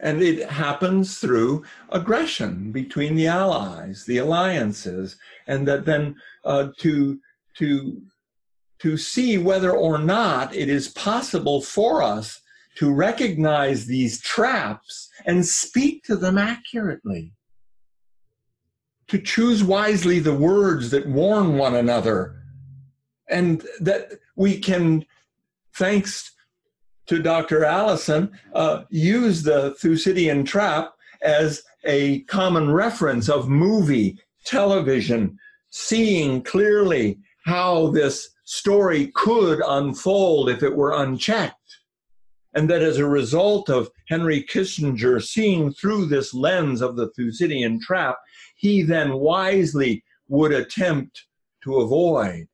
And 0.00 0.22
it 0.22 0.48
happens 0.48 1.18
through 1.18 1.64
aggression 1.90 2.70
between 2.70 3.16
the 3.16 3.26
allies, 3.26 4.04
the 4.04 4.18
alliances, 4.18 5.16
and 5.46 5.66
that 5.66 5.84
then 5.84 6.16
uh, 6.44 6.68
to 6.78 7.18
to 7.56 8.00
to 8.78 8.96
see 8.96 9.38
whether 9.38 9.72
or 9.72 9.98
not 9.98 10.54
it 10.54 10.68
is 10.68 10.88
possible 10.88 11.60
for 11.60 12.02
us 12.02 12.40
to 12.76 12.92
recognize 12.92 13.86
these 13.86 14.20
traps 14.20 15.10
and 15.26 15.44
speak 15.44 16.04
to 16.04 16.14
them 16.14 16.38
accurately. 16.38 17.32
To 19.08 19.18
choose 19.18 19.64
wisely 19.64 20.20
the 20.20 20.34
words 20.34 20.90
that 20.90 21.08
warn 21.08 21.58
one 21.58 21.74
another, 21.74 22.36
and 23.28 23.66
that 23.80 24.12
we 24.36 24.58
can, 24.60 25.04
thanks 25.74 26.30
to 27.08 27.18
Dr. 27.18 27.64
Allison, 27.64 28.30
uh, 28.54 28.84
use 28.90 29.42
the 29.42 29.74
Thucydian 29.74 30.44
trap 30.44 30.92
as 31.22 31.62
a 31.84 32.20
common 32.22 32.70
reference 32.70 33.28
of 33.28 33.48
movie, 33.48 34.18
television, 34.44 35.38
seeing 35.70 36.42
clearly 36.42 37.18
how 37.44 37.88
this 37.88 38.30
story 38.44 39.10
could 39.14 39.62
unfold 39.66 40.48
if 40.48 40.62
it 40.62 40.74
were 40.74 41.02
unchecked. 41.02 41.54
And 42.54 42.68
that 42.70 42.82
as 42.82 42.98
a 42.98 43.06
result 43.06 43.68
of 43.68 43.90
Henry 44.08 44.42
Kissinger 44.42 45.22
seeing 45.22 45.72
through 45.72 46.06
this 46.06 46.34
lens 46.34 46.80
of 46.80 46.96
the 46.96 47.10
Thucydian 47.10 47.80
trap, 47.80 48.16
he 48.56 48.82
then 48.82 49.14
wisely 49.14 50.02
would 50.28 50.52
attempt 50.52 51.26
to 51.64 51.76
avoid 51.76 52.47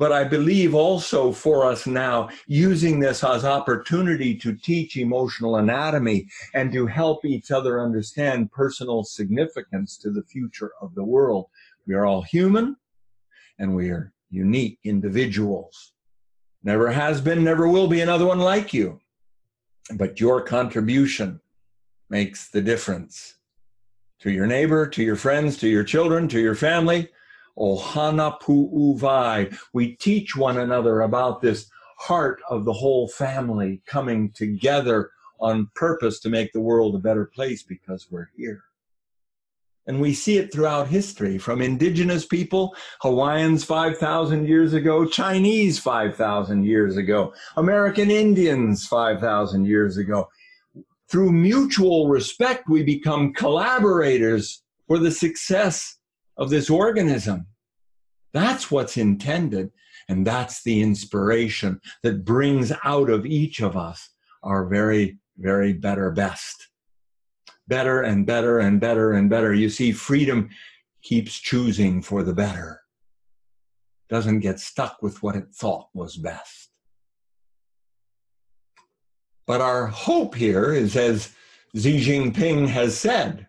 but 0.00 0.12
I 0.12 0.24
believe 0.24 0.74
also 0.74 1.30
for 1.30 1.66
us 1.66 1.86
now, 1.86 2.30
using 2.46 2.98
this 2.98 3.22
as 3.22 3.44
opportunity 3.44 4.34
to 4.36 4.54
teach 4.54 4.96
emotional 4.96 5.56
anatomy 5.56 6.26
and 6.54 6.72
to 6.72 6.86
help 6.86 7.26
each 7.26 7.50
other 7.50 7.82
understand 7.82 8.50
personal 8.50 9.04
significance 9.04 9.98
to 9.98 10.10
the 10.10 10.22
future 10.22 10.72
of 10.80 10.94
the 10.94 11.04
world. 11.04 11.48
We 11.86 11.92
are 11.92 12.06
all 12.06 12.22
human 12.22 12.76
and 13.58 13.76
we 13.76 13.90
are 13.90 14.14
unique 14.30 14.78
individuals. 14.84 15.92
Never 16.64 16.90
has 16.90 17.20
been, 17.20 17.44
never 17.44 17.68
will 17.68 17.86
be 17.86 18.00
another 18.00 18.24
one 18.24 18.40
like 18.40 18.72
you. 18.72 19.02
But 19.96 20.18
your 20.18 20.40
contribution 20.40 21.42
makes 22.08 22.48
the 22.48 22.62
difference 22.62 23.34
to 24.20 24.30
your 24.30 24.46
neighbor, 24.46 24.86
to 24.86 25.02
your 25.02 25.16
friends, 25.16 25.58
to 25.58 25.68
your 25.68 25.84
children, 25.84 26.26
to 26.28 26.40
your 26.40 26.54
family 26.54 27.10
Ohana 27.60 28.40
Pu'uwai. 28.40 29.56
We 29.72 29.96
teach 29.96 30.34
one 30.34 30.58
another 30.58 31.02
about 31.02 31.42
this 31.42 31.70
heart 31.98 32.40
of 32.48 32.64
the 32.64 32.72
whole 32.72 33.08
family 33.08 33.82
coming 33.86 34.32
together 34.32 35.10
on 35.38 35.68
purpose 35.74 36.20
to 36.20 36.30
make 36.30 36.52
the 36.52 36.60
world 36.60 36.94
a 36.94 36.98
better 36.98 37.26
place 37.26 37.62
because 37.62 38.08
we're 38.10 38.30
here. 38.36 38.62
And 39.86 40.00
we 40.00 40.14
see 40.14 40.38
it 40.38 40.52
throughout 40.52 40.88
history 40.88 41.36
from 41.38 41.60
indigenous 41.60 42.24
people, 42.26 42.76
Hawaiians 43.00 43.64
5,000 43.64 44.46
years 44.46 44.72
ago, 44.72 45.04
Chinese 45.06 45.78
5,000 45.78 46.64
years 46.64 46.96
ago, 46.96 47.34
American 47.56 48.10
Indians 48.10 48.86
5,000 48.86 49.64
years 49.64 49.96
ago. 49.96 50.28
Through 51.08 51.32
mutual 51.32 52.08
respect, 52.08 52.68
we 52.68 52.84
become 52.84 53.32
collaborators 53.32 54.62
for 54.86 54.98
the 54.98 55.10
success 55.10 55.96
of 56.36 56.50
this 56.50 56.70
organism. 56.70 57.46
That's 58.32 58.70
what's 58.70 58.96
intended. 58.96 59.70
And 60.08 60.26
that's 60.26 60.62
the 60.62 60.80
inspiration 60.80 61.80
that 62.02 62.24
brings 62.24 62.72
out 62.84 63.10
of 63.10 63.26
each 63.26 63.60
of 63.60 63.76
us 63.76 64.10
our 64.42 64.66
very, 64.66 65.18
very 65.38 65.72
better 65.72 66.10
best. 66.10 66.68
Better 67.68 68.02
and 68.02 68.26
better 68.26 68.58
and 68.58 68.80
better 68.80 69.12
and 69.12 69.30
better. 69.30 69.54
You 69.54 69.68
see, 69.68 69.92
freedom 69.92 70.48
keeps 71.02 71.38
choosing 71.38 72.02
for 72.02 72.22
the 72.22 72.34
better, 72.34 72.80
doesn't 74.08 74.40
get 74.40 74.60
stuck 74.60 75.02
with 75.02 75.22
what 75.22 75.36
it 75.36 75.48
thought 75.54 75.88
was 75.94 76.16
best. 76.16 76.70
But 79.46 79.60
our 79.60 79.86
hope 79.86 80.34
here 80.34 80.72
is, 80.72 80.96
as 80.96 81.32
Xi 81.76 82.00
Jinping 82.00 82.68
has 82.68 82.98
said, 82.98 83.46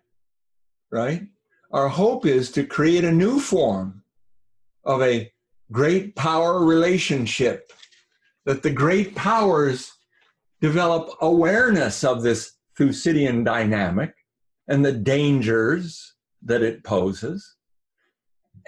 right? 0.91 1.23
Our 1.71 1.87
hope 1.87 2.25
is 2.25 2.51
to 2.51 2.65
create 2.65 3.03
a 3.03 3.11
new 3.11 3.39
form 3.39 4.00
of 4.83 5.01
a 5.01 5.31
great 5.71 6.15
power 6.15 6.63
relationship, 6.65 7.71
that 8.45 8.63
the 8.63 8.71
great 8.71 9.15
powers 9.15 9.91
develop 10.59 11.09
awareness 11.21 12.03
of 12.03 12.21
this 12.21 12.53
Thucydidean 12.77 13.43
dynamic 13.43 14.13
and 14.67 14.83
the 14.85 14.91
dangers 14.91 16.15
that 16.43 16.61
it 16.61 16.83
poses. 16.83 17.55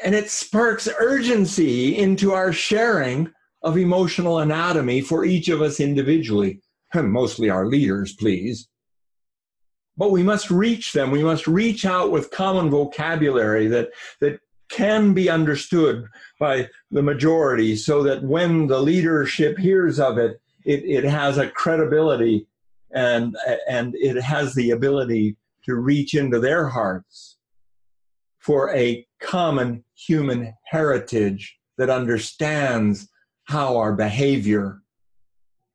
And 0.03 0.14
it 0.16 0.30
sparks 0.30 0.89
urgency 0.99 1.97
into 1.97 2.34
our 2.34 2.51
sharing 2.51 3.32
of 3.61 3.78
emotional 3.78 4.39
anatomy 4.39 5.01
for 5.01 5.24
each 5.24 5.49
of 5.49 5.61
us 5.61 5.80
individually, 5.80 6.61
and 6.93 7.11
mostly 7.11 7.49
our 7.49 7.66
leaders, 7.66 8.14
please. 8.14 8.68
But 9.95 10.11
we 10.11 10.24
must 10.24 10.49
reach 10.49 10.91
them. 10.91 11.11
We 11.11 11.24
must 11.24 11.47
reach 11.47 11.86
out 11.86 12.11
with 12.11 12.32
common 12.32 12.70
vocabulary 12.70 13.68
that, 13.68 13.89
that 14.22 14.39
can 14.74 15.13
be 15.13 15.30
understood 15.30 16.07
by 16.39 16.67
the 16.89 17.03
majority 17.03 17.76
so 17.76 18.01
that 18.01 18.24
when 18.24 18.65
the 18.65 18.80
leadership 18.80 19.57
hears 19.57 19.99
of 19.99 20.17
it, 20.17 20.41
it, 20.65 20.84
it 20.84 21.03
has 21.03 21.38
a 21.38 21.49
credibility 21.49 22.47
and, 22.91 23.36
and 23.69 23.93
it 23.95 24.19
has 24.19 24.55
the 24.55 24.71
ability 24.71 25.38
to 25.65 25.76
reach 25.76 26.15
into 26.15 26.39
their 26.39 26.67
hearts 26.67 27.38
for 28.39 28.74
a 28.76 29.05
common 29.21 29.84
human 29.95 30.53
heritage 30.65 31.55
that 31.78 31.91
understands 31.91 33.07
how 33.43 33.78
our 33.78 33.93
behavior 33.93 34.82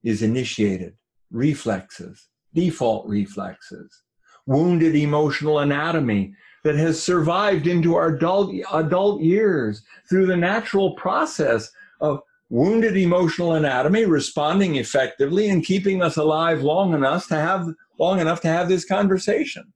is 0.02 0.22
initiated, 0.22 0.94
reflexes, 1.30 2.28
default 2.52 3.06
reflexes, 3.06 4.02
wounded 4.46 4.96
emotional 4.96 5.60
anatomy 5.60 6.34
that 6.64 6.74
has 6.74 7.02
survived 7.02 7.66
into 7.66 7.94
our 7.94 8.08
adult, 8.08 8.54
adult 8.72 9.22
years 9.22 9.82
through 10.08 10.26
the 10.26 10.36
natural 10.36 10.94
process 10.94 11.70
of 12.00 12.20
wounded 12.50 12.96
emotional 12.96 13.54
anatomy 13.54 14.04
responding 14.06 14.76
effectively 14.76 15.48
and 15.48 15.64
keeping 15.64 16.02
us 16.02 16.16
alive 16.16 16.62
long 16.62 16.94
enough 16.94 17.28
to 17.28 17.36
have 17.36 17.66
long 17.98 18.20
enough 18.20 18.40
to 18.40 18.48
have 18.48 18.68
this 18.68 18.84
conversation. 18.84 19.72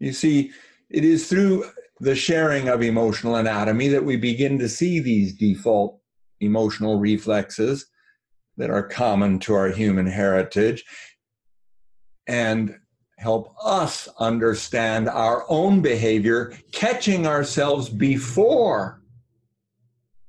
You 0.00 0.12
see 0.12 0.50
it 0.90 1.04
is 1.04 1.28
through 1.28 1.64
the 2.00 2.14
sharing 2.14 2.68
of 2.68 2.82
emotional 2.82 3.36
anatomy 3.36 3.88
that 3.88 4.04
we 4.04 4.16
begin 4.16 4.58
to 4.58 4.68
see 4.68 5.00
these 5.00 5.34
default 5.34 6.00
emotional 6.40 6.98
reflexes 6.98 7.86
that 8.56 8.70
are 8.70 8.86
common 8.86 9.38
to 9.40 9.54
our 9.54 9.68
human 9.68 10.06
heritage. 10.06 10.84
And 12.26 12.76
help 13.24 13.54
us 13.64 14.06
understand 14.18 15.08
our 15.08 15.46
own 15.48 15.80
behavior, 15.80 16.52
catching 16.72 17.26
ourselves 17.26 17.88
before 17.88 19.00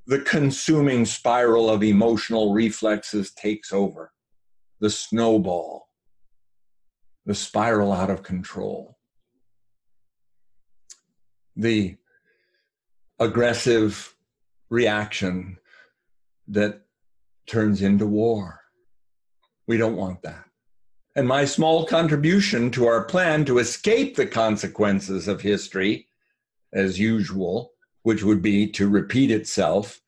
the 0.07 0.19
consuming 0.21 1.03
spiral 1.03 1.69
of 1.69 1.83
emotional 1.83 2.53
reflexes 2.53 3.33
takes 3.33 3.73
over, 3.73 4.13
the 4.79 4.89
snowball, 4.89 5.89
the 7.25 7.35
spiral 7.35 7.91
out 7.91 8.09
of 8.09 8.23
control, 8.23 8.97
the 11.57 11.97
aggressive 13.19 14.15
reaction 14.69 15.57
that 16.47 16.79
turns 17.45 17.81
into 17.81 18.07
war. 18.07 18.61
We 19.67 19.75
don't 19.75 19.97
want 19.97 20.21
that. 20.21 20.44
And 21.15 21.27
my 21.27 21.45
small 21.45 21.85
contribution 21.85 22.71
to 22.71 22.87
our 22.87 23.03
plan 23.03 23.45
to 23.45 23.59
escape 23.59 24.15
the 24.15 24.27
consequences 24.27 25.27
of 25.27 25.41
history, 25.41 26.07
as 26.73 26.99
usual, 26.99 27.71
which 28.03 28.23
would 28.23 28.41
be 28.41 28.67
to 28.71 28.89
repeat 28.89 29.31
itself. 29.31 30.01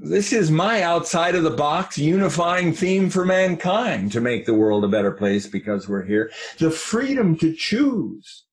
This 0.00 0.32
is 0.32 0.50
my 0.50 0.82
outside 0.82 1.34
of 1.34 1.44
the 1.44 1.50
box 1.50 1.96
unifying 1.96 2.72
theme 2.72 3.08
for 3.08 3.24
mankind 3.24 4.12
to 4.12 4.20
make 4.20 4.44
the 4.44 4.54
world 4.54 4.84
a 4.84 4.88
better 4.88 5.12
place 5.12 5.46
because 5.46 5.88
we're 5.88 6.04
here. 6.04 6.30
The 6.58 6.70
freedom 6.70 7.38
to 7.38 7.54
choose. 7.54 8.44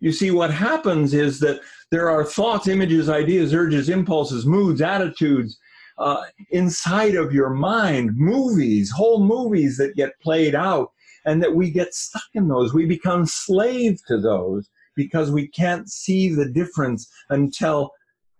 You 0.00 0.12
see, 0.12 0.30
what 0.30 0.52
happens 0.52 1.14
is 1.14 1.40
that 1.40 1.60
there 1.90 2.10
are 2.10 2.24
thoughts, 2.24 2.68
images, 2.68 3.08
ideas, 3.08 3.54
urges, 3.54 3.88
impulses, 3.88 4.44
moods, 4.44 4.82
attitudes, 4.82 5.58
uh, 5.98 6.24
inside 6.50 7.14
of 7.14 7.32
your 7.32 7.50
mind, 7.50 8.16
movies, 8.16 8.90
whole 8.90 9.24
movies 9.24 9.76
that 9.78 9.96
get 9.96 10.18
played 10.20 10.54
out, 10.54 10.92
and 11.24 11.42
that 11.42 11.54
we 11.54 11.70
get 11.70 11.94
stuck 11.94 12.28
in 12.34 12.48
those. 12.48 12.72
We 12.72 12.86
become 12.86 13.26
slave 13.26 13.98
to 14.06 14.20
those 14.20 14.68
because 14.96 15.30
we 15.30 15.48
can't 15.48 15.88
see 15.88 16.34
the 16.34 16.48
difference 16.48 17.08
until 17.30 17.90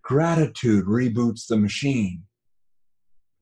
gratitude 0.02 0.86
reboots 0.86 1.46
the 1.46 1.56
machine. 1.56 2.22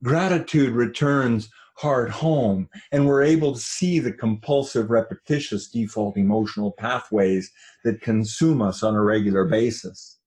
Gratitude 0.03 0.75
returns 0.75 1.49
heart 1.77 2.11
home, 2.11 2.69
and 2.93 3.07
we're 3.07 3.23
able 3.23 3.53
to 3.53 3.61
see 3.61 3.99
the 3.99 4.12
compulsive, 4.12 4.91
repetitious 4.91 5.69
default 5.69 6.17
emotional 6.17 6.73
pathways 6.73 7.51
that 7.85 8.01
consume 8.01 8.62
us 8.62 8.83
on 8.83 8.95
a 8.95 9.03
regular 9.03 9.45
basis. 9.45 10.19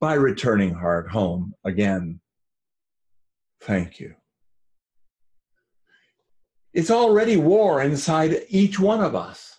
By 0.00 0.14
returning 0.14 0.74
heart 0.74 1.10
home, 1.10 1.54
again, 1.64 2.20
Thank 3.60 4.00
you. 4.00 4.14
It's 6.72 6.90
already 6.90 7.36
war 7.36 7.82
inside 7.82 8.44
each 8.48 8.78
one 8.78 9.00
of 9.00 9.14
us. 9.14 9.58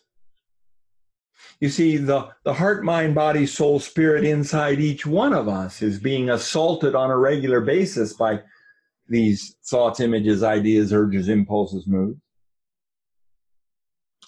You 1.59 1.69
see, 1.69 1.97
the, 1.97 2.29
the 2.43 2.53
heart, 2.53 2.83
mind, 2.83 3.13
body, 3.13 3.45
soul, 3.45 3.79
spirit 3.79 4.23
inside 4.23 4.79
each 4.79 5.05
one 5.05 5.33
of 5.33 5.47
us 5.47 5.81
is 5.83 5.99
being 5.99 6.31
assaulted 6.31 6.95
on 6.95 7.11
a 7.11 7.17
regular 7.17 7.61
basis 7.61 8.13
by 8.13 8.41
these 9.07 9.57
thoughts, 9.65 9.99
images, 9.99 10.41
ideas, 10.41 10.91
urges, 10.91 11.29
impulses, 11.29 11.85
moods. 11.85 12.19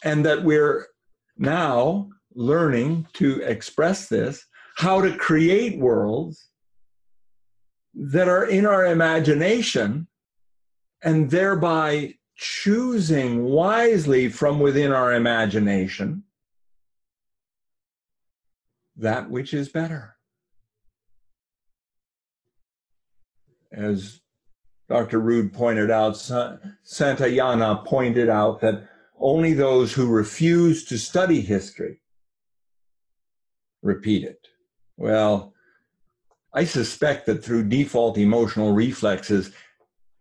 And 0.04 0.26
that 0.26 0.44
we're 0.44 0.88
now 1.38 2.10
learning 2.36 3.08
to 3.14 3.42
express 3.42 4.10
this, 4.10 4.46
how 4.76 5.02
to 5.02 5.16
create 5.16 5.80
worlds 5.80 6.50
that 7.94 8.28
are 8.28 8.46
in 8.46 8.66
our 8.66 8.86
imagination 8.86 10.08
and 11.02 11.30
thereby 11.30 12.16
choosing 12.36 13.44
wisely 13.44 14.30
from 14.30 14.60
within 14.60 14.92
our 14.92 15.14
imagination 15.14 16.24
that 18.96 19.30
which 19.30 19.54
is 19.54 19.70
better. 19.70 20.16
As 23.72 24.22
Dr. 24.88 25.20
Rood 25.20 25.54
pointed 25.54 25.90
out, 25.90 26.14
Santayana 26.84 27.86
pointed 27.86 28.30
out 28.30 28.62
that 28.62 28.88
only 29.20 29.54
those 29.54 29.94
who 29.94 30.08
refuse 30.08 30.86
to 30.86 30.98
study 30.98 31.42
history 31.42 32.02
repeat 33.82 34.24
it. 34.24 34.48
Well, 34.98 35.53
I 36.54 36.66
suspect 36.66 37.26
that 37.26 37.44
through 37.44 37.70
default 37.70 38.18
emotional 38.18 38.74
reflexes, 38.74 39.52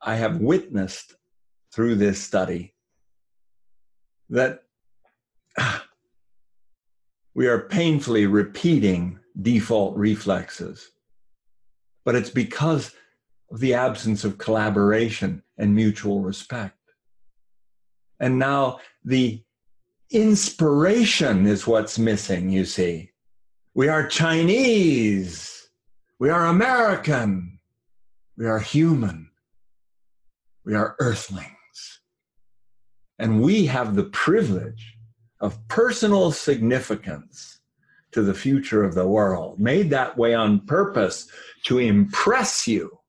I 0.01 0.17
have 0.17 0.41
witnessed 0.41 1.15
through 1.73 1.97
this 1.97 2.23
study 2.23 2.75
that 4.31 4.63
ah, 5.59 5.85
we 7.35 7.47
are 7.47 7.69
painfully 7.69 8.27
repeating 8.27 9.19
default 9.41 9.97
reflexes. 9.97 10.91
But 12.05 12.15
it's 12.15 12.31
because 12.31 12.95
of 13.51 13.61
the 13.61 13.75
absence 13.75 14.25
of 14.25 14.39
collaboration 14.39 15.43
and 15.59 15.75
mutual 15.75 16.21
respect. 16.21 16.79
And 18.21 18.39
now 18.39 18.81
the 19.05 19.43
inspiration 20.11 21.47
is 21.47 21.67
what's 21.67 21.99
missing, 21.99 22.51
you 22.51 22.65
see. 22.65 23.11
We 23.75 23.89
are 23.89 24.07
Chinese 24.07 25.52
we 26.23 26.31
are 26.31 26.47
American. 26.47 27.59
We 28.37 28.47
are 28.47 28.61
human. 28.61 29.33
We 30.65 30.73
are 30.77 30.95
earthlings. 31.01 32.01
And 33.19 33.43
we 33.43 33.67
have 33.67 33.97
the 33.97 34.05
privilege 34.05 34.99
of 35.41 35.59
personal 35.67 36.31
significance 36.31 37.59
to 38.13 38.23
the 38.23 38.35
future 38.35 38.85
of 38.85 38.95
the 38.95 39.09
world, 39.09 39.59
made 39.59 39.91
that 39.91 40.17
way 40.17 40.33
on 40.33 40.61
purpose 40.61 41.27
to 41.65 41.81
impress 41.81 42.69
you 42.69 43.01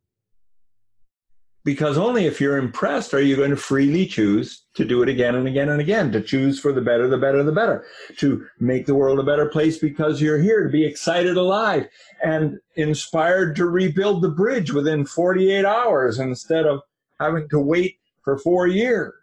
because 1.65 1.97
only 1.97 2.25
if 2.25 2.41
you're 2.41 2.57
impressed 2.57 3.13
are 3.13 3.21
you 3.21 3.35
going 3.35 3.49
to 3.49 3.55
freely 3.55 4.05
choose 4.05 4.65
to 4.73 4.83
do 4.83 5.01
it 5.01 5.09
again 5.09 5.35
and 5.35 5.47
again 5.47 5.69
and 5.69 5.79
again, 5.79 6.11
to 6.11 6.21
choose 6.21 6.59
for 6.59 6.73
the 6.73 6.81
better, 6.81 7.07
the 7.07 7.17
better, 7.17 7.43
the 7.43 7.51
better, 7.51 7.85
to 8.17 8.45
make 8.59 8.85
the 8.85 8.95
world 8.95 9.19
a 9.19 9.23
better 9.23 9.47
place 9.47 9.77
because 9.77 10.21
you're 10.21 10.41
here, 10.41 10.63
to 10.63 10.69
be 10.69 10.85
excited 10.85 11.37
alive 11.37 11.87
and 12.23 12.59
inspired 12.75 13.55
to 13.55 13.67
rebuild 13.67 14.21
the 14.21 14.29
bridge 14.29 14.73
within 14.73 15.05
48 15.05 15.63
hours 15.63 16.19
instead 16.19 16.65
of 16.65 16.81
having 17.19 17.47
to 17.49 17.59
wait 17.59 17.97
for 18.23 18.37
four 18.37 18.67
years. 18.67 19.13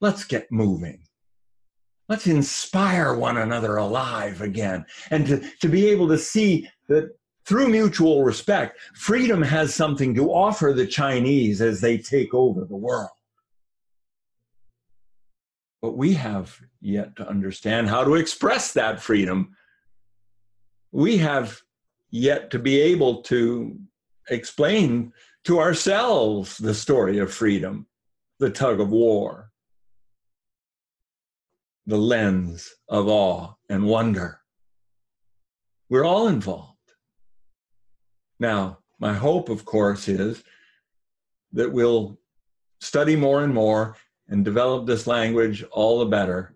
Let's 0.00 0.24
get 0.24 0.50
moving. 0.50 1.04
Let's 2.08 2.26
inspire 2.26 3.14
one 3.14 3.38
another 3.38 3.76
alive 3.76 4.42
again 4.42 4.84
and 5.10 5.26
to, 5.26 5.42
to 5.60 5.68
be 5.68 5.88
able 5.88 6.08
to 6.08 6.18
see 6.18 6.68
that 6.88 7.10
through 7.46 7.68
mutual 7.68 8.24
respect, 8.24 8.78
freedom 8.94 9.42
has 9.42 9.74
something 9.74 10.14
to 10.14 10.32
offer 10.32 10.72
the 10.72 10.86
Chinese 10.86 11.60
as 11.60 11.80
they 11.80 11.98
take 11.98 12.32
over 12.32 12.64
the 12.64 12.76
world. 12.76 13.10
But 15.82 15.96
we 15.96 16.14
have 16.14 16.58
yet 16.80 17.16
to 17.16 17.28
understand 17.28 17.88
how 17.88 18.04
to 18.04 18.14
express 18.14 18.72
that 18.72 19.02
freedom. 19.02 19.54
We 20.92 21.18
have 21.18 21.60
yet 22.10 22.50
to 22.52 22.58
be 22.58 22.80
able 22.80 23.22
to 23.22 23.78
explain 24.30 25.12
to 25.44 25.60
ourselves 25.60 26.56
the 26.56 26.72
story 26.72 27.18
of 27.18 27.32
freedom, 27.32 27.86
the 28.38 28.48
tug 28.48 28.80
of 28.80 28.88
war, 28.90 29.50
the 31.86 31.98
lens 31.98 32.72
of 32.88 33.08
awe 33.08 33.52
and 33.68 33.84
wonder. 33.84 34.40
We're 35.90 36.06
all 36.06 36.28
involved. 36.28 36.73
Now, 38.38 38.78
my 38.98 39.14
hope, 39.14 39.48
of 39.48 39.64
course, 39.64 40.08
is 40.08 40.42
that 41.52 41.72
we'll 41.72 42.18
study 42.80 43.16
more 43.16 43.42
and 43.42 43.54
more 43.54 43.96
and 44.28 44.44
develop 44.44 44.86
this 44.86 45.06
language 45.06 45.64
all 45.70 46.00
the 46.00 46.06
better 46.06 46.54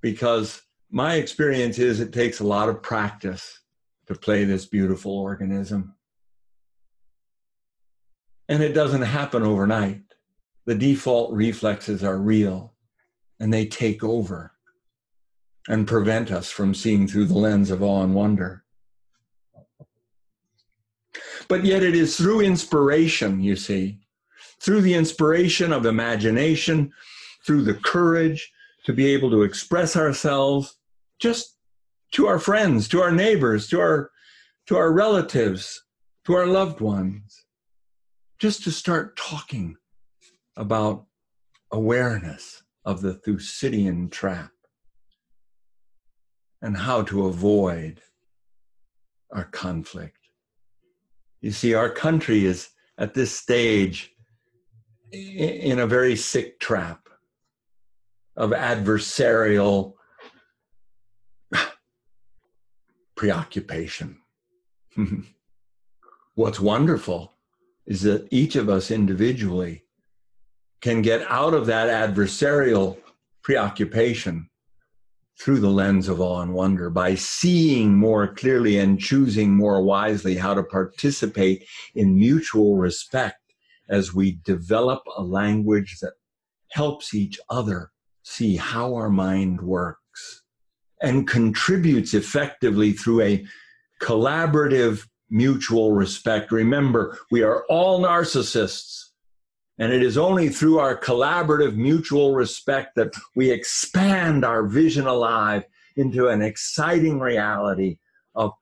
because 0.00 0.62
my 0.90 1.14
experience 1.14 1.78
is 1.78 2.00
it 2.00 2.12
takes 2.12 2.40
a 2.40 2.46
lot 2.46 2.68
of 2.68 2.82
practice 2.82 3.60
to 4.06 4.14
play 4.14 4.44
this 4.44 4.66
beautiful 4.66 5.12
organism. 5.18 5.94
And 8.48 8.62
it 8.62 8.72
doesn't 8.72 9.02
happen 9.02 9.42
overnight. 9.42 10.02
The 10.66 10.74
default 10.74 11.32
reflexes 11.32 12.04
are 12.04 12.18
real 12.18 12.74
and 13.40 13.52
they 13.52 13.66
take 13.66 14.04
over 14.04 14.52
and 15.68 15.86
prevent 15.86 16.30
us 16.30 16.50
from 16.50 16.74
seeing 16.74 17.08
through 17.08 17.26
the 17.26 17.38
lens 17.38 17.70
of 17.70 17.82
awe 17.82 18.02
and 18.02 18.14
wonder. 18.14 18.64
But 21.48 21.64
yet 21.64 21.82
it 21.82 21.94
is 21.94 22.16
through 22.16 22.40
inspiration, 22.40 23.40
you 23.40 23.56
see, 23.56 24.00
through 24.60 24.80
the 24.80 24.94
inspiration 24.94 25.72
of 25.72 25.86
imagination, 25.86 26.92
through 27.44 27.62
the 27.62 27.74
courage 27.74 28.52
to 28.84 28.92
be 28.92 29.06
able 29.06 29.30
to 29.30 29.42
express 29.42 29.96
ourselves 29.96 30.76
just 31.18 31.56
to 32.12 32.26
our 32.26 32.38
friends, 32.38 32.88
to 32.88 33.02
our 33.02 33.12
neighbors, 33.12 33.68
to 33.68 33.80
our 33.80 34.10
to 34.66 34.76
our 34.76 34.92
relatives, 34.92 35.84
to 36.24 36.34
our 36.34 36.46
loved 36.46 36.80
ones, 36.80 37.44
just 38.40 38.64
to 38.64 38.72
start 38.72 39.16
talking 39.16 39.76
about 40.56 41.06
awareness 41.70 42.64
of 42.84 43.00
the 43.00 43.14
Thucydidean 43.14 44.08
trap 44.08 44.50
and 46.60 46.76
how 46.76 47.02
to 47.02 47.26
avoid 47.26 48.00
our 49.32 49.44
conflict. 49.44 50.15
You 51.46 51.52
see, 51.52 51.74
our 51.74 51.88
country 51.88 52.44
is 52.44 52.70
at 52.98 53.14
this 53.14 53.30
stage 53.30 54.12
in 55.12 55.78
a 55.78 55.86
very 55.86 56.16
sick 56.16 56.58
trap 56.58 57.08
of 58.36 58.50
adversarial 58.50 59.92
preoccupation. 63.14 64.18
What's 66.34 66.58
wonderful 66.58 67.34
is 67.86 68.02
that 68.02 68.26
each 68.32 68.56
of 68.56 68.68
us 68.68 68.90
individually 68.90 69.84
can 70.80 71.00
get 71.00 71.30
out 71.30 71.54
of 71.54 71.66
that 71.66 72.10
adversarial 72.10 72.98
preoccupation 73.44 74.50
through 75.38 75.60
the 75.60 75.70
lens 75.70 76.08
of 76.08 76.20
awe 76.20 76.40
and 76.40 76.54
wonder 76.54 76.88
by 76.88 77.14
seeing 77.14 77.94
more 77.94 78.26
clearly 78.26 78.78
and 78.78 78.98
choosing 78.98 79.54
more 79.54 79.82
wisely 79.82 80.34
how 80.34 80.54
to 80.54 80.62
participate 80.62 81.66
in 81.94 82.18
mutual 82.18 82.76
respect 82.76 83.40
as 83.88 84.14
we 84.14 84.38
develop 84.44 85.02
a 85.16 85.22
language 85.22 85.98
that 86.00 86.14
helps 86.70 87.14
each 87.14 87.38
other 87.50 87.90
see 88.22 88.56
how 88.56 88.94
our 88.94 89.10
mind 89.10 89.60
works 89.60 90.42
and 91.02 91.28
contributes 91.28 92.14
effectively 92.14 92.92
through 92.92 93.20
a 93.20 93.46
collaborative 94.02 95.06
mutual 95.30 95.92
respect. 95.92 96.52
Remember, 96.52 97.18
we 97.30 97.42
are 97.42 97.64
all 97.68 98.00
narcissists. 98.00 99.05
And 99.78 99.92
it 99.92 100.02
is 100.02 100.16
only 100.16 100.48
through 100.48 100.78
our 100.78 100.98
collaborative 100.98 101.76
mutual 101.76 102.34
respect 102.34 102.96
that 102.96 103.12
we 103.34 103.50
expand 103.50 104.44
our 104.44 104.66
vision 104.66 105.06
alive 105.06 105.64
into 105.96 106.28
an 106.28 106.40
exciting 106.42 107.20
reality 107.20 107.98
of 108.34 108.52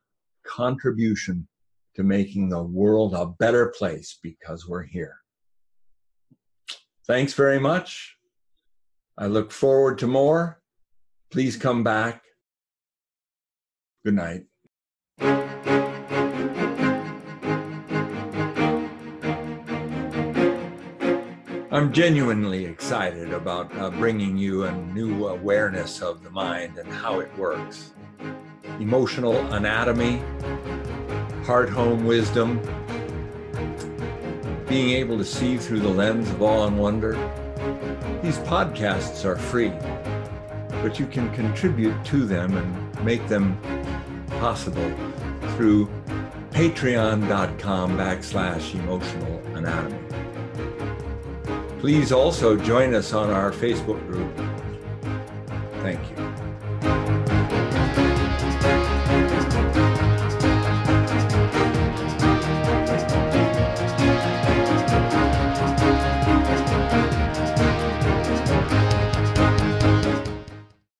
contribution 0.44 1.46
to 1.94 2.02
making 2.02 2.48
the 2.48 2.62
world 2.62 3.14
a 3.14 3.26
better 3.26 3.72
place 3.76 4.18
because 4.22 4.68
we're 4.68 4.82
here. 4.82 5.16
Thanks 7.06 7.34
very 7.34 7.60
much. 7.60 8.16
I 9.16 9.26
look 9.26 9.52
forward 9.52 9.98
to 9.98 10.06
more. 10.06 10.60
Please 11.30 11.56
come 11.56 11.84
back. 11.84 12.22
Good 14.04 14.14
night. 14.14 15.83
I'm 21.74 21.92
genuinely 21.92 22.66
excited 22.66 23.32
about 23.32 23.76
uh, 23.76 23.90
bringing 23.90 24.36
you 24.38 24.62
a 24.62 24.70
new 24.70 25.26
awareness 25.26 26.02
of 26.02 26.22
the 26.22 26.30
mind 26.30 26.78
and 26.78 26.88
how 26.88 27.18
it 27.18 27.36
works. 27.36 27.90
Emotional 28.78 29.34
anatomy, 29.52 30.22
heart 31.42 31.68
home 31.68 32.04
wisdom, 32.04 32.60
being 34.68 34.90
able 34.90 35.18
to 35.18 35.24
see 35.24 35.56
through 35.56 35.80
the 35.80 35.88
lens 35.88 36.30
of 36.30 36.40
awe 36.42 36.68
and 36.68 36.78
wonder. 36.78 37.14
These 38.22 38.38
podcasts 38.38 39.24
are 39.24 39.34
free, 39.34 39.72
but 40.80 41.00
you 41.00 41.08
can 41.08 41.28
contribute 41.34 42.04
to 42.04 42.24
them 42.24 42.56
and 42.56 43.04
make 43.04 43.26
them 43.26 43.58
possible 44.38 44.94
through 45.56 45.88
patreon.com 46.52 47.98
backslash 47.98 48.74
emotional 48.76 49.44
anatomy. 49.56 50.23
Please 51.84 52.12
also 52.12 52.56
join 52.56 52.94
us 52.94 53.12
on 53.12 53.28
our 53.28 53.52
Facebook 53.52 54.00
group. 54.06 54.34
Thank 55.82 56.00
you. 56.12 56.33